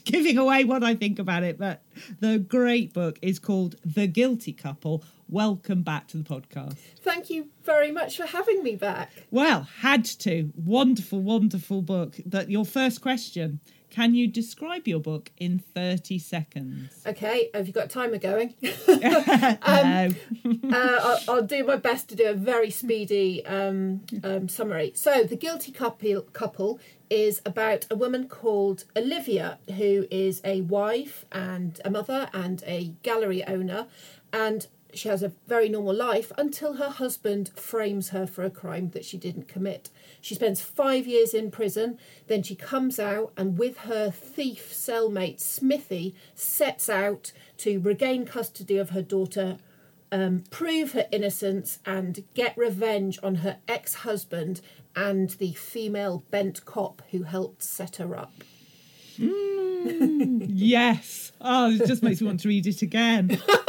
giving 0.05 0.39
away 0.39 0.65
what 0.65 0.83
I 0.83 0.95
think 0.95 1.19
about 1.19 1.45
it, 1.45 1.59
but 1.59 1.83
the 2.21 2.39
great 2.39 2.93
book 2.93 3.19
is 3.23 3.39
called 3.39 3.77
The 3.85 4.07
Guilty 4.07 4.53
Couple. 4.53 5.05
Welcome 5.31 5.83
back 5.83 6.09
to 6.09 6.17
the 6.17 6.25
podcast. 6.25 6.79
Thank 7.03 7.29
you 7.29 7.49
very 7.63 7.93
much 7.93 8.17
for 8.17 8.25
having 8.25 8.63
me 8.63 8.77
back. 8.77 9.11
Well, 9.31 9.69
had 9.81 10.07
to. 10.21 10.51
Wonderful, 10.57 11.21
wonderful 11.21 11.83
book. 11.83 12.17
But 12.25 12.51
your 12.51 12.65
first 12.65 13.03
question 13.03 13.61
can 13.91 14.15
you 14.15 14.29
describe 14.29 14.87
your 14.87 15.01
book 15.01 15.31
in 15.39 15.59
30 15.59 16.19
seconds? 16.19 17.03
Okay, 17.07 17.49
have 17.55 17.67
you 17.67 17.73
got 17.73 17.87
a 17.87 17.89
timer 17.89 18.19
going? 18.19 18.55
no. 18.63 18.69
uh, 19.65 20.09
I'll, 20.73 21.19
I'll 21.29 21.43
do 21.43 21.65
my 21.65 21.77
best 21.77 22.09
to 22.09 22.15
do 22.15 22.27
a 22.27 22.35
very 22.35 22.71
speedy 22.71 23.45
um, 23.47 24.03
um, 24.23 24.49
summary. 24.49 24.93
So, 24.95 25.25
The 25.25 25.37
Guilty 25.37 25.73
couple, 25.73 26.21
couple 26.33 26.79
is 27.09 27.41
about 27.47 27.87
a 27.91 27.97
woman 27.97 28.29
called 28.29 28.85
Olivia, 28.95 29.59
who 29.77 30.07
is 30.11 30.43
a 30.45 30.61
wife 30.63 31.25
and 31.33 31.81
a 31.85 31.91
mother 31.91 32.29
and 32.35 32.63
a 32.67 32.93
gallery 33.03 33.43
owner. 33.47 33.87
And 34.33 34.67
she 34.95 35.09
has 35.09 35.23
a 35.23 35.33
very 35.47 35.69
normal 35.69 35.95
life 35.95 36.33
until 36.39 36.75
her 36.75 36.89
husband 36.89 37.51
frames 37.57 38.11
her 38.11 38.27
for 38.27 38.43
a 38.45 38.51
crime 38.51 38.91
that 38.91 39.05
she 39.05 39.19
didn't 39.19 39.49
commit. 39.49 39.91
She 40.21 40.35
spends 40.35 40.61
five 40.61 41.07
years 41.07 41.35
in 41.35 41.51
prison, 41.51 41.99
then 42.27 42.43
she 42.43 42.55
comes 42.55 42.99
out 42.99 43.33
and, 43.37 43.59
with 43.59 43.79
her 43.79 44.11
thief 44.11 44.73
cellmate 44.73 45.41
Smithy, 45.41 46.15
sets 46.35 46.89
out 46.89 47.33
to 47.59 47.81
regain 47.81 48.25
custody 48.25 48.79
of 48.79 48.91
her 48.91 49.03
daughter, 49.03 49.59
um, 50.11 50.45
prove 50.51 50.93
her 50.93 51.07
innocence, 51.13 51.81
and 51.85 52.25
get 52.35 52.57
revenge 52.57 53.19
on 53.23 53.37
her 53.37 53.59
ex 53.69 53.95
husband 53.95 54.61
and 54.97 55.31
the 55.31 55.53
female 55.53 56.25
bent 56.31 56.65
cop 56.65 57.03
who 57.11 57.25
helped 57.25 57.63
set 57.63 57.97
her 57.97 58.17
up. 58.17 58.33
Mm, 59.19 60.47
yes. 60.49 61.33
Oh, 61.41 61.71
it 61.71 61.87
just 61.87 62.03
makes 62.03 62.21
me 62.21 62.27
want 62.27 62.41
to 62.41 62.49
read 62.49 62.67
it 62.67 62.83
again. 62.83 63.41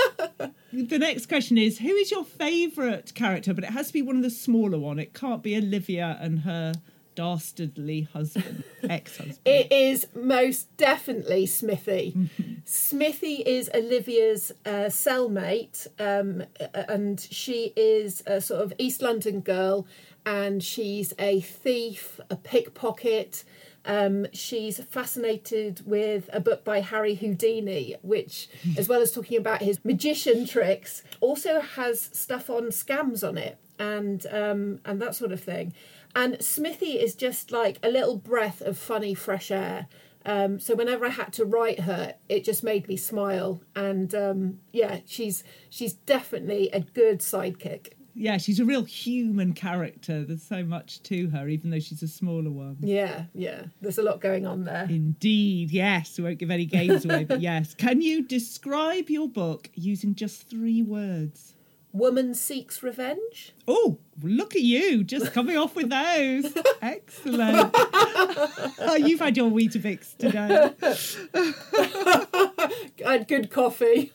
the 0.87 0.99
next 0.99 1.27
question 1.27 1.57
is 1.57 1.79
Who 1.79 1.95
is 1.95 2.11
your 2.11 2.25
favourite 2.25 3.13
character? 3.13 3.53
But 3.53 3.63
it 3.63 3.71
has 3.71 3.87
to 3.87 3.93
be 3.93 4.01
one 4.01 4.17
of 4.17 4.23
the 4.23 4.29
smaller 4.29 4.79
one. 4.79 4.99
It 4.99 5.13
can't 5.13 5.43
be 5.43 5.55
Olivia 5.55 6.17
and 6.21 6.39
her 6.39 6.73
dastardly 7.15 8.07
husband, 8.13 8.63
ex-husband. 8.89 9.39
It 9.43 9.71
is 9.71 10.07
most 10.15 10.75
definitely 10.77 11.45
Smithy. 11.45 12.15
Smithy 12.63 13.43
is 13.45 13.69
Olivia's 13.75 14.53
uh, 14.65 14.87
cellmate, 14.87 15.87
um, 15.99 16.43
and 16.73 17.19
she 17.19 17.73
is 17.75 18.23
a 18.25 18.39
sort 18.39 18.61
of 18.61 18.73
East 18.77 19.01
London 19.01 19.41
girl, 19.41 19.85
and 20.25 20.63
she's 20.63 21.13
a 21.19 21.41
thief, 21.41 22.21
a 22.29 22.37
pickpocket. 22.37 23.43
Um, 23.85 24.27
she's 24.33 24.83
fascinated 24.83 25.81
with 25.85 26.29
a 26.33 26.39
book 26.39 26.63
by 26.63 26.81
Harry 26.81 27.15
Houdini, 27.15 27.95
which, 28.01 28.49
as 28.77 28.87
well 28.87 29.01
as 29.01 29.11
talking 29.11 29.37
about 29.37 29.61
his 29.61 29.83
magician 29.83 30.45
tricks, 30.45 31.03
also 31.21 31.61
has 31.61 32.01
stuff 32.13 32.49
on 32.49 32.63
scams 32.65 33.27
on 33.27 33.37
it 33.37 33.57
and 33.79 34.25
um, 34.27 34.79
and 34.85 35.01
that 35.01 35.15
sort 35.15 35.31
of 35.31 35.41
thing. 35.41 35.73
And 36.15 36.41
Smithy 36.43 36.99
is 36.99 37.15
just 37.15 37.51
like 37.51 37.79
a 37.81 37.89
little 37.89 38.17
breath 38.17 38.61
of 38.61 38.77
funny 38.77 39.13
fresh 39.13 39.51
air. 39.51 39.87
Um, 40.25 40.59
so 40.59 40.75
whenever 40.75 41.05
I 41.05 41.09
had 41.09 41.31
to 41.33 41.45
write 41.45 41.81
her, 41.81 42.15
it 42.27 42.43
just 42.43 42.63
made 42.63 42.87
me 42.87 42.97
smile. 42.97 43.61
And 43.75 44.13
um, 44.13 44.59
yeah, 44.73 44.99
she's 45.05 45.43
she's 45.69 45.93
definitely 45.93 46.69
a 46.71 46.81
good 46.81 47.19
sidekick. 47.19 47.93
Yeah, 48.19 48.37
she's 48.37 48.59
a 48.59 48.65
real 48.65 48.83
human 48.83 49.53
character. 49.53 50.25
There's 50.25 50.43
so 50.43 50.61
much 50.61 51.01
to 51.03 51.29
her, 51.29 51.47
even 51.47 51.69
though 51.69 51.79
she's 51.79 52.03
a 52.03 52.07
smaller 52.07 52.51
one. 52.51 52.75
Yeah, 52.81 53.23
yeah. 53.33 53.63
There's 53.79 53.97
a 53.97 54.03
lot 54.03 54.19
going 54.19 54.45
on 54.45 54.65
there. 54.65 54.87
Indeed, 54.89 55.71
yes. 55.71 56.17
We 56.17 56.25
won't 56.25 56.37
give 56.37 56.51
any 56.51 56.65
games 56.65 57.05
away, 57.05 57.23
but 57.23 57.39
yes. 57.41 57.73
Can 57.73 58.01
you 58.01 58.21
describe 58.21 59.09
your 59.09 59.29
book 59.29 59.69
using 59.73 60.15
just 60.15 60.49
three 60.49 60.81
words? 60.83 61.55
Woman 61.91 62.35
seeks 62.35 62.83
revenge. 62.83 63.55
Oh, 63.67 63.97
look 64.21 64.55
at 64.55 64.61
you, 64.61 65.03
just 65.03 65.33
coming 65.33 65.57
off 65.57 65.75
with 65.75 65.89
those. 65.89 66.55
Excellent. 66.83 67.71
oh, 67.73 68.95
you've 68.99 69.19
had 69.19 69.35
your 69.35 69.49
Weetabix 69.49 70.15
today. 70.15 70.71
I 73.03 73.11
had 73.11 73.27
good 73.27 73.49
coffee. 73.49 74.13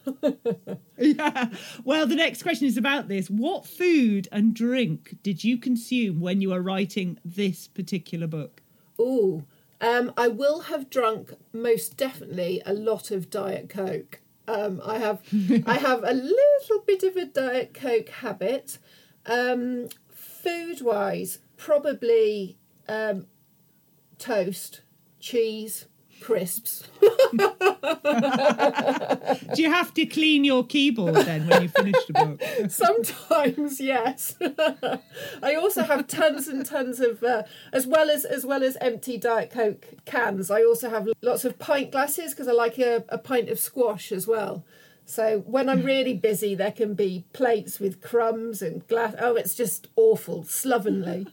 yeah. 0.98 1.48
Well, 1.84 2.06
the 2.06 2.14
next 2.14 2.44
question 2.44 2.68
is 2.68 2.76
about 2.76 3.08
this. 3.08 3.28
What 3.28 3.66
food 3.66 4.28
and 4.30 4.54
drink 4.54 5.16
did 5.24 5.42
you 5.42 5.58
consume 5.58 6.20
when 6.20 6.40
you 6.40 6.50
were 6.50 6.62
writing 6.62 7.18
this 7.24 7.66
particular 7.66 8.28
book? 8.28 8.62
Oh, 9.00 9.42
um, 9.80 10.12
I 10.16 10.28
will 10.28 10.60
have 10.62 10.90
drunk 10.90 11.34
most 11.52 11.96
definitely 11.96 12.62
a 12.64 12.72
lot 12.72 13.10
of 13.10 13.30
Diet 13.30 13.68
Coke. 13.68 14.20
Um, 14.46 14.80
I 14.84 14.98
have 14.98 15.22
I 15.66 15.74
have 15.78 16.04
a 16.04 16.12
little 16.12 16.84
bit 16.86 17.02
of 17.02 17.16
a 17.16 17.24
Diet 17.24 17.72
Coke 17.74 18.08
habit. 18.08 18.78
Um, 19.26 19.88
food 20.10 20.82
wise, 20.82 21.38
probably 21.56 22.58
um, 22.88 23.26
toast, 24.18 24.82
cheese, 25.18 25.86
crisps. 26.20 26.88
Do 29.54 29.62
you 29.62 29.70
have 29.70 29.92
to 29.94 30.06
clean 30.06 30.44
your 30.44 30.64
keyboard 30.64 31.14
then 31.14 31.46
when 31.46 31.62
you 31.62 31.68
finish 31.68 31.96
the 32.06 32.12
book? 32.12 32.42
Sometimes, 32.70 33.80
yes. 33.80 34.36
I 35.42 35.54
also 35.54 35.82
have 35.82 36.06
tons 36.06 36.48
and 36.48 36.64
tons 36.64 37.00
of, 37.00 37.22
uh, 37.22 37.42
as 37.72 37.86
well 37.86 38.10
as 38.10 38.24
as 38.24 38.46
well 38.46 38.62
as 38.62 38.76
empty 38.80 39.18
Diet 39.18 39.50
Coke 39.50 39.86
cans. 40.04 40.50
I 40.50 40.62
also 40.62 40.90
have 40.90 41.08
lots 41.22 41.44
of 41.44 41.58
pint 41.58 41.90
glasses 41.92 42.32
because 42.32 42.48
I 42.48 42.52
like 42.52 42.78
a, 42.78 43.04
a 43.08 43.18
pint 43.18 43.48
of 43.48 43.58
squash 43.58 44.12
as 44.12 44.26
well. 44.26 44.64
So 45.06 45.40
when 45.40 45.68
I'm 45.68 45.82
really 45.82 46.14
busy, 46.14 46.54
there 46.54 46.72
can 46.72 46.94
be 46.94 47.24
plates 47.32 47.78
with 47.78 48.00
crumbs 48.00 48.62
and 48.62 48.86
glass. 48.88 49.14
Oh, 49.18 49.36
it's 49.36 49.54
just 49.54 49.88
awful, 49.96 50.44
slovenly. 50.44 51.26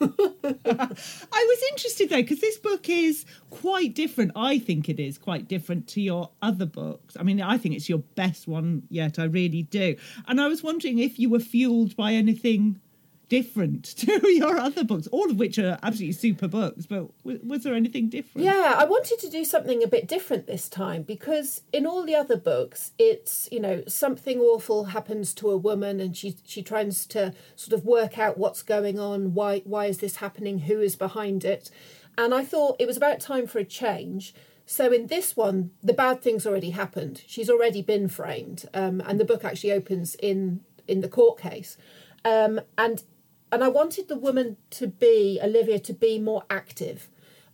I 0.00 0.88
was 1.30 1.62
interested 1.70 2.10
though 2.10 2.22
because 2.22 2.40
this 2.40 2.58
book 2.58 2.88
is 2.88 3.24
quite 3.50 3.94
different. 3.94 4.32
I 4.36 4.58
think 4.58 4.88
it 4.88 5.00
is 5.00 5.18
quite 5.18 5.48
different 5.48 5.88
to 5.88 6.00
your 6.00 6.30
other 6.42 6.66
books. 6.66 7.16
I 7.18 7.22
mean, 7.22 7.40
I 7.40 7.58
think 7.58 7.74
it's 7.74 7.88
your 7.88 7.98
best 8.14 8.46
one 8.46 8.82
yet. 8.88 9.18
I 9.18 9.24
really 9.24 9.62
do. 9.62 9.96
And 10.28 10.40
I 10.40 10.48
was 10.48 10.62
wondering 10.62 10.98
if 10.98 11.18
you 11.18 11.30
were 11.30 11.40
fueled 11.40 11.96
by 11.96 12.12
anything 12.12 12.80
different 13.28 13.84
to 13.96 14.28
your 14.32 14.58
other 14.58 14.84
books, 14.84 15.06
all 15.08 15.30
of 15.30 15.38
which 15.38 15.58
are 15.58 15.78
absolutely 15.82 16.12
super 16.12 16.48
books. 16.48 16.86
But 16.86 17.08
w- 17.24 17.40
was 17.44 17.64
there 17.64 17.74
anything 17.74 18.08
different? 18.08 18.44
Yeah, 18.44 18.74
I 18.76 18.84
wanted 18.84 19.18
to 19.20 19.30
do 19.30 19.44
something 19.44 19.82
a 19.82 19.88
bit 19.88 20.06
different 20.06 20.46
this 20.46 20.68
time 20.68 21.02
because 21.02 21.62
in 21.72 21.86
all 21.86 22.04
the 22.04 22.14
other 22.14 22.36
books, 22.36 22.92
it's 22.98 23.48
you 23.50 23.60
know 23.60 23.82
something 23.86 24.40
awful 24.40 24.86
happens 24.86 25.34
to 25.34 25.50
a 25.50 25.56
woman 25.56 26.00
and 26.00 26.16
she 26.16 26.36
she 26.44 26.62
tries 26.62 27.06
to 27.06 27.32
sort 27.54 27.78
of 27.78 27.84
work 27.84 28.18
out 28.18 28.38
what's 28.38 28.62
going 28.62 28.98
on. 28.98 29.34
Why 29.34 29.60
why 29.64 29.86
is 29.86 29.98
this 29.98 30.16
happening? 30.16 30.60
Who 30.60 30.80
is 30.80 30.96
behind 30.96 31.44
it? 31.44 31.70
And 32.18 32.32
I 32.34 32.44
thought 32.44 32.76
it 32.78 32.86
was 32.86 32.96
about 32.96 33.20
time 33.20 33.46
for 33.46 33.58
a 33.58 33.64
change. 33.64 34.34
So 34.68 34.92
in 34.92 35.06
this 35.06 35.36
one, 35.36 35.70
the 35.82 35.92
bad 35.92 36.22
thing's 36.22 36.46
already 36.46 36.70
happened. 36.70 37.22
She's 37.26 37.48
already 37.48 37.82
been 37.82 38.08
framed, 38.08 38.64
um, 38.74 39.00
and 39.06 39.20
the 39.20 39.24
book 39.24 39.44
actually 39.44 39.72
opens 39.72 40.16
in 40.16 40.60
in 40.88 41.00
the 41.00 41.08
court 41.08 41.38
case. 41.40 41.76
Um, 42.24 42.60
and 42.76 43.04
and 43.52 43.62
I 43.62 43.68
wanted 43.68 44.08
the 44.08 44.18
woman 44.18 44.56
to 44.70 44.86
be 44.86 45.38
Olivia 45.42 45.78
to 45.78 45.92
be 45.92 46.18
more 46.18 46.44
active. 46.50 47.08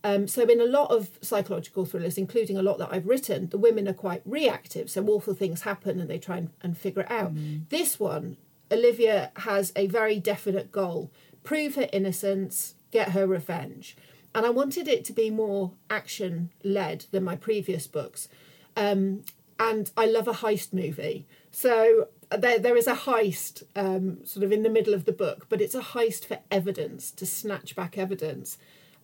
Um, 0.05 0.26
so 0.26 0.43
in 0.43 0.61
a 0.61 0.64
lot 0.64 0.90
of 0.90 1.11
psychological 1.20 1.84
thrillers, 1.84 2.18
including 2.18 2.57
a 2.57 2.62
lot 2.62 2.78
that 2.78 2.88
I've 2.90 3.07
written, 3.07 3.49
the 3.51 3.59
women 3.59 3.86
are 3.86 3.93
quite 3.93 4.22
reactive. 4.24 4.90
So 4.90 5.07
awful 5.07 5.34
things 5.34 5.62
happen 5.62 6.01
and 6.01 6.11
they 6.11 6.18
try 6.18 6.38
and, 6.38 6.51
and 6.61 6.76
figure 6.76 7.03
it 7.03 7.11
out. 7.11 7.32
This 7.68 8.01
one, 8.01 8.36
Olivia 8.70 9.30
has 9.36 9.72
a 9.76 9.86
very 9.86 10.18
definite 10.18 10.72
goal: 10.72 11.11
prove 11.45 11.76
her 11.76 11.88
innocence, 11.93 12.74
get 12.90 13.11
her 13.11 13.26
revenge. 13.26 13.97
And 14.34 14.47
I 14.47 14.51
wanted 14.51 14.88
it 14.88 15.05
to 15.05 15.12
be 15.12 15.30
more 15.30 15.72
action 15.90 16.51
led 16.64 17.05
than 17.11 17.22
my 17.22 17.36
previous 17.36 17.86
books. 17.86 18.28
Um, 18.76 19.24
and 19.59 19.90
I 19.97 20.07
love 20.07 20.26
a 20.26 20.32
heist 20.32 20.72
movie. 20.72 21.26
So 21.51 22.09
there, 22.37 22.59
there 22.59 22.76
is 22.76 22.87
a 22.87 22.95
heist 22.95 23.64
um, 23.76 24.24
sort 24.24 24.45
of 24.45 24.53
in 24.53 24.62
the 24.62 24.70
middle 24.70 24.95
of 24.95 25.05
the 25.05 25.12
book, 25.12 25.47
but 25.49 25.61
it's 25.61 25.74
a 25.74 25.80
heist 25.80 26.24
for 26.24 26.39
evidence 26.51 27.11
to 27.12 27.26
snatch 27.26 27.74
back 27.74 27.99
evidence. 27.99 28.59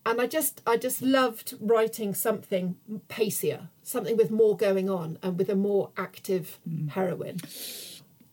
And 0.07 0.21
I 0.21 0.27
just, 0.27 0.63
I 0.67 0.77
just 0.77 1.03
loved 1.03 1.55
writing 1.61 2.15
something 2.15 2.77
pacier, 3.09 3.69
something 3.83 4.17
with 4.17 4.31
more 4.31 4.57
going 4.57 4.89
on, 4.89 5.19
and 5.23 5.39
with 5.39 5.49
a 5.49 5.57
more 5.57 5.91
active 5.97 6.59
heroine. 6.91 7.41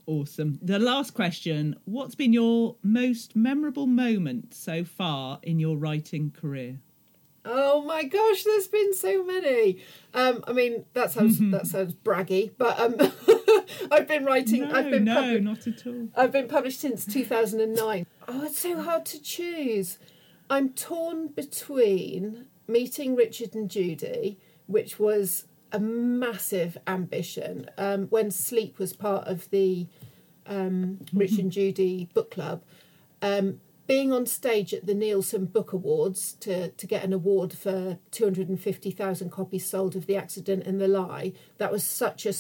Awesome. 0.08 0.60
The 0.62 0.80
last 0.80 1.14
question 1.14 1.76
What's 1.86 2.16
been 2.16 2.32
your 2.32 2.76
most 2.84 3.36
memorable 3.36 3.88
moment 3.88 4.54
so 4.54 4.84
far 4.84 5.40
in 5.42 5.60
your 5.60 5.78
writing 5.78 6.32
career? 6.32 6.80
Oh 7.44 7.84
my 7.84 8.04
gosh, 8.04 8.44
there's 8.44 8.68
been 8.68 8.94
so 8.94 9.24
many. 9.24 9.80
Um, 10.14 10.44
I 10.48 10.54
mean, 10.54 10.86
that 10.94 11.12
sounds 11.12 11.40
that 11.52 11.68
sounds 11.68 11.94
braggy, 11.94 12.52
but 12.58 12.80
um, 12.80 12.96
I've 13.92 14.08
been 14.08 14.26
writing. 14.26 14.68
No, 14.68 14.76
I've 14.76 14.90
been 14.90 15.06
no, 15.06 15.16
publi- 15.16 15.44
not 15.44 15.68
at 15.68 15.86
all. 15.88 16.10
I've 16.16 16.32
been 16.32 16.48
published 16.48 16.80
since 16.80 17.06
2009. 17.06 18.06
Oh, 18.28 18.44
it's 18.44 18.60
so 18.60 18.82
hard 18.82 19.06
to 19.08 19.22
choose. 19.22 19.98
I'm 20.50 20.70
torn 20.70 21.28
between 21.28 22.46
meeting 22.68 23.16
Richard 23.16 23.56
and 23.56 23.70
Judy, 23.70 24.38
which 24.68 25.00
was 25.00 25.46
a 25.72 25.80
massive 25.80 26.78
ambition. 26.88 27.70
Um, 27.78 28.08
when 28.08 28.32
Sleep 28.32 28.80
was 28.80 28.94
part 28.94 29.28
of 29.28 29.50
the 29.50 29.88
um, 30.46 31.00
Richard 31.14 31.40
and 31.40 31.52
Judy 31.52 32.10
book 32.14 32.32
club, 32.32 32.62
um, 33.22 33.60
being 33.88 34.12
on 34.12 34.26
stage 34.26 34.74
at 34.74 34.88
the 34.88 34.96
Nielsen 34.96 35.46
Book 35.46 35.72
Awards 35.72 36.34
to, 36.40 36.70
to 36.70 36.88
get 36.88 37.04
an 37.04 37.14
award 37.14 37.54
for 37.54 38.00
250,000 38.12 39.30
copies 39.30 39.66
sold 39.66 39.96
of 39.96 40.08
The 40.08 40.18
Accident 40.18 40.66
and 40.66 40.82
the 40.82 40.88
Lie, 40.88 41.34
that 41.58 41.72
was 41.72 41.84
such 41.84 42.26
a 42.26 42.34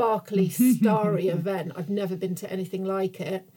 sparkly, 0.00 0.48
starry 0.48 1.28
event. 1.40 1.72
I've 1.76 1.90
never 1.90 2.16
been 2.16 2.34
to 2.36 2.50
anything 2.50 2.84
like 2.84 3.20
it. 3.20 3.48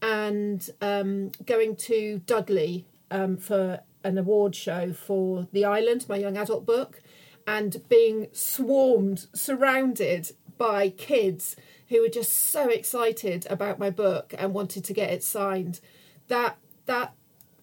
And 0.00 0.68
um, 0.80 1.32
going 1.44 1.76
to 1.76 2.22
Dudley 2.26 2.86
um, 3.10 3.36
for 3.36 3.80
an 4.04 4.16
award 4.16 4.54
show 4.54 4.92
for 4.92 5.48
The 5.52 5.64
Island, 5.64 6.06
my 6.08 6.16
young 6.16 6.36
adult 6.36 6.64
book, 6.64 7.02
and 7.46 7.82
being 7.88 8.28
swarmed, 8.32 9.26
surrounded 9.34 10.32
by 10.56 10.90
kids 10.90 11.56
who 11.88 12.00
were 12.00 12.08
just 12.08 12.32
so 12.32 12.68
excited 12.68 13.46
about 13.50 13.78
my 13.78 13.90
book 13.90 14.32
and 14.38 14.54
wanted 14.54 14.84
to 14.84 14.94
get 14.94 15.10
it 15.10 15.24
signed. 15.24 15.80
That 16.28 16.58
that 16.86 17.14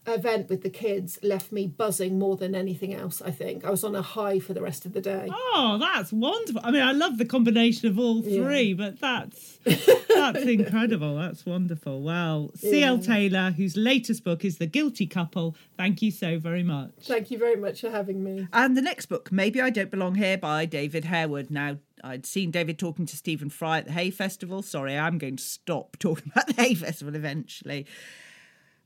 event 0.07 0.49
with 0.49 0.63
the 0.63 0.69
kids 0.69 1.19
left 1.21 1.51
me 1.51 1.67
buzzing 1.67 2.17
more 2.17 2.35
than 2.35 2.55
anything 2.55 2.93
else. 2.93 3.21
I 3.21 3.31
think 3.31 3.65
I 3.65 3.69
was 3.69 3.83
on 3.83 3.95
a 3.95 4.01
high 4.01 4.39
for 4.39 4.53
the 4.53 4.61
rest 4.61 4.85
of 4.85 4.93
the 4.93 5.01
day. 5.01 5.29
Oh, 5.31 5.77
that's 5.79 6.11
wonderful. 6.11 6.61
I 6.63 6.71
mean, 6.71 6.81
I 6.81 6.93
love 6.93 7.17
the 7.17 7.25
combination 7.25 7.89
of 7.89 7.99
all 7.99 8.21
three, 8.21 8.73
but 8.73 8.99
that's 8.99 9.57
that's 9.65 10.43
incredible. 10.43 11.15
That's 11.17 11.45
wonderful. 11.45 12.01
Well, 12.01 12.51
C.L. 12.55 12.97
Yeah. 12.97 13.01
Taylor, 13.01 13.51
whose 13.51 13.75
latest 13.75 14.23
book 14.23 14.45
is 14.45 14.57
The 14.57 14.67
Guilty 14.67 15.07
Couple, 15.07 15.55
thank 15.77 16.01
you 16.01 16.11
so 16.11 16.39
very 16.39 16.63
much. 16.63 16.91
Thank 17.01 17.31
you 17.31 17.37
very 17.37 17.55
much 17.55 17.81
for 17.81 17.89
having 17.89 18.23
me. 18.23 18.47
And 18.53 18.77
the 18.77 18.81
next 18.81 19.07
book, 19.07 19.31
Maybe 19.31 19.61
I 19.61 19.69
Don't 19.69 19.91
Belong 19.91 20.15
Here 20.15 20.37
by 20.37 20.65
David 20.65 21.05
Harewood. 21.05 21.51
Now, 21.51 21.77
I'd 22.03 22.25
seen 22.25 22.51
David 22.51 22.79
talking 22.79 23.05
to 23.05 23.17
Stephen 23.17 23.49
Fry 23.49 23.79
at 23.79 23.85
the 23.85 23.91
Hay 23.91 24.11
Festival. 24.11 24.61
Sorry, 24.61 24.97
I'm 24.97 25.17
going 25.17 25.37
to 25.37 25.43
stop 25.43 25.97
talking 25.99 26.31
about 26.31 26.47
the 26.47 26.61
Hay 26.61 26.75
Festival 26.75 27.15
eventually. 27.15 27.85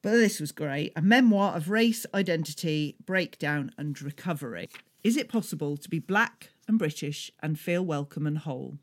But 0.03 0.13
this 0.13 0.39
was 0.39 0.51
great 0.51 0.93
a 0.95 1.01
memoir 1.01 1.55
of 1.55 1.69
race, 1.69 2.07
identity, 2.13 2.95
breakdown, 3.05 3.71
and 3.77 4.01
recovery. 4.01 4.69
Is 5.03 5.15
it 5.15 5.29
possible 5.29 5.77
to 5.77 5.89
be 5.89 5.99
black 5.99 6.49
and 6.67 6.79
British 6.79 7.31
and 7.41 7.59
feel 7.59 7.83
welcome 7.83 8.25
and 8.25 8.39
whole? 8.39 8.77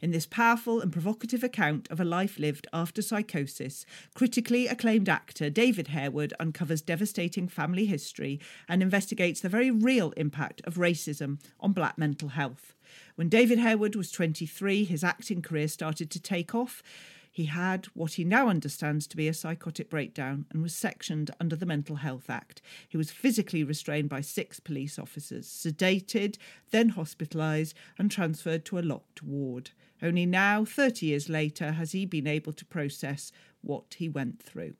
In 0.00 0.12
this 0.12 0.26
powerful 0.26 0.80
and 0.80 0.92
provocative 0.92 1.42
account 1.42 1.90
of 1.90 2.00
a 2.00 2.04
life 2.04 2.38
lived 2.38 2.68
after 2.72 3.02
psychosis, 3.02 3.84
critically 4.14 4.68
acclaimed 4.68 5.08
actor 5.08 5.50
David 5.50 5.88
Harewood 5.88 6.34
uncovers 6.38 6.82
devastating 6.82 7.48
family 7.48 7.86
history 7.86 8.38
and 8.68 8.80
investigates 8.80 9.40
the 9.40 9.48
very 9.48 9.72
real 9.72 10.12
impact 10.12 10.60
of 10.64 10.74
racism 10.74 11.40
on 11.58 11.72
black 11.72 11.98
mental 11.98 12.30
health. 12.30 12.74
When 13.16 13.28
David 13.28 13.58
Harewood 13.58 13.96
was 13.96 14.12
23, 14.12 14.84
his 14.84 15.04
acting 15.04 15.42
career 15.42 15.68
started 15.68 16.10
to 16.10 16.20
take 16.20 16.54
off. 16.54 16.82
He 17.30 17.44
had 17.44 17.86
what 17.94 18.14
he 18.14 18.24
now 18.24 18.48
understands 18.48 19.06
to 19.06 19.16
be 19.16 19.28
a 19.28 19.34
psychotic 19.34 19.88
breakdown 19.88 20.46
and 20.50 20.62
was 20.62 20.74
sectioned 20.74 21.30
under 21.38 21.54
the 21.54 21.66
Mental 21.66 21.96
Health 21.96 22.28
Act. 22.28 22.60
He 22.88 22.96
was 22.96 23.10
physically 23.10 23.62
restrained 23.62 24.08
by 24.08 24.20
six 24.20 24.58
police 24.58 24.98
officers, 24.98 25.46
sedated, 25.46 26.38
then 26.70 26.92
hospitalised, 26.92 27.74
and 27.98 28.10
transferred 28.10 28.64
to 28.66 28.78
a 28.78 28.80
locked 28.80 29.22
ward. 29.22 29.70
Only 30.02 30.26
now, 30.26 30.64
30 30.64 31.06
years 31.06 31.28
later, 31.28 31.72
has 31.72 31.92
he 31.92 32.04
been 32.04 32.26
able 32.26 32.52
to 32.52 32.64
process 32.64 33.30
what 33.60 33.94
he 33.98 34.08
went 34.08 34.42
through. 34.42 34.74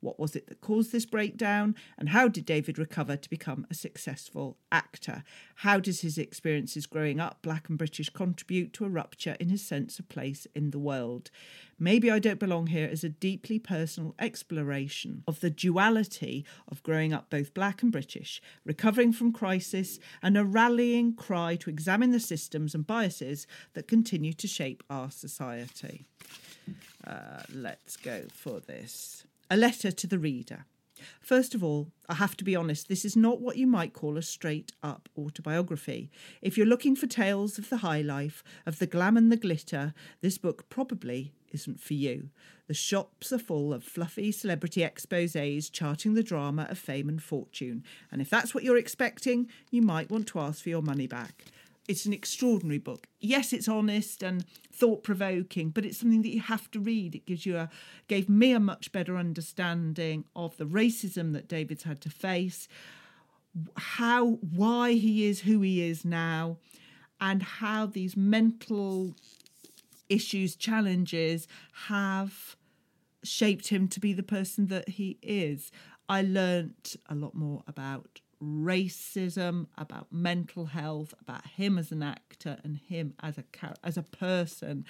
What 0.00 0.18
was 0.18 0.34
it 0.34 0.46
that 0.48 0.60
caused 0.60 0.92
this 0.92 1.06
breakdown? 1.06 1.74
And 1.98 2.10
how 2.10 2.28
did 2.28 2.46
David 2.46 2.78
recover 2.78 3.16
to 3.16 3.30
become 3.30 3.66
a 3.70 3.74
successful 3.74 4.56
actor? 4.72 5.24
How 5.56 5.78
does 5.78 6.00
his 6.00 6.16
experiences 6.18 6.86
growing 6.86 7.20
up, 7.20 7.42
black 7.42 7.68
and 7.68 7.76
British, 7.76 8.08
contribute 8.10 8.72
to 8.74 8.84
a 8.84 8.88
rupture 8.88 9.36
in 9.38 9.50
his 9.50 9.66
sense 9.66 9.98
of 9.98 10.08
place 10.08 10.46
in 10.54 10.70
the 10.70 10.78
world? 10.78 11.30
Maybe 11.78 12.10
I 12.10 12.18
Don't 12.18 12.38
Belong 12.38 12.68
Here 12.68 12.86
is 12.86 13.04
a 13.04 13.08
deeply 13.08 13.58
personal 13.58 14.14
exploration 14.18 15.22
of 15.26 15.40
the 15.40 15.50
duality 15.50 16.44
of 16.68 16.82
growing 16.82 17.12
up 17.12 17.30
both 17.30 17.54
black 17.54 17.82
and 17.82 17.90
British, 17.90 18.42
recovering 18.64 19.12
from 19.12 19.32
crisis, 19.32 19.98
and 20.22 20.36
a 20.36 20.44
rallying 20.44 21.14
cry 21.14 21.56
to 21.56 21.70
examine 21.70 22.10
the 22.10 22.20
systems 22.20 22.74
and 22.74 22.86
biases 22.86 23.46
that 23.74 23.88
continue 23.88 24.32
to 24.34 24.46
shape 24.46 24.82
our 24.90 25.10
society. 25.10 26.04
Uh, 27.06 27.42
let's 27.54 27.96
go 27.96 28.24
for 28.32 28.60
this. 28.60 29.24
A 29.52 29.56
letter 29.56 29.90
to 29.90 30.06
the 30.06 30.18
reader. 30.18 30.64
First 31.20 31.56
of 31.56 31.64
all, 31.64 31.90
I 32.08 32.14
have 32.14 32.36
to 32.36 32.44
be 32.44 32.54
honest, 32.54 32.88
this 32.88 33.04
is 33.04 33.16
not 33.16 33.40
what 33.40 33.56
you 33.56 33.66
might 33.66 33.92
call 33.92 34.16
a 34.16 34.22
straight 34.22 34.70
up 34.80 35.08
autobiography. 35.18 36.08
If 36.40 36.56
you're 36.56 36.66
looking 36.66 36.94
for 36.94 37.08
tales 37.08 37.58
of 37.58 37.68
the 37.68 37.78
high 37.78 38.00
life, 38.00 38.44
of 38.64 38.78
the 38.78 38.86
glam 38.86 39.16
and 39.16 39.32
the 39.32 39.36
glitter, 39.36 39.92
this 40.20 40.38
book 40.38 40.68
probably 40.68 41.32
isn't 41.50 41.80
for 41.80 41.94
you. 41.94 42.28
The 42.68 42.74
shops 42.74 43.32
are 43.32 43.40
full 43.40 43.72
of 43.72 43.82
fluffy 43.82 44.30
celebrity 44.30 44.84
exposes 44.84 45.68
charting 45.68 46.14
the 46.14 46.22
drama 46.22 46.68
of 46.70 46.78
fame 46.78 47.08
and 47.08 47.20
fortune, 47.20 47.82
and 48.12 48.22
if 48.22 48.30
that's 48.30 48.54
what 48.54 48.62
you're 48.62 48.76
expecting, 48.76 49.48
you 49.72 49.82
might 49.82 50.10
want 50.10 50.28
to 50.28 50.38
ask 50.38 50.62
for 50.62 50.68
your 50.68 50.82
money 50.82 51.08
back. 51.08 51.46
It's 51.90 52.06
an 52.06 52.12
extraordinary 52.12 52.78
book. 52.78 53.08
Yes, 53.18 53.52
it's 53.52 53.66
honest 53.66 54.22
and 54.22 54.44
thought 54.72 55.02
provoking, 55.02 55.70
but 55.70 55.84
it's 55.84 55.98
something 55.98 56.22
that 56.22 56.32
you 56.32 56.38
have 56.38 56.70
to 56.70 56.78
read. 56.78 57.16
It 57.16 57.26
gives 57.26 57.44
you 57.44 57.56
a 57.56 57.68
gave 58.06 58.28
me 58.28 58.52
a 58.52 58.60
much 58.60 58.92
better 58.92 59.16
understanding 59.16 60.24
of 60.36 60.56
the 60.56 60.66
racism 60.66 61.32
that 61.32 61.48
David's 61.48 61.82
had 61.82 62.00
to 62.02 62.08
face, 62.08 62.68
how 63.76 64.38
why 64.54 64.92
he 64.92 65.26
is 65.26 65.40
who 65.40 65.62
he 65.62 65.82
is 65.82 66.04
now, 66.04 66.58
and 67.20 67.42
how 67.42 67.86
these 67.86 68.16
mental 68.16 69.16
issues, 70.08 70.54
challenges 70.54 71.48
have 71.88 72.54
shaped 73.24 73.66
him 73.66 73.88
to 73.88 73.98
be 73.98 74.12
the 74.12 74.22
person 74.22 74.68
that 74.68 74.90
he 74.90 75.18
is. 75.22 75.72
I 76.08 76.22
learnt 76.22 76.94
a 77.08 77.16
lot 77.16 77.34
more 77.34 77.64
about 77.66 78.20
racism, 78.42 79.66
about 79.76 80.12
mental 80.12 80.66
health, 80.66 81.14
about 81.20 81.46
him 81.46 81.78
as 81.78 81.92
an 81.92 82.02
actor 82.02 82.58
and 82.64 82.78
him 82.78 83.14
as 83.22 83.38
a 83.38 83.44
as 83.84 83.96
a 83.96 84.02
person. 84.02 84.84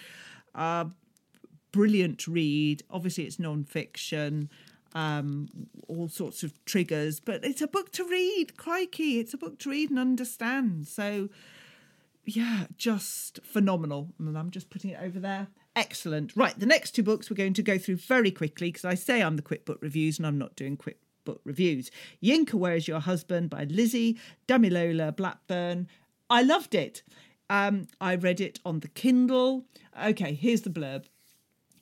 Uh, 0.55 0.87
brilliant 1.73 2.27
read. 2.27 2.83
Obviously, 2.91 3.25
it's 3.25 3.39
non-fiction. 3.39 4.51
Um, 4.93 5.49
all 5.87 6.09
sorts 6.09 6.43
of 6.43 6.53
triggers, 6.65 7.21
but 7.21 7.45
it's 7.45 7.63
a 7.63 7.69
book 7.69 7.93
to 7.93 8.05
read. 8.05 8.57
Crikey, 8.57 9.21
it's 9.21 9.33
a 9.33 9.39
book 9.39 9.61
to 9.61 9.71
read 9.71 9.91
and 9.91 10.01
understand. 10.01 10.89
So, 10.89 11.29
yeah, 12.25 12.65
just 12.77 13.39
phenomenal. 13.45 14.09
And 14.19 14.37
I'm 14.37 14.51
just 14.51 14.69
putting 14.69 14.91
it 14.91 14.99
over 15.01 15.21
there. 15.21 15.47
Excellent. 15.77 16.35
Right, 16.35 16.59
the 16.59 16.67
next 16.67 16.91
two 16.93 17.05
books 17.05 17.31
we're 17.31 17.37
going 17.37 17.55
to 17.55 17.63
go 17.63 17.79
through 17.79 17.97
very 17.97 18.33
quickly 18.33 18.69
because 18.69 18.85
I 18.85 18.95
say 18.95 19.23
I'm 19.23 19.37
the 19.37 19.43
quick 19.43 19.65
book 19.65 19.79
reviews 19.81 20.19
and 20.19 20.27
I'm 20.27 20.39
not 20.39 20.57
doing 20.57 20.77
quick 20.77 20.99
book 21.25 21.41
reviews. 21.45 21.91
Yinka 22.23 22.55
Where's 22.55 22.89
Your 22.89 23.01
Husband 23.01 23.51
by 23.51 23.65
Lizzie 23.65 24.19
Damilola 24.49 25.15
Blackburn. 25.15 25.89
I 26.29 26.43
loved 26.43 26.75
it. 26.75 27.03
Um, 27.49 27.89
I 28.01 28.15
read 28.15 28.41
it 28.41 28.61
on 28.65 28.81
the 28.81 28.89
Kindle. 28.89 29.65
Okay, 30.01 30.35
here's 30.35 30.63
the 30.63 30.71
blurb. 30.71 31.07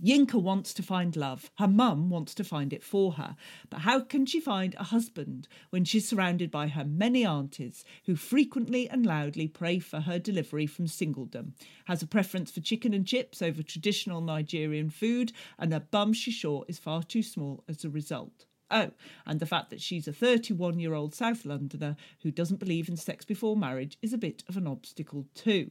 Yinka 0.02 0.40
wants 0.40 0.72
to 0.74 0.82
find 0.82 1.16
love. 1.16 1.50
Her 1.58 1.66
mum 1.66 2.08
wants 2.08 2.32
to 2.36 2.44
find 2.44 2.72
it 2.72 2.84
for 2.84 3.12
her. 3.14 3.34
But 3.68 3.80
how 3.80 4.00
can 4.00 4.26
she 4.26 4.38
find 4.38 4.76
a 4.76 4.84
husband 4.84 5.48
when 5.70 5.84
she's 5.84 6.06
surrounded 6.06 6.52
by 6.52 6.68
her 6.68 6.84
many 6.84 7.24
aunties 7.26 7.84
who 8.06 8.14
frequently 8.14 8.88
and 8.88 9.04
loudly 9.04 9.48
pray 9.48 9.80
for 9.80 10.00
her 10.00 10.20
delivery 10.20 10.66
from 10.66 10.86
singledom, 10.86 11.52
has 11.86 12.00
a 12.00 12.06
preference 12.06 12.52
for 12.52 12.60
chicken 12.60 12.94
and 12.94 13.06
chips 13.06 13.42
over 13.42 13.60
traditional 13.60 14.20
Nigerian 14.20 14.88
food, 14.88 15.32
and 15.58 15.72
her 15.72 15.80
bum, 15.80 16.12
she's 16.12 16.34
sure, 16.34 16.64
is 16.68 16.78
far 16.78 17.02
too 17.02 17.22
small 17.22 17.64
as 17.68 17.84
a 17.84 17.90
result? 17.90 18.46
Oh, 18.70 18.90
and 19.26 19.40
the 19.40 19.46
fact 19.46 19.70
that 19.70 19.80
she's 19.80 20.06
a 20.06 20.12
31 20.12 20.78
year 20.78 20.94
old 20.94 21.14
South 21.14 21.44
Londoner 21.44 21.96
who 22.22 22.30
doesn't 22.30 22.60
believe 22.60 22.88
in 22.88 22.96
sex 22.96 23.24
before 23.24 23.56
marriage 23.56 23.96
is 24.02 24.12
a 24.12 24.18
bit 24.18 24.44
of 24.48 24.56
an 24.56 24.66
obstacle 24.66 25.26
too. 25.34 25.70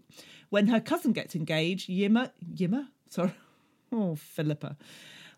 When 0.50 0.68
her 0.68 0.80
cousin 0.80 1.14
gets 1.14 1.36
engaged, 1.36 1.90
Yimmer, 1.90 2.32
Yimmer? 2.54 2.88
Sorry. 3.10 3.34
Oh, 3.90 4.16
Philippa. 4.16 4.76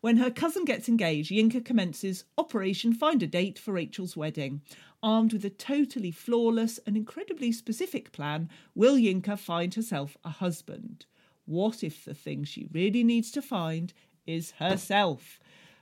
When 0.01 0.17
her 0.17 0.31
cousin 0.31 0.65
gets 0.65 0.87
engaged, 0.87 1.29
Yinka 1.29 1.63
commences 1.63 2.23
Operation 2.37 2.93
Find 2.93 3.21
a 3.21 3.27
Date 3.27 3.59
for 3.59 3.73
Rachel's 3.73 4.15
wedding. 4.17 4.61
Armed 5.03 5.33
with 5.33 5.45
a 5.45 5.49
totally 5.49 6.09
flawless 6.09 6.79
and 6.87 6.95
incredibly 6.97 7.51
specific 7.51 8.11
plan, 8.11 8.49
will 8.73 8.95
Yinka 8.95 9.37
find 9.37 9.75
herself 9.75 10.17
a 10.23 10.29
husband? 10.29 11.05
What 11.45 11.83
if 11.83 12.05
the 12.05 12.13
thing 12.13 12.43
she 12.43 12.67
really 12.71 13.03
needs 13.03 13.29
to 13.31 13.41
find 13.41 13.93
is 14.25 14.51
herself? 14.51 15.39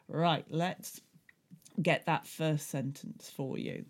Right, 0.07 0.45
let's 0.49 1.01
get 1.82 2.05
that 2.05 2.28
first 2.28 2.69
sentence 2.69 3.32
for 3.34 3.57
you. 3.57 3.86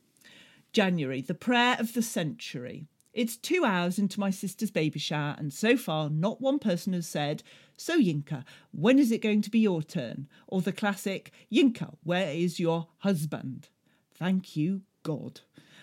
January, 0.73 1.21
the 1.21 1.33
prayer 1.33 1.75
of 1.79 1.93
the 1.93 2.01
century. 2.01 2.87
It's 3.13 3.35
two 3.35 3.65
hours 3.65 3.97
into 3.97 4.19
my 4.19 4.29
sister's 4.29 4.69
baby 4.69 4.99
shower, 4.99 5.35
and 5.39 5.51
so 5.51 5.75
far, 5.75 6.09
not 6.09 6.39
one 6.39 6.59
person 6.59 6.93
has 6.93 7.07
said, 7.07 7.41
So, 7.75 7.99
Yinka, 7.99 8.43
when 8.71 8.99
is 8.99 9.11
it 9.11 9.23
going 9.23 9.41
to 9.41 9.49
be 9.49 9.59
your 9.59 9.81
turn? 9.81 10.27
Or 10.47 10.61
the 10.61 10.71
classic, 10.71 11.31
Yinka, 11.51 11.95
where 12.03 12.31
is 12.31 12.59
your 12.59 12.89
husband? 12.99 13.69
Thank 14.13 14.55
you, 14.55 14.81
God. 15.01 15.41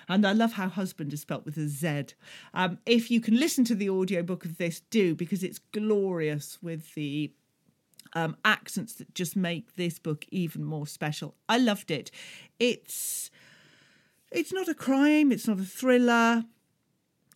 And 0.08 0.26
I 0.26 0.32
love 0.32 0.52
how 0.52 0.68
husband 0.68 1.12
is 1.12 1.22
spelt 1.22 1.44
with 1.44 1.56
a 1.56 1.66
Z. 1.66 2.14
Um, 2.52 2.78
if 2.86 3.10
you 3.10 3.20
can 3.20 3.38
listen 3.40 3.64
to 3.64 3.74
the 3.74 3.90
audiobook 3.90 4.44
of 4.44 4.58
this, 4.58 4.80
do, 4.90 5.14
because 5.14 5.42
it's 5.42 5.58
glorious 5.58 6.58
with 6.62 6.94
the 6.94 7.32
um, 8.14 8.36
accents 8.44 8.94
that 8.94 9.14
just 9.14 9.36
make 9.36 9.76
this 9.76 9.98
book 9.98 10.24
even 10.30 10.64
more 10.64 10.86
special. 10.86 11.34
I 11.48 11.58
loved 11.58 11.90
it. 11.90 12.10
It's 12.58 13.30
it's 14.30 14.52
not 14.52 14.68
a 14.68 14.74
crime. 14.74 15.30
It's 15.30 15.46
not 15.46 15.60
a 15.60 15.64
thriller. 15.64 16.44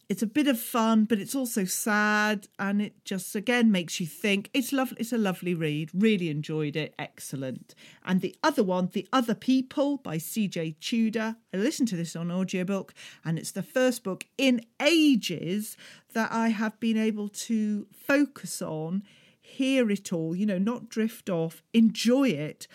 It's 0.09 0.23
a 0.23 0.27
bit 0.27 0.49
of 0.49 0.59
fun, 0.59 1.05
but 1.05 1.19
it's 1.19 1.35
also 1.35 1.67
sad, 1.67 2.49
and 2.59 2.81
it 2.81 3.05
just 3.05 3.37
again 3.37 3.71
makes 3.71 4.01
you 4.01 4.07
think. 4.07 4.49
It's 4.55 4.73
lovely. 4.73 4.97
It's 4.99 5.13
a 5.13 5.19
lovely 5.19 5.53
read. 5.53 5.91
Really 5.93 6.31
enjoyed 6.31 6.77
it. 6.77 6.95
Excellent. 6.99 7.75
And 8.07 8.23
the 8.23 8.35
other 8.43 8.65
one, 8.65 8.89
The 8.93 9.07
Other 9.13 9.35
People 9.35 9.99
by 9.99 10.17
C.J. 10.17 10.77
Tudor. 10.81 11.37
I 11.53 11.57
listened 11.59 11.89
to 11.89 11.97
this 11.97 12.17
on 12.17 12.31
audiobook, 12.31 12.95
and 13.23 13.39
it's 13.39 13.51
the 13.51 13.63
first 13.63 14.03
book 14.03 14.25
in 14.39 14.63
ages 14.81 15.77
that 16.15 16.33
I 16.33 16.49
have 16.49 16.81
been 16.81 16.97
able 16.97 17.29
to 17.29 17.87
focus 17.93 18.63
on 18.63 19.03
hear 19.49 19.91
it 19.91 20.13
all, 20.13 20.37
you 20.37 20.47
know, 20.47 20.59
not 20.59 20.89
drift 20.89 21.31
off, 21.31 21.63
enjoy 21.73 22.29
it. 22.29 22.69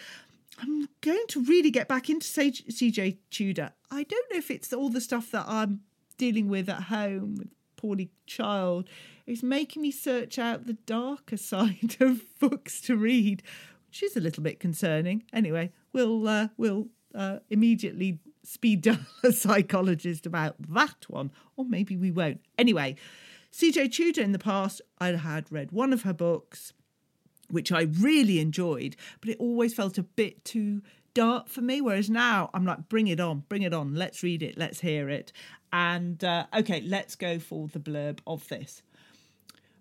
I'm 0.59 0.89
going 1.01 1.25
to 1.29 1.43
really 1.43 1.71
get 1.71 1.87
back 1.87 2.09
into 2.09 2.27
CJ 2.27 3.17
Tudor. 3.31 3.71
I 3.89 4.03
don't 4.03 4.31
know 4.31 4.37
if 4.37 4.51
it's 4.51 4.73
all 4.73 4.89
the 4.89 5.01
stuff 5.01 5.31
that 5.31 5.45
I'm 5.47 5.81
dealing 6.17 6.47
with 6.47 6.69
at 6.69 6.83
home 6.83 7.35
with 7.35 7.49
poorly 7.75 8.11
child. 8.25 8.87
It's 9.25 9.43
making 9.43 9.81
me 9.81 9.91
search 9.91 10.37
out 10.39 10.65
the 10.65 10.73
darker 10.85 11.37
side 11.51 11.97
of 11.99 12.21
books 12.39 12.81
to 12.81 12.95
read, 12.95 13.43
which 13.87 14.03
is 14.03 14.15
a 14.15 14.21
little 14.21 14.43
bit 14.43 14.59
concerning. 14.59 15.23
Anyway, 15.31 15.71
we'll 15.91 16.27
uh, 16.27 16.47
we'll 16.57 16.87
uh, 17.15 17.39
immediately 17.49 18.19
speed 18.43 18.81
dial 18.83 18.99
a 19.23 19.31
psychologist 19.31 20.25
about 20.25 20.55
that 20.59 21.09
one, 21.09 21.31
or 21.55 21.65
maybe 21.65 21.95
we 21.95 22.11
won't. 22.11 22.41
Anyway, 22.57 22.95
CJ 23.53 23.91
Tudor 23.91 24.21
in 24.21 24.31
the 24.31 24.39
past, 24.39 24.81
I 24.97 25.09
had 25.09 25.51
read 25.51 25.71
one 25.71 25.93
of 25.93 26.01
her 26.01 26.13
books, 26.13 26.73
which 27.51 27.71
I 27.71 27.83
really 27.83 28.39
enjoyed, 28.39 28.95
but 29.21 29.29
it 29.29 29.37
always 29.39 29.75
felt 29.75 29.99
a 29.99 30.03
bit 30.03 30.43
too 30.43 30.81
dark 31.13 31.49
for 31.49 31.61
me. 31.61 31.79
Whereas 31.79 32.09
now 32.09 32.49
I'm 32.55 32.65
like, 32.65 32.89
bring 32.89 33.07
it 33.07 33.19
on, 33.19 33.43
bring 33.49 33.61
it 33.61 33.71
on. 33.71 33.93
Let's 33.93 34.23
read 34.23 34.41
it, 34.41 34.57
let's 34.57 34.79
hear 34.79 35.07
it. 35.07 35.31
And 35.71 36.23
uh, 36.23 36.47
okay, 36.51 36.81
let's 36.81 37.15
go 37.15 37.37
for 37.37 37.67
the 37.67 37.79
blurb 37.79 38.19
of 38.25 38.47
this. 38.47 38.81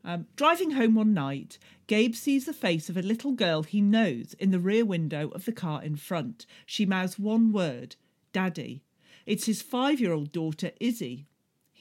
Um, 0.05 0.27
driving 0.37 0.73
home 0.73 0.95
one 0.95 1.15
night, 1.15 1.59
Gabe 1.87 2.15
sees 2.15 2.45
the 2.45 2.53
face 2.53 2.91
of 2.91 2.99
a 2.99 3.03
little 3.03 3.33
girl 3.33 3.63
he 3.63 3.81
knows 3.81 4.35
in 4.39 4.51
the 4.51 4.61
rear 4.61 4.85
window 4.85 5.31
of 5.31 5.47
the 5.47 5.53
car 5.53 5.83
in 5.83 5.97
front. 5.97 6.45
She 6.67 6.85
mouths 6.85 7.19
one 7.19 7.53
word 7.53 7.97
Daddy. 8.35 8.83
It's 9.25 9.47
his 9.47 9.63
five 9.63 9.99
year 9.99 10.13
old 10.13 10.31
daughter, 10.31 10.73
Izzy. 10.79 11.27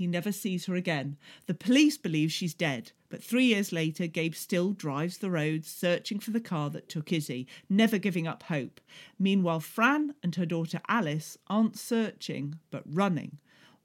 He 0.02 0.08
never 0.08 0.32
sees 0.32 0.66
her 0.66 0.74
again. 0.74 1.16
The 1.45 1.54
police 1.54 1.95
believe 1.95 2.32
she's 2.32 2.56
dead, 2.56 2.91
but 3.10 3.24
three 3.24 3.45
years 3.45 3.72
later, 3.72 4.08
Gabe 4.08 4.34
still 4.34 4.72
drives 4.72 5.20
the 5.20 5.30
roads 5.30 5.68
searching 5.68 6.20
for 6.20 6.32
the 6.32 6.39
car 6.39 6.72
that 6.72 6.89
took 6.89 7.14
Izzy, 7.14 7.45
never 7.70 7.99
giving 7.99 8.26
up 8.26 8.41
hope. 8.41 8.82
Meanwhile, 9.20 9.60
Fran 9.60 10.16
and 10.24 10.34
her 10.34 10.45
daughter 10.47 10.82
Alice 10.88 11.38
aren't 11.45 11.78
searching, 11.78 12.56
but 12.72 12.82
running 12.84 13.38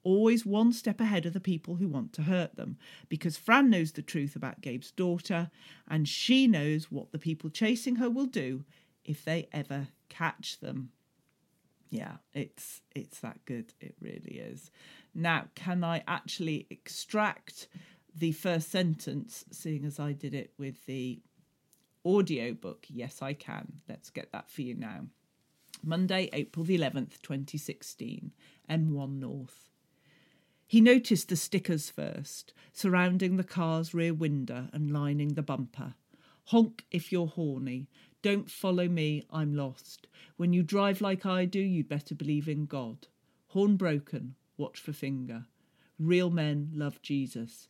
always 0.04 0.46
one 0.46 0.72
step 0.72 1.02
ahead 1.02 1.26
of 1.26 1.34
the 1.34 1.38
people 1.38 1.76
who 1.76 1.86
want 1.86 2.14
to 2.14 2.22
hurt 2.22 2.56
them, 2.56 2.78
because 3.10 3.36
Fran 3.36 3.68
knows 3.68 3.92
the 3.92 4.00
truth 4.00 4.36
about 4.36 4.62
Gabe's 4.62 4.92
daughter, 4.92 5.50
and 5.86 6.08
she 6.08 6.46
knows 6.46 6.90
what 6.90 7.12
the 7.12 7.18
people 7.18 7.50
chasing 7.50 7.96
her 7.96 8.08
will 8.08 8.24
do 8.24 8.64
if 9.04 9.22
they 9.22 9.50
ever 9.52 9.88
catch 10.08 10.60
them. 10.60 10.92
Yeah, 11.90 12.16
it's 12.34 12.80
it's 12.94 13.20
that 13.20 13.44
good. 13.44 13.72
It 13.80 13.94
really 14.00 14.38
is. 14.38 14.70
Now, 15.14 15.46
can 15.54 15.84
I 15.84 16.02
actually 16.06 16.66
extract 16.70 17.68
the 18.14 18.32
first 18.32 18.70
sentence, 18.70 19.44
seeing 19.50 19.84
as 19.84 20.00
I 20.00 20.12
did 20.12 20.34
it 20.34 20.52
with 20.58 20.86
the 20.86 21.20
audio 22.04 22.52
book? 22.52 22.86
Yes, 22.88 23.22
I 23.22 23.32
can. 23.34 23.80
Let's 23.88 24.10
get 24.10 24.32
that 24.32 24.50
for 24.50 24.62
you 24.62 24.74
now. 24.74 25.06
Monday, 25.82 26.28
April 26.32 26.64
the 26.64 26.78
11th, 26.78 27.20
2016, 27.22 28.32
M1 28.68 29.18
North. 29.18 29.70
He 30.66 30.80
noticed 30.80 31.28
the 31.28 31.36
stickers 31.36 31.90
first, 31.90 32.52
surrounding 32.72 33.36
the 33.36 33.44
car's 33.44 33.94
rear 33.94 34.12
window 34.12 34.68
and 34.72 34.90
lining 34.90 35.34
the 35.34 35.42
bumper. 35.42 35.94
Honk 36.46 36.84
if 36.90 37.12
you're 37.12 37.28
horny. 37.28 37.88
Don't 38.26 38.50
follow 38.50 38.88
me, 38.88 39.22
I'm 39.30 39.54
lost. 39.54 40.08
When 40.36 40.52
you 40.52 40.64
drive 40.64 41.00
like 41.00 41.24
I 41.24 41.44
do, 41.44 41.60
you'd 41.60 41.88
better 41.88 42.12
believe 42.12 42.48
in 42.48 42.66
God. 42.66 43.06
Horn 43.50 43.76
broken, 43.76 44.34
watch 44.56 44.80
for 44.80 44.92
finger. 44.92 45.44
Real 45.96 46.28
men 46.28 46.72
love 46.74 47.00
Jesus. 47.02 47.68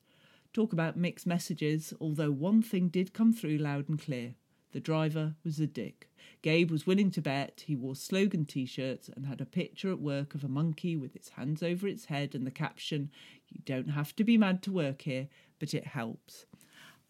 Talk 0.54 0.72
about 0.72 0.96
mixed 0.96 1.26
messages, 1.26 1.92
although 2.00 2.30
one 2.30 2.62
thing 2.62 2.88
did 2.88 3.12
come 3.12 3.34
through 3.34 3.58
loud 3.58 3.90
and 3.90 4.00
clear. 4.00 4.36
The 4.72 4.80
driver 4.80 5.34
was 5.44 5.60
a 5.60 5.66
dick. 5.66 6.08
Gabe 6.40 6.70
was 6.70 6.86
willing 6.86 7.10
to 7.10 7.20
bet 7.20 7.64
he 7.66 7.76
wore 7.76 7.94
slogan 7.94 8.46
t 8.46 8.64
shirts 8.64 9.10
and 9.14 9.26
had 9.26 9.42
a 9.42 9.44
picture 9.44 9.92
at 9.92 10.00
work 10.00 10.34
of 10.34 10.42
a 10.42 10.48
monkey 10.48 10.96
with 10.96 11.14
its 11.14 11.28
hands 11.28 11.62
over 11.62 11.86
its 11.86 12.06
head 12.06 12.34
and 12.34 12.46
the 12.46 12.50
caption, 12.50 13.10
You 13.50 13.60
don't 13.66 13.90
have 13.90 14.16
to 14.16 14.24
be 14.24 14.38
mad 14.38 14.62
to 14.62 14.72
work 14.72 15.02
here, 15.02 15.28
but 15.58 15.74
it 15.74 15.88
helps 15.88 16.46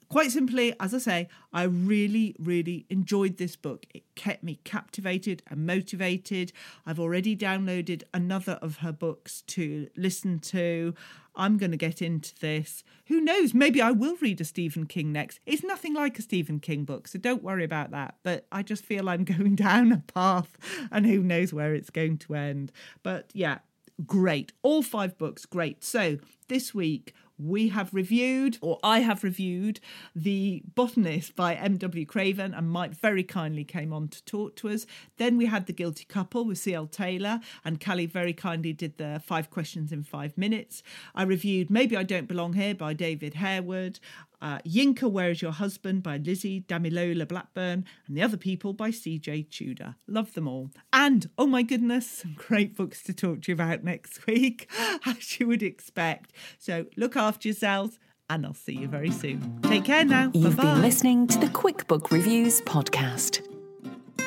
quite 0.08 0.30
simply, 0.30 0.74
as 0.80 0.94
I 0.94 0.98
say, 0.98 1.28
I 1.52 1.64
really, 1.64 2.34
really 2.38 2.86
enjoyed 2.90 3.36
this 3.36 3.56
book. 3.56 3.86
It 3.94 4.02
kept 4.14 4.42
me 4.42 4.60
captivated 4.64 5.42
and 5.48 5.66
motivated. 5.66 6.52
I've 6.84 7.00
already 7.00 7.36
downloaded 7.36 8.02
another 8.14 8.58
of 8.62 8.78
her 8.78 8.92
books 8.92 9.42
to 9.48 9.88
listen 9.96 10.38
to. 10.40 10.94
I'm 11.34 11.58
going 11.58 11.70
to 11.70 11.76
get 11.76 12.00
into 12.00 12.34
this. 12.40 12.82
Who 13.06 13.20
knows? 13.20 13.52
Maybe 13.52 13.80
I 13.82 13.90
will 13.90 14.16
read 14.20 14.40
a 14.40 14.44
Stephen 14.44 14.86
King 14.86 15.12
next. 15.12 15.38
It's 15.44 15.62
nothing 15.62 15.94
like 15.94 16.18
a 16.18 16.22
Stephen 16.22 16.60
King 16.60 16.84
book, 16.84 17.08
so 17.08 17.18
don't 17.18 17.42
worry 17.42 17.64
about 17.64 17.90
that. 17.90 18.16
But 18.22 18.46
I 18.50 18.62
just 18.62 18.84
feel 18.84 19.08
I'm 19.08 19.24
going 19.24 19.54
down 19.54 19.92
a 19.92 19.98
path 19.98 20.56
and 20.90 21.06
who 21.06 21.22
knows 21.22 21.52
where 21.52 21.74
it's 21.74 21.90
going 21.90 22.18
to 22.18 22.34
end. 22.34 22.72
But 23.02 23.30
yeah, 23.34 23.58
great. 24.06 24.52
All 24.62 24.82
five 24.82 25.16
books, 25.18 25.46
great. 25.46 25.84
So 25.84 26.18
this 26.48 26.74
week, 26.74 27.14
we 27.38 27.68
have 27.68 27.92
reviewed, 27.92 28.58
or 28.60 28.78
I 28.82 29.00
have 29.00 29.22
reviewed, 29.22 29.80
The 30.14 30.62
Botanist 30.74 31.36
by 31.36 31.54
M.W. 31.54 32.06
Craven, 32.06 32.54
and 32.54 32.70
Mike 32.70 32.94
very 32.94 33.22
kindly 33.22 33.64
came 33.64 33.92
on 33.92 34.08
to 34.08 34.24
talk 34.24 34.56
to 34.56 34.68
us. 34.68 34.86
Then 35.18 35.36
we 35.36 35.46
had 35.46 35.66
The 35.66 35.72
Guilty 35.72 36.04
Couple 36.04 36.44
with 36.44 36.58
C.L. 36.58 36.86
Taylor, 36.86 37.40
and 37.64 37.80
Cally 37.80 38.06
very 38.06 38.32
kindly 38.32 38.72
did 38.72 38.96
the 38.98 39.20
five 39.24 39.50
questions 39.50 39.92
in 39.92 40.02
five 40.02 40.36
minutes. 40.38 40.82
I 41.14 41.24
reviewed 41.24 41.70
Maybe 41.70 41.96
I 41.96 42.02
Don't 42.02 42.28
Belong 42.28 42.54
Here 42.54 42.74
by 42.74 42.94
David 42.94 43.34
Harewood. 43.34 44.00
Uh, 44.40 44.58
Yinka, 44.60 45.10
Where 45.10 45.30
Is 45.30 45.40
Your 45.42 45.52
Husband 45.52 46.02
by 46.02 46.18
Lizzie 46.18 46.60
Damilola 46.68 47.26
Blackburn, 47.26 47.84
and 48.06 48.16
The 48.16 48.22
Other 48.22 48.36
People 48.36 48.72
by 48.72 48.90
CJ 48.90 49.50
Tudor. 49.50 49.96
Love 50.06 50.34
them 50.34 50.46
all. 50.46 50.70
And, 50.92 51.28
oh 51.38 51.46
my 51.46 51.62
goodness, 51.62 52.06
some 52.06 52.34
great 52.36 52.76
books 52.76 53.02
to 53.04 53.14
talk 53.14 53.42
to 53.42 53.52
you 53.52 53.54
about 53.54 53.82
next 53.82 54.26
week, 54.26 54.70
as 55.06 55.40
you 55.40 55.46
would 55.48 55.62
expect. 55.62 56.32
So 56.58 56.86
look 56.96 57.16
after 57.16 57.48
yourselves, 57.48 57.98
and 58.28 58.44
I'll 58.44 58.54
see 58.54 58.74
you 58.74 58.88
very 58.88 59.10
soon. 59.10 59.60
Take 59.62 59.84
care 59.84 60.04
now. 60.04 60.30
You've 60.34 60.56
Bye-bye. 60.56 60.74
been 60.74 60.82
listening 60.82 61.26
to 61.28 61.38
the 61.38 61.48
Quick 61.48 61.86
Book 61.86 62.10
Reviews 62.10 62.60
podcast. 62.60 63.40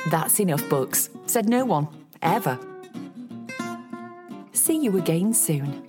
That's 0.10 0.40
enough 0.40 0.68
books, 0.70 1.10
said 1.28 1.48
no 1.50 1.66
one, 1.66 1.88
ever. 2.22 2.58
See 4.54 4.78
you 4.84 4.98
again 4.98 5.34
soon. 5.34 5.89